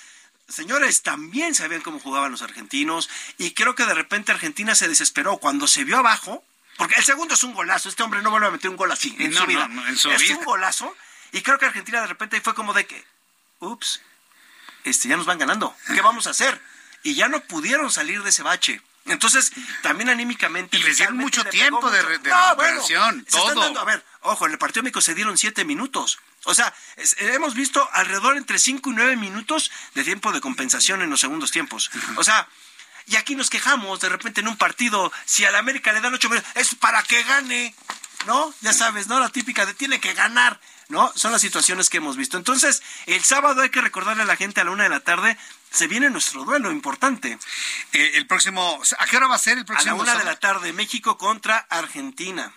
[0.48, 3.10] señores, también sabían cómo jugaban los argentinos.
[3.38, 5.38] Y creo que de repente Argentina se desesperó.
[5.38, 6.44] Cuando se vio abajo,
[6.78, 7.90] porque el segundo es un golazo.
[7.90, 9.68] Este hombre no vuelve a meter un gol así en No, su vida.
[9.68, 10.38] no, no, en su es vida.
[10.38, 10.96] un golazo.
[11.32, 13.06] Y creo que Argentina de repente fue como de que,
[13.60, 14.02] ups,
[14.84, 15.76] este, ya nos van ganando.
[15.88, 16.62] ¿Qué vamos a hacer?
[17.04, 18.82] Y ya no pudieron salir de ese bache.
[19.06, 19.52] Entonces,
[19.82, 20.78] también anímicamente.
[20.78, 23.62] Y les dieron mucho le tiempo de re- de No, recuperación, bueno, todo.
[23.62, 26.20] dando- a ver, ojo, en el partido México se dieron siete minutos.
[26.46, 31.02] O sea, es- hemos visto alrededor entre cinco y nueve minutos de tiempo de compensación
[31.02, 31.92] en los segundos tiempos.
[32.16, 32.48] O sea,
[33.08, 36.14] y aquí nos quejamos de repente en un partido, si a la América le dan
[36.14, 37.76] ocho minutos, es para que gane,
[38.26, 38.54] ¿no?
[38.62, 39.20] Ya sabes, ¿no?
[39.20, 40.60] La típica de tiene que ganar,
[40.90, 41.12] ¿no?
[41.16, 42.38] Son las situaciones que hemos visto.
[42.38, 45.38] Entonces, el sábado hay que recordarle a la gente a la una de la tarde,
[45.72, 47.38] se viene nuestro duelo importante.
[47.94, 49.96] Eh, el próximo, ¿a qué hora va a ser el A próximo?
[49.98, 52.54] la una de la tarde, México contra Argentina.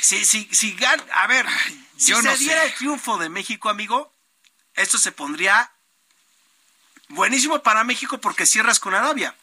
[0.00, 1.46] Si, si, si gan- a ver,
[1.96, 2.66] si yo se no diera sé.
[2.68, 4.14] el triunfo de México, amigo,
[4.74, 5.70] esto se pondría
[7.08, 9.34] buenísimo para México porque cierras con Arabia.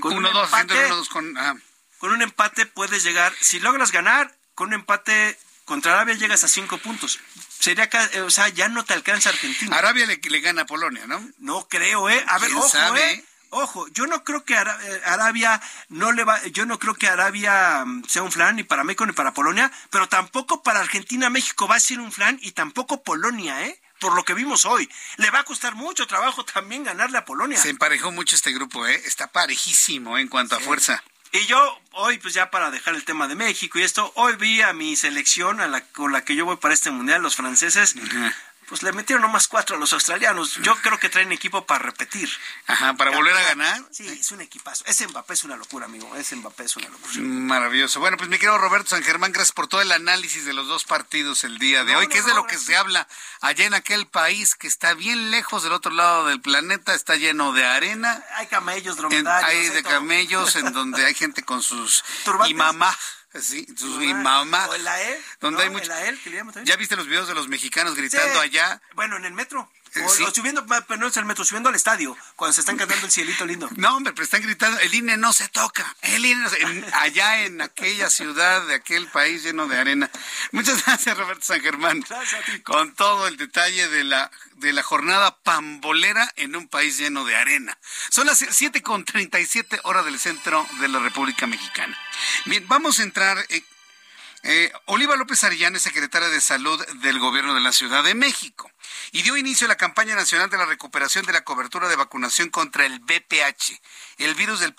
[0.00, 1.38] Con un Uno, dos, haciendo empate- con.
[1.38, 1.54] ah.
[1.98, 6.48] Con un empate puedes llegar, si logras ganar, con un empate contra Arabia llegas a
[6.48, 7.18] cinco puntos.
[7.58, 9.76] Sería, eh, o sea, ya no te alcanza Argentina.
[9.76, 11.26] Arabia le, le gana a Polonia, ¿no?
[11.38, 12.24] No creo, ¿eh?
[12.28, 13.12] A ver, ¿Quién ojo, sabe?
[13.14, 13.24] ¿eh?
[13.50, 17.84] Ojo, yo no creo que eh, Arabia no le va, yo no creo que Arabia
[17.84, 21.66] mm, sea un flan ni para México ni para Polonia, pero tampoco para Argentina, México
[21.66, 23.80] va a ser un flan y tampoco Polonia, ¿eh?
[24.06, 24.88] Por lo que vimos hoy.
[25.16, 27.58] Le va a costar mucho trabajo también ganarle a Polonia.
[27.58, 29.02] Se emparejó mucho este grupo, ¿eh?
[29.04, 30.20] Está parejísimo ¿eh?
[30.20, 31.02] en cuanto a fuerza.
[31.32, 34.62] Y yo hoy, pues ya para dejar el tema de México y esto, hoy vi
[34.62, 37.96] a mi selección a la, con la que yo voy para este mundial, los franceses,
[38.68, 40.54] pues le metieron nomás cuatro a los australianos.
[40.62, 42.28] Yo creo que traen equipo para repetir.
[42.66, 43.82] Ajá, para volver a ganar.
[43.90, 44.84] Sí, es un equipazo.
[44.86, 46.14] Ese Mbappé es una locura, amigo.
[46.16, 47.12] Ese Mbappé es una locura.
[47.20, 48.00] Maravilloso.
[48.00, 50.84] Bueno, pues mi querido Roberto San Germán, gracias por todo el análisis de los dos
[50.84, 53.06] partidos el día de No, hoy, no, que es de lo que se habla
[53.40, 57.52] allá en aquel país que está bien lejos del otro lado del planeta, está lleno
[57.52, 58.22] de arena.
[58.36, 59.50] Hay camellos, En- dromedarios.
[59.50, 59.92] hay de todo.
[59.92, 62.50] camellos en donde hay gente con sus Turbantes.
[62.50, 62.96] imamá,
[63.42, 64.66] sí, sus imamá.
[64.68, 64.74] O.
[65.40, 65.62] Donde ¿no?
[65.64, 65.94] hay mucho- que le
[66.52, 66.66] también.
[66.66, 68.38] ¿Ya viste los videos de los mexicanos gritando Sí.
[68.40, 68.80] allá?
[68.94, 69.70] Bueno, en el metro.
[70.04, 70.22] O, sí.
[70.22, 73.12] o subiendo, pero no es el metro, subiendo al estadio, cuando se están cantando el
[73.12, 73.68] cielito lindo.
[73.76, 76.84] No, hombre, pero están gritando, el INE no se toca, el INE no se- en-
[76.94, 80.10] allá en aquella ciudad de aquel país lleno de arena.
[80.52, 82.04] Muchas gracias, Roberto San Germán.
[82.08, 82.60] Gracias a ti.
[82.62, 87.36] Con todo el detalle de la, de la jornada pambolera en un país lleno de
[87.36, 87.76] arena.
[88.10, 91.98] Son las 7 con 37 horas del centro de la República Mexicana.
[92.46, 93.44] Bien, vamos a entrar.
[93.48, 93.62] eh,
[94.42, 98.70] eh, Oliva López Arellano es secretaria de Salud del Gobierno de la Ciudad de México
[99.12, 102.50] y dio inicio a la campaña nacional de la recuperación de la cobertura de vacunación
[102.50, 103.80] contra el BPH,
[104.18, 104.74] el virus del,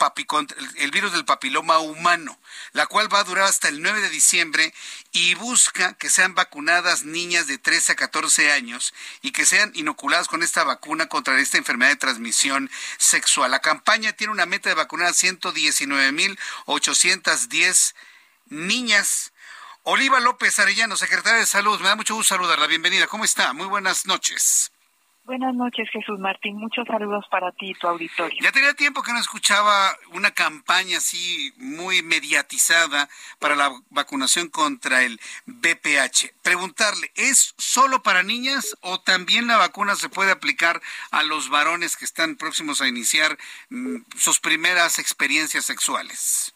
[0.75, 2.39] el virus del papiloma humano,
[2.73, 4.73] la cual va a durar hasta el 9 de diciembre
[5.11, 10.27] y busca que sean vacunadas niñas de 13 a 14 años y que sean inoculadas
[10.27, 13.51] con esta vacuna contra esta enfermedad de transmisión sexual.
[13.51, 17.93] La campaña tiene una meta de vacunar a 119.810
[18.49, 19.33] niñas.
[19.89, 22.67] Oliva López Arellano, secretaria de Salud, me da mucho gusto saludarla.
[22.67, 23.53] Bienvenida, ¿cómo está?
[23.53, 24.69] Muy buenas noches.
[25.23, 26.57] Buenas noches, Jesús Martín.
[26.57, 28.37] Muchos saludos para ti y tu auditorio.
[28.41, 33.07] Ya tenía tiempo que no escuchaba una campaña así muy mediatizada
[33.39, 36.33] para la vacunación contra el BPH.
[36.43, 40.81] Preguntarle, ¿es solo para niñas o también la vacuna se puede aplicar
[41.11, 43.37] a los varones que están próximos a iniciar
[43.69, 46.53] mm, sus primeras experiencias sexuales?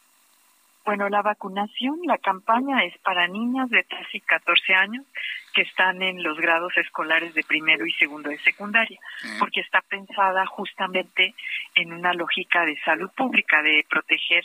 [0.83, 5.05] Bueno, la vacunación, la campaña es para niñas de 13 y 14 años
[5.53, 8.99] que están en los grados escolares de primero y segundo de secundaria,
[9.37, 11.35] porque está pensada justamente
[11.75, 14.43] en una lógica de salud pública, de proteger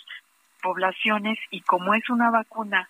[0.61, 2.89] poblaciones y como es una vacuna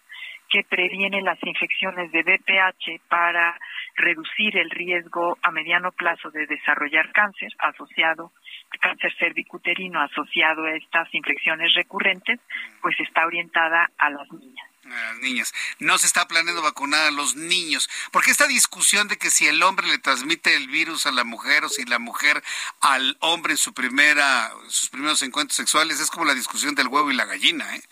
[0.48, 3.58] que previene las infecciones de VPH para
[3.96, 8.32] reducir el riesgo a mediano plazo de desarrollar cáncer asociado
[8.80, 12.40] cáncer cervicuterino asociado a estas infecciones recurrentes,
[12.82, 14.68] pues está orientada a las niñas.
[14.84, 15.52] A las niñas.
[15.80, 17.88] No se está planeando vacunar a los niños.
[18.12, 21.64] Porque esta discusión de que si el hombre le transmite el virus a la mujer
[21.64, 22.42] o si la mujer
[22.80, 27.10] al hombre en su primera, sus primeros encuentros sexuales es como la discusión del huevo
[27.10, 27.82] y la gallina, ¿eh?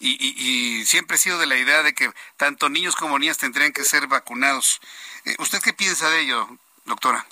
[0.00, 3.72] Y, y, siempre he sido de la idea de que tanto niños como niñas tendrían
[3.72, 4.80] que ser vacunados.
[5.24, 6.48] Eh, ¿Usted qué piensa de ello,
[6.84, 7.26] doctora?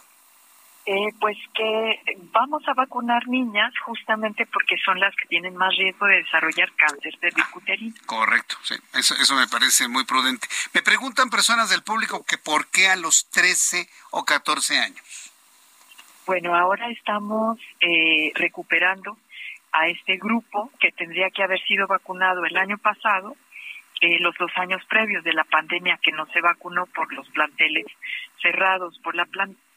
[0.89, 2.01] Eh, pues que
[2.33, 7.13] vamos a vacunar niñas justamente porque son las que tienen más riesgo de desarrollar cáncer
[7.21, 7.95] cervicuterino.
[8.07, 10.47] correcto, sí, eso, eso me parece muy prudente.
[10.75, 15.33] Me preguntan personas del público que por qué a los 13 o 14 años.
[16.27, 19.17] Bueno, ahora estamos eh, recuperando
[19.77, 23.37] a este grupo que tendría que haber sido vacunado el año pasado,
[24.01, 27.85] eh, los dos años previos de la pandemia que no se vacunó por los planteles
[28.41, 29.27] cerrados por la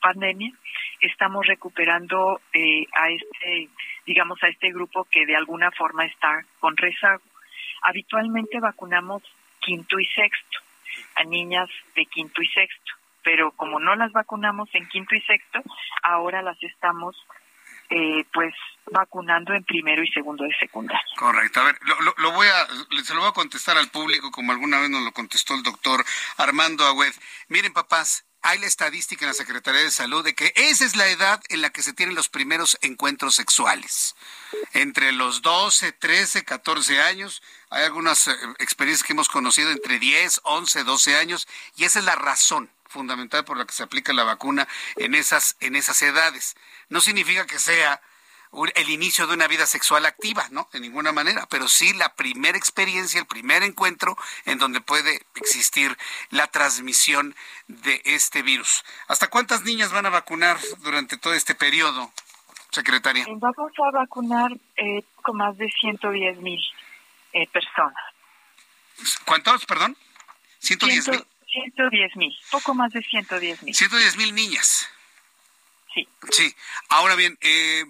[0.01, 0.53] pandemia,
[1.01, 3.69] estamos recuperando eh, a este,
[4.05, 7.23] digamos, a este grupo que de alguna forma está con rezago.
[7.81, 9.23] Habitualmente vacunamos
[9.59, 10.59] quinto y sexto,
[11.15, 15.61] a niñas de quinto y sexto, pero como no las vacunamos en quinto y sexto,
[16.03, 17.15] ahora las estamos
[17.89, 18.53] eh, pues
[18.91, 21.01] vacunando en primero y segundo de secundaria.
[21.17, 21.61] Correcto.
[21.61, 21.79] A ver,
[22.17, 22.67] lo, voy a,
[23.03, 26.03] se lo voy a contestar al público como alguna vez nos lo contestó el doctor
[26.37, 27.13] Armando Agüed.
[27.47, 31.07] Miren, papás, hay la estadística en la Secretaría de Salud de que esa es la
[31.07, 34.15] edad en la que se tienen los primeros encuentros sexuales.
[34.73, 40.41] Entre los 12, 13, 14 años, hay algunas eh, experiencias que hemos conocido entre 10,
[40.43, 44.23] 11, 12 años, y esa es la razón fundamental por la que se aplica la
[44.23, 46.55] vacuna en esas, en esas edades.
[46.87, 48.01] No significa que sea
[48.75, 50.67] el inicio de una vida sexual activa, ¿no?
[50.73, 55.95] De ninguna manera, pero sí la primera experiencia, el primer encuentro en donde puede existir
[56.31, 57.35] la transmisión
[57.67, 58.83] de este virus.
[59.07, 62.11] ¿Hasta cuántas niñas van a vacunar durante todo este periodo,
[62.71, 63.25] secretaria?
[63.29, 66.59] Vamos a vacunar eh, con más de 110 mil
[67.33, 68.03] eh, personas.
[69.25, 69.95] ¿Cuántos, perdón?
[70.59, 71.25] 110 mil.
[71.51, 73.73] 110 mil, poco más de 110 mil.
[73.75, 74.87] 110 mil niñas.
[75.93, 76.07] Sí.
[76.31, 76.55] Sí.
[76.89, 77.83] Ahora bien, eh,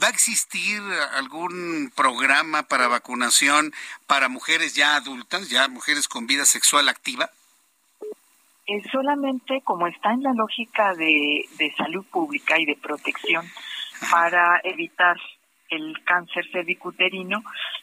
[0.00, 0.80] ¿Va a existir
[1.16, 3.72] algún programa para vacunación
[4.06, 7.30] para mujeres ya adultas, ya mujeres con vida sexual activa?
[8.66, 13.44] Es solamente como está en la lógica de, salud pública y de protección
[14.10, 15.16] para evitar
[15.70, 17.42] el cáncer cervicuterino,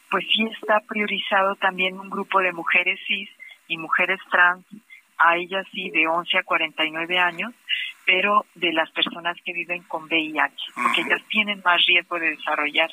[0.10, 3.30] pues sí está priorizado también un grupo de mujeres cis
[3.68, 4.66] y mujeres trans,
[5.18, 7.54] a ellas sí de 11 a 49 años,
[8.06, 12.92] pero de las personas que viven con VIH, porque ellas tienen más riesgo de desarrollar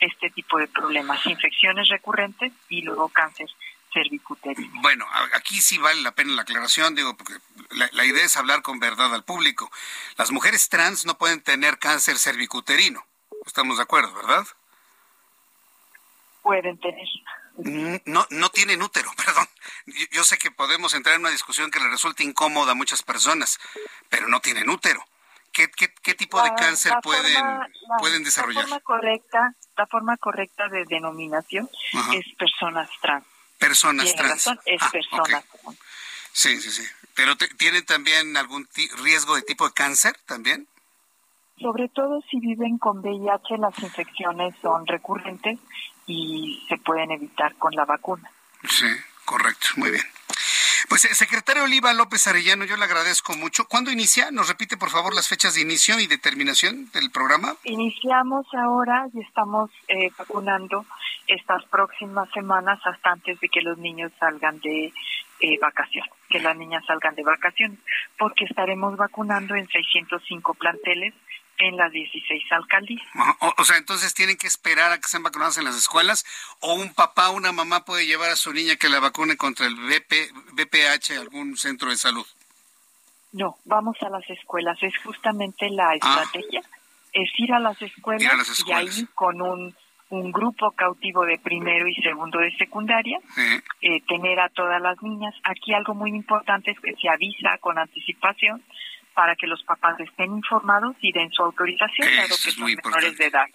[0.00, 3.48] este tipo de problemas, infecciones recurrentes y luego cáncer
[3.92, 4.82] cervicuterino.
[4.82, 7.34] Bueno, aquí sí vale la pena la aclaración, digo, porque
[7.70, 9.70] la, la, idea es hablar con verdad al público.
[10.18, 13.04] Las mujeres trans no pueden tener cáncer cervicuterino.
[13.46, 14.46] Estamos de acuerdo, ¿verdad?
[16.42, 17.06] Pueden tener.
[17.56, 19.48] No, no tienen útero, perdón.
[20.10, 23.58] Yo, sé que podemos entrar en una discusión que le resulte incómoda a muchas personas,
[24.08, 25.04] pero no tienen útero.
[25.52, 27.44] ¿Qué, qué, tipo de cáncer pueden,
[28.00, 28.64] pueden desarrollar?
[28.64, 31.70] La forma correcta, la forma correcta de denominación
[32.12, 33.24] es personas trans.
[33.58, 34.48] Personas trans.
[34.64, 35.78] es ah, personas trans.
[36.32, 36.82] Sí, sí, sí.
[37.14, 38.68] ¿Pero tienen también algún
[39.00, 40.66] riesgo de tipo de cáncer también?
[41.60, 45.60] Sobre todo si viven con VIH, las infecciones son recurrentes
[46.06, 48.30] y se pueden evitar con la vacuna.
[48.68, 48.86] Sí,
[49.24, 50.04] correcto, muy bien.
[50.88, 53.66] Pues eh, secretario Oliva López Arellano, yo le agradezco mucho.
[53.66, 54.30] ¿Cuándo inicia?
[54.30, 57.56] ¿Nos repite por favor las fechas de inicio y de terminación del programa?
[57.64, 60.84] Iniciamos ahora y estamos eh, vacunando
[61.26, 64.92] estas próximas semanas hasta antes de que los niños salgan de
[65.40, 67.78] eh, vacaciones, que las niñas salgan de vacaciones,
[68.18, 71.14] porque estaremos vacunando en 605 planteles
[71.58, 73.06] en las 16 alcaldías.
[73.56, 76.24] O, sea, entonces tienen que esperar a que sean vacunados en las escuelas
[76.60, 79.66] o un papá o una mamá puede llevar a su niña que la vacune contra
[79.66, 82.26] el BP, BPH a algún centro de salud.
[83.32, 85.94] No, vamos a las escuelas, es justamente la ah.
[85.94, 86.62] estrategia,
[87.12, 89.74] es ir a las escuelas, y ahí con un,
[90.10, 93.18] un grupo cautivo de primero y segundo de secundaria,
[93.80, 95.34] eh, tener a todas las niñas.
[95.42, 98.62] Aquí algo muy importante es que se avisa con anticipación
[99.14, 103.26] para que los papás estén informados y den su autorización, dado que son menores de
[103.26, 103.46] edad.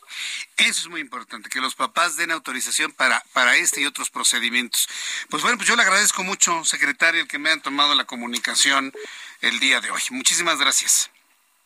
[0.57, 4.87] Eso es muy importante, que los papás den autorización para, para este y otros procedimientos.
[5.29, 8.93] Pues bueno, pues yo le agradezco mucho, secretario, el que me han tomado la comunicación
[9.41, 10.01] el día de hoy.
[10.11, 11.11] Muchísimas gracias.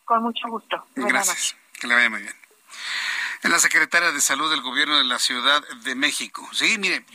[0.05, 0.85] Con mucho gusto.
[0.95, 1.55] gracias.
[1.79, 2.35] Que le vaya muy bien.
[3.43, 6.47] En la secretaria de Salud del Gobierno de la Ciudad de México.
[6.53, 7.05] Sí, mire,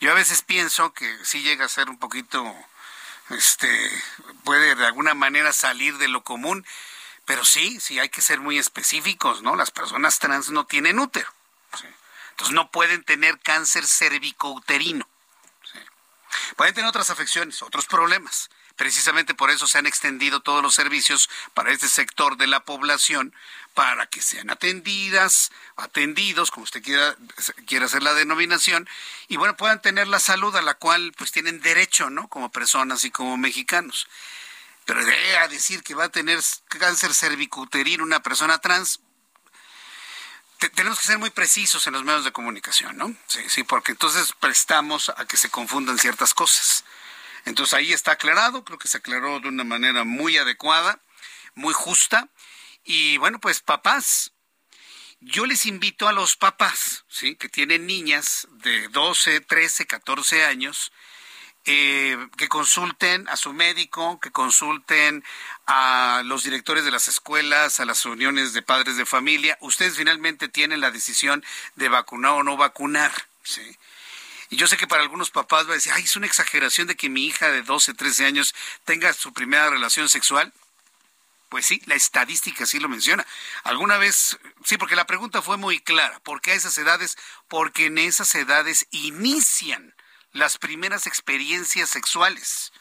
[0.00, 2.54] yo a veces pienso que sí llega a ser un poquito
[3.30, 3.68] este,
[4.44, 6.66] puede de alguna manera salir de lo común,
[7.24, 9.56] pero sí, sí hay que ser muy específicos, ¿no?
[9.56, 11.28] Las personas trans no tienen útero,
[12.30, 15.08] entonces no pueden tener cáncer cervicouterino.
[16.56, 21.30] Pueden tener otras afecciones, otros problemas, Precisamente por eso se han extendido todos los servicios
[21.54, 23.34] para este sector de la población,
[23.72, 27.16] para que sean atendidas, atendidos, como usted quiera,
[27.66, 28.88] quiera hacer la denominación,
[29.28, 32.28] y bueno, puedan tener la salud a la cual pues tienen derecho, ¿no?
[32.28, 34.08] Como personas y como mexicanos.
[34.84, 36.38] Pero de a decir que va a tener
[36.68, 39.00] cáncer cervicuterino una persona trans,
[40.74, 43.14] tenemos que ser muy precisos en los medios de comunicación, ¿no?
[43.26, 46.84] Sí, sí, porque entonces prestamos a que se confundan ciertas cosas.
[47.46, 51.00] Entonces ahí está aclarado, creo que se aclaró de una manera muy adecuada,
[51.54, 52.28] muy justa.
[52.84, 54.32] Y bueno, pues papás,
[55.20, 57.36] yo les invito a los papás, ¿sí?
[57.36, 60.92] Que tienen niñas de 12, 13, 14 años,
[61.64, 65.24] eh, que consulten a su médico, que consulten
[65.66, 69.56] a los directores de las escuelas, a las uniones de padres de familia.
[69.60, 71.44] Ustedes finalmente tienen la decisión
[71.76, 73.12] de vacunar o no vacunar,
[73.44, 73.78] ¿sí?
[74.48, 76.96] Y yo sé que para algunos papás va a decir, ay, es una exageración de
[76.96, 78.54] que mi hija de 12, 13 años
[78.84, 80.52] tenga su primera relación sexual.
[81.48, 83.26] Pues sí, la estadística sí lo menciona.
[83.62, 86.18] Alguna vez, sí, porque la pregunta fue muy clara.
[86.20, 87.16] ¿Por qué a esas edades?
[87.48, 89.94] Porque en esas edades inician
[90.32, 92.72] las primeras experiencias sexuales.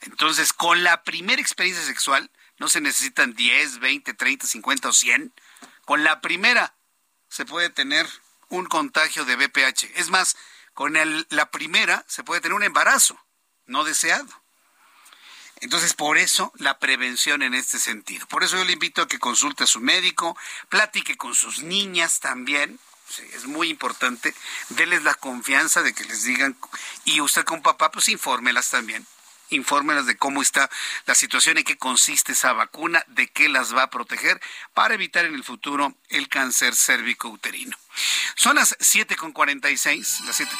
[0.00, 5.32] Entonces, con la primera experiencia sexual, no se necesitan 10, 20, 30, 50 o 100.
[5.84, 6.74] Con la primera
[7.28, 8.08] se puede tener
[8.48, 9.84] un contagio de BPH.
[9.94, 10.36] Es más,
[10.74, 10.94] con
[11.28, 13.18] la primera se puede tener un embarazo
[13.66, 14.28] no deseado.
[15.60, 18.26] Entonces, por eso la prevención en este sentido.
[18.26, 20.36] Por eso yo le invito a que consulte a su médico,
[20.68, 22.80] platique con sus niñas también.
[23.32, 24.34] es muy importante.
[24.70, 26.56] Deles la confianza de que les digan.
[27.04, 29.06] Y usted como papá, pues infórmelas también
[29.52, 30.70] infórmelas de cómo está
[31.06, 34.40] la situación, en qué consiste esa vacuna, de qué las va a proteger
[34.74, 37.76] para evitar en el futuro el cáncer cérvico-uterino.
[38.34, 40.52] Son las 7.46, las 7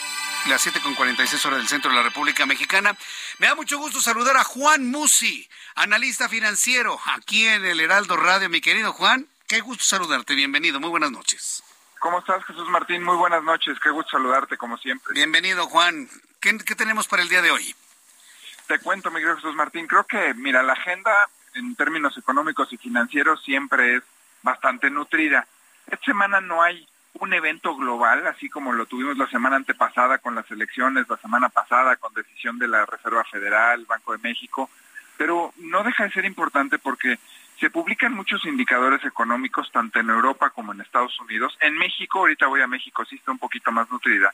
[0.47, 2.97] las 7 con 46 horas del centro de la República Mexicana.
[3.39, 8.49] Me da mucho gusto saludar a Juan Musi, analista financiero, aquí en el Heraldo Radio.
[8.49, 10.35] Mi querido Juan, qué gusto saludarte.
[10.35, 11.63] Bienvenido, muy buenas noches.
[12.01, 13.05] ¿Cómo estás, Jesús Martín?
[13.05, 13.79] Muy buenas noches.
[13.81, 15.15] Qué gusto saludarte, como siempre.
[15.15, 16.09] Bienvenido, Juan.
[16.41, 17.77] ¿Qué, qué tenemos para el día de hoy?
[18.73, 21.13] Te cuento, mi querido Jesús Martín, creo que, mira, la agenda
[21.53, 24.03] en términos económicos y financieros siempre es
[24.43, 25.47] bastante nutrida.
[25.87, 26.89] Esta semana no hay
[27.21, 31.51] un evento global, así como lo tuvimos la semana antepasada con las elecciones, la semana
[31.51, 34.71] pasada con decisión de la Reserva Federal, Banco de México,
[35.19, 37.19] pero no deja de ser importante porque
[37.61, 41.59] se publican muchos indicadores económicos tanto en Europa como en Estados Unidos.
[41.61, 44.33] En México, ahorita voy a México, sí está un poquito más nutrida,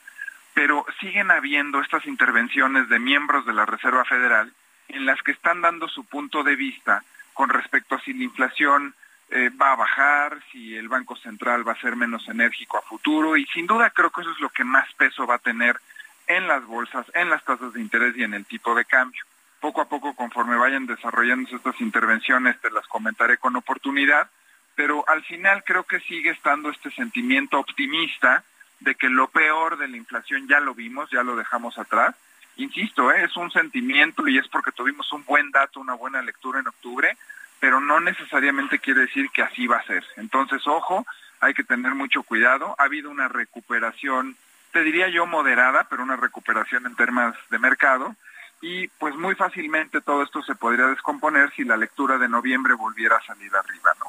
[0.59, 4.53] pero siguen habiendo estas intervenciones de miembros de la Reserva Federal
[4.89, 8.93] en las que están dando su punto de vista con respecto a si la inflación
[9.31, 13.37] eh, va a bajar, si el Banco Central va a ser menos enérgico a futuro
[13.37, 15.79] y sin duda creo que eso es lo que más peso va a tener
[16.27, 19.23] en las bolsas, en las tasas de interés y en el tipo de cambio.
[19.61, 24.29] Poco a poco, conforme vayan desarrollándose estas intervenciones, te las comentaré con oportunidad,
[24.75, 28.43] pero al final creo que sigue estando este sentimiento optimista
[28.81, 32.15] de que lo peor de la inflación ya lo vimos, ya lo dejamos atrás.
[32.57, 33.25] Insisto, ¿eh?
[33.25, 37.17] es un sentimiento y es porque tuvimos un buen dato, una buena lectura en octubre,
[37.61, 40.05] pero no necesariamente quiere decir que así va a ser.
[40.17, 41.07] Entonces, ojo,
[41.41, 42.75] hay que tener mucho cuidado.
[42.79, 44.37] Ha habido una recuperación,
[44.73, 48.15] te diría yo moderada, pero una recuperación en términos de mercado.
[48.61, 53.17] Y pues muy fácilmente todo esto se podría descomponer si la lectura de noviembre volviera
[53.17, 54.07] a salir arriba, ¿no?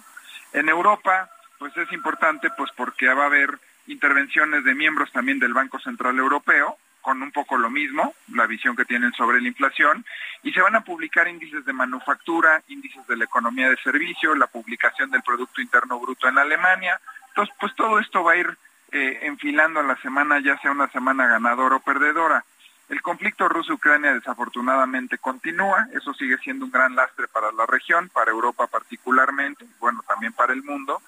[0.59, 1.29] En Europa,
[1.59, 3.59] pues es importante, pues porque va a haber
[3.89, 8.75] intervenciones de miembros también del Banco Central Europeo, con un poco lo mismo, la visión
[8.75, 10.05] que tienen sobre la inflación,
[10.43, 14.47] y se van a publicar índices de manufactura, índices de la economía de servicio, la
[14.47, 16.99] publicación del Producto Interno Bruto en Alemania.
[17.29, 18.57] Entonces, pues todo esto va a ir
[18.91, 22.43] eh, enfilando a la semana, ya sea una semana ganadora o perdedora.
[22.89, 28.31] El conflicto ruso-Ucrania desafortunadamente continúa, eso sigue siendo un gran lastre para la región, para
[28.31, 31.01] Europa particularmente, bueno, también para el mundo.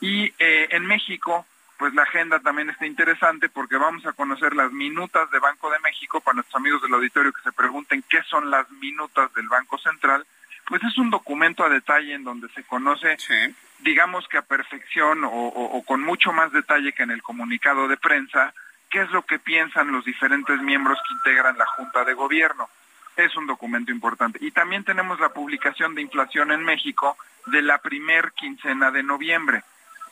[0.00, 1.44] Y eh, en México,
[1.80, 5.78] pues la agenda también está interesante porque vamos a conocer las minutas de Banco de
[5.78, 9.78] México para nuestros amigos del auditorio que se pregunten qué son las minutas del Banco
[9.78, 10.26] Central.
[10.68, 13.16] pues es un documento a detalle en donde se conoce,
[13.78, 18.52] digamos que a perfección o, con mucho más detalle que en el comunicado de prensa,
[18.90, 22.68] qué es lo que piensan los diferentes miembros que integran la Junta de Gobierno.
[23.16, 24.38] Es un documento importante.
[24.42, 27.16] Y también tenemos la publicación de inflación en México
[27.46, 29.64] de la primer quincena de noviembre.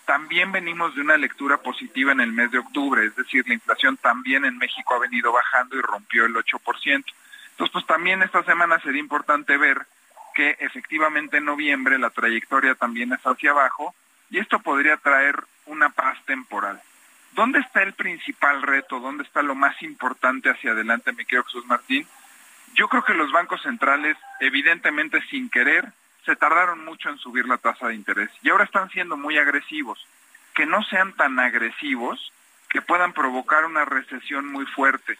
[0.09, 3.99] También venimos de una lectura positiva en el mes de octubre, es decir, la inflación
[3.99, 7.05] también en México ha venido bajando y rompió el 8%.
[7.51, 9.87] Entonces, pues también esta semana sería importante ver
[10.35, 13.95] que efectivamente en noviembre la trayectoria también es hacia abajo
[14.31, 16.81] y esto podría traer una paz temporal.
[17.33, 19.01] ¿Dónde está el principal reto?
[19.01, 22.09] ¿Dónde está lo más importante hacia adelante, mi querido Jesús Martín?
[22.73, 25.93] Yo creo que los bancos centrales, evidentemente sin querer,
[26.29, 29.99] se tardaron mucho en subir la tasa de interés y ahora están siendo muy agresivos.
[30.55, 32.33] Que no sean tan agresivos
[32.69, 35.17] que puedan provocar una recesión muy fuerte.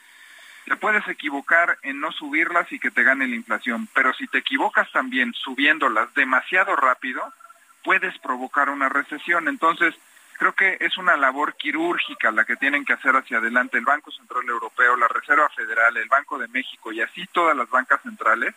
[0.67, 4.39] Te puedes equivocar en no subirlas y que te gane la inflación, pero si te
[4.39, 7.23] equivocas también subiéndolas demasiado rápido,
[7.83, 9.49] puedes provocar una recesión.
[9.49, 9.95] Entonces,
[10.39, 14.11] creo que es una labor quirúrgica la que tienen que hacer hacia adelante el Banco
[14.11, 18.55] Central Europeo, la Reserva Federal, el Banco de México y así todas las bancas centrales,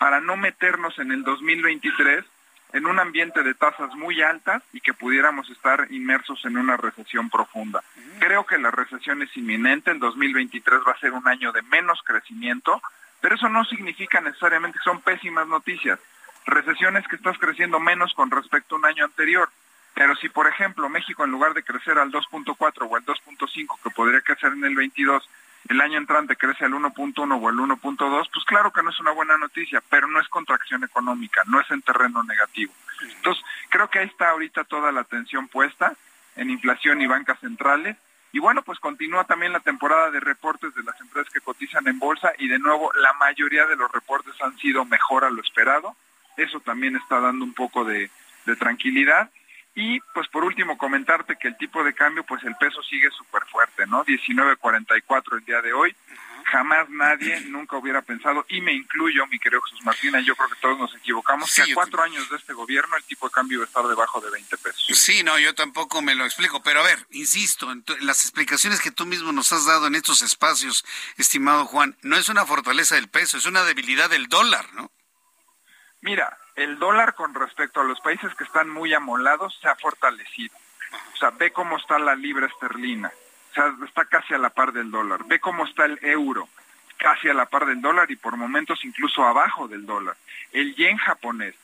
[0.00, 2.24] para no meternos en el 2023
[2.72, 7.28] en un ambiente de tasas muy altas y que pudiéramos estar inmersos en una recesión
[7.28, 7.84] profunda.
[8.18, 12.00] Creo que la recesión es inminente, el 2023 va a ser un año de menos
[12.02, 12.80] crecimiento,
[13.20, 15.98] pero eso no significa necesariamente que son pésimas noticias.
[16.46, 19.50] Recesiones que estás creciendo menos con respecto a un año anterior.
[19.92, 22.56] Pero si, por ejemplo, México en lugar de crecer al 2.4
[22.88, 25.28] o al 2.5 que podría crecer en el 22,
[25.68, 29.12] el año entrante crece al 1.1 o al 1.2, pues claro que no es una
[29.12, 32.72] buena noticia, pero no es contracción económica, no es en terreno negativo.
[33.02, 35.94] Entonces, creo que ahí está ahorita toda la atención puesta
[36.36, 37.96] en inflación y bancas centrales.
[38.32, 41.98] Y bueno, pues continúa también la temporada de reportes de las empresas que cotizan en
[41.98, 45.96] bolsa y de nuevo la mayoría de los reportes han sido mejor a lo esperado.
[46.36, 48.10] Eso también está dando un poco de,
[48.46, 49.30] de tranquilidad.
[49.80, 53.42] Y pues por último comentarte que el tipo de cambio, pues el peso sigue súper
[53.46, 54.04] fuerte, ¿no?
[54.04, 55.96] 19.44 el día de hoy.
[56.44, 60.60] Jamás nadie nunca hubiera pensado, y me incluyo, mi querido Jesús Martina, yo creo que
[60.60, 63.64] todos nos equivocamos, que a cuatro años de este gobierno el tipo de cambio va
[63.64, 64.84] a estar debajo de 20 pesos.
[64.92, 68.90] Sí, no, yo tampoco me lo explico, pero a ver, insisto, en las explicaciones que
[68.90, 70.84] tú mismo nos has dado en estos espacios,
[71.16, 74.90] estimado Juan, no es una fortaleza del peso, es una debilidad del dólar, ¿no?
[76.02, 80.56] Mira, el dólar con respecto a los países que están muy amolados se ha fortalecido.
[81.14, 83.12] O sea, ve cómo está la libra esterlina,
[83.50, 85.24] o sea, está casi a la par del dólar.
[85.26, 86.48] Ve cómo está el euro,
[86.96, 90.16] casi a la par del dólar y por momentos incluso abajo del dólar.
[90.52, 91.54] El yen japonés.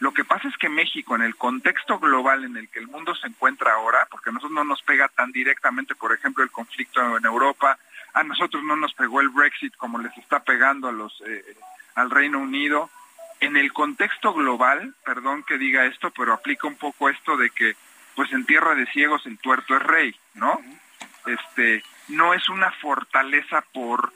[0.00, 3.14] Lo que pasa es que México, en el contexto global en el que el mundo
[3.14, 7.16] se encuentra ahora, porque a nosotros no nos pega tan directamente, por ejemplo, el conflicto
[7.16, 7.78] en Europa,
[8.12, 11.56] a nosotros no nos pegó el Brexit como les está pegando a los eh,
[11.94, 12.90] al Reino Unido,
[13.42, 17.74] en el contexto global, perdón que diga esto, pero aplica un poco esto de que,
[18.14, 20.60] pues en tierra de ciegos el tuerto es rey, ¿no?
[21.26, 24.12] Este, no es una fortaleza por,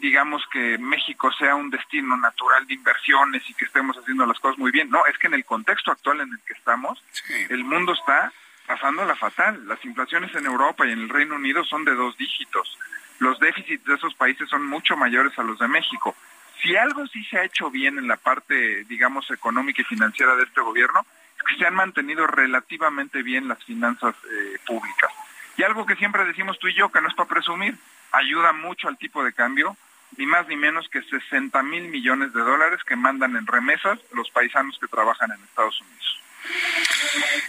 [0.00, 4.58] digamos que México sea un destino natural de inversiones y que estemos haciendo las cosas
[4.58, 4.88] muy bien.
[4.90, 7.02] No, es que en el contexto actual en el que estamos,
[7.48, 8.32] el mundo está
[8.68, 9.66] pasando la fatal.
[9.66, 12.78] Las inflaciones en Europa y en el Reino Unido son de dos dígitos.
[13.18, 16.14] Los déficits de esos países son mucho mayores a los de México.
[16.62, 20.44] Si algo sí se ha hecho bien en la parte, digamos, económica y financiera de
[20.44, 21.06] este gobierno,
[21.36, 25.10] es que se han mantenido relativamente bien las finanzas eh, públicas.
[25.56, 27.76] Y algo que siempre decimos tú y yo, que no es para presumir,
[28.12, 29.76] ayuda mucho al tipo de cambio,
[30.16, 34.30] ni más ni menos que 60 mil millones de dólares que mandan en remesas los
[34.30, 36.20] paisanos que trabajan en Estados Unidos.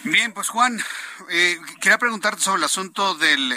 [0.04, 0.80] Bien, pues Juan,
[1.30, 3.50] eh, quería preguntarte sobre el asunto del,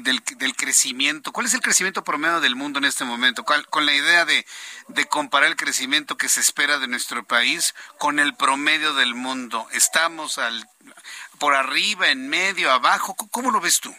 [0.00, 1.32] del, crecimiento.
[1.32, 3.44] ¿Cuál es el crecimiento promedio del mundo en este momento?
[3.44, 4.46] con la idea de,
[4.88, 9.66] de, comparar el crecimiento que se espera de nuestro país con el promedio del mundo.
[9.72, 10.66] ¿Estamos al,
[11.38, 13.14] por arriba, en medio, abajo?
[13.30, 13.94] ¿Cómo lo ves tú?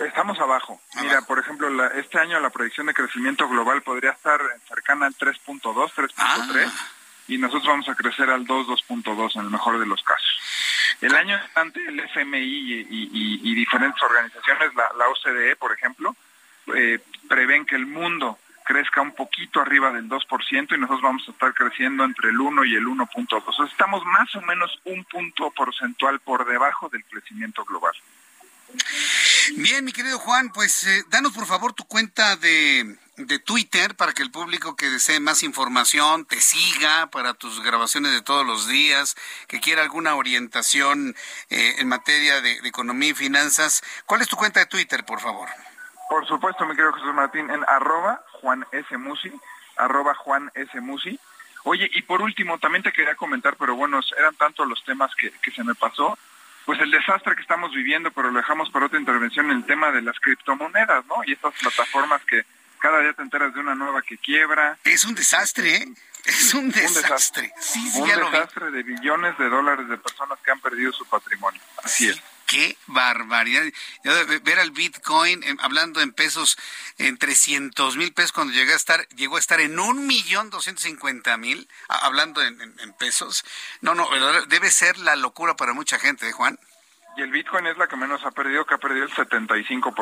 [0.00, 0.80] Estamos abajo.
[1.00, 5.62] Mira, por ejemplo, este año la proyección de crecimiento global podría estar cercana al 3.2,
[5.62, 6.70] 3.3
[7.28, 10.40] y nosotros vamos a crecer al 2, 2.2 en el mejor de los casos.
[11.00, 16.16] El año antes el FMI y, diferentes organizaciones, la, OCDE, por ejemplo,
[16.74, 16.98] eh,
[17.28, 21.54] prevén que el mundo crezca un poquito arriba del 2% y nosotros vamos a estar
[21.54, 23.42] creciendo entre el 1 y el 1.2.
[23.46, 27.94] O sea, estamos más o menos un punto porcentual por debajo del crecimiento global.
[29.56, 34.12] Bien, mi querido Juan, pues eh, danos por favor tu cuenta de, de Twitter para
[34.12, 38.68] que el público que desee más información te siga para tus grabaciones de todos los
[38.68, 39.16] días,
[39.48, 41.14] que quiera alguna orientación
[41.50, 43.82] eh, en materia de, economía y finanzas.
[44.06, 45.48] ¿Cuál es tu cuenta de Twitter, por favor?
[46.08, 48.96] Por supuesto, mi querido Jesús Martín, en arroba Juan S.
[48.96, 49.32] Musi,
[50.24, 50.80] Juan S.
[50.80, 51.18] Musi
[51.68, 55.32] Oye, y por último, también te quería comentar, pero bueno, eran tantos los temas que,
[55.32, 56.16] que se me pasó,
[56.64, 59.90] pues el desastre que estamos viviendo, pero lo dejamos para otra intervención en el tema
[59.90, 61.16] de las criptomonedas, ¿no?
[61.26, 62.44] Y estas plataformas que
[62.76, 64.78] cada día te enteras de una nueva que quiebra.
[64.84, 65.88] Es un desastre, ¿eh?
[66.26, 67.52] Es un desastre.
[67.94, 71.60] Un desastre, de billones de dólares de personas que han perdido su patrimonio.
[71.82, 72.20] Así es.
[72.46, 73.64] Qué barbaridad.
[74.42, 76.56] Ver al Bitcoin eh, hablando en pesos
[76.96, 80.84] en 300 mil pesos cuando llegó a estar, llegó a estar en un millón doscientos
[80.84, 82.56] cincuenta mil, hablando en,
[82.98, 83.44] pesos.
[83.80, 84.08] No, no,
[84.46, 86.58] debe ser la locura para mucha gente, ¿eh, Juan.
[87.16, 89.94] Y el Bitcoin es la que menos ha perdido, que ha perdido el 75%,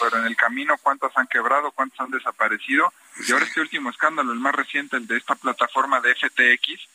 [0.00, 2.92] pero en el camino cuántas han quebrado, cuántas han desaparecido.
[3.26, 6.88] Y ahora este último escándalo, el más reciente, el de esta plataforma de FTX,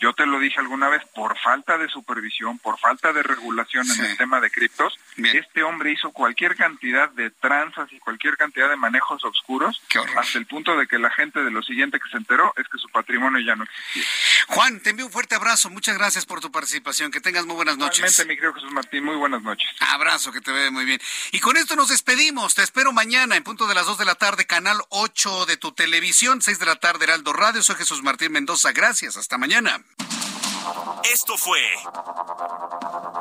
[0.00, 4.04] yo te lo dije alguna vez, por falta de supervisión, por falta de regulación en
[4.06, 8.76] el tema de criptos, este hombre hizo cualquier cantidad de tranzas y cualquier cantidad de
[8.76, 9.80] manejos oscuros,
[10.16, 12.78] hasta el punto de que la gente de lo siguiente que se enteró es que
[12.78, 14.04] su patrimonio ya no existía.
[14.48, 17.76] Juan, te envío un fuerte abrazo, muchas gracias por tu participación, que tengas muy buenas
[17.76, 17.98] noches.
[17.98, 19.68] Igualmente, mi querido Jesús Martín, muy buenas noches.
[19.80, 21.00] Abrazo, que te vea muy bien.
[21.32, 24.14] Y con esto nos despedimos, te espero mañana en punto de las 2 de la
[24.14, 28.32] tarde, canal 8 de tu televisión, 6 de la tarde, Heraldo Radio, soy Jesús Martín
[28.32, 29.82] Mendoza, gracias, hasta mañana.
[31.12, 31.60] Esto fue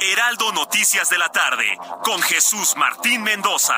[0.01, 3.75] Heraldo Noticias de la tarde con Jesús Martín Mendoza.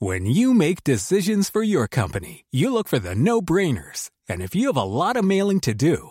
[0.00, 4.10] When you make decisions for your company, you look for the no-brainers.
[4.28, 6.10] And if you have a lot of mailing to do,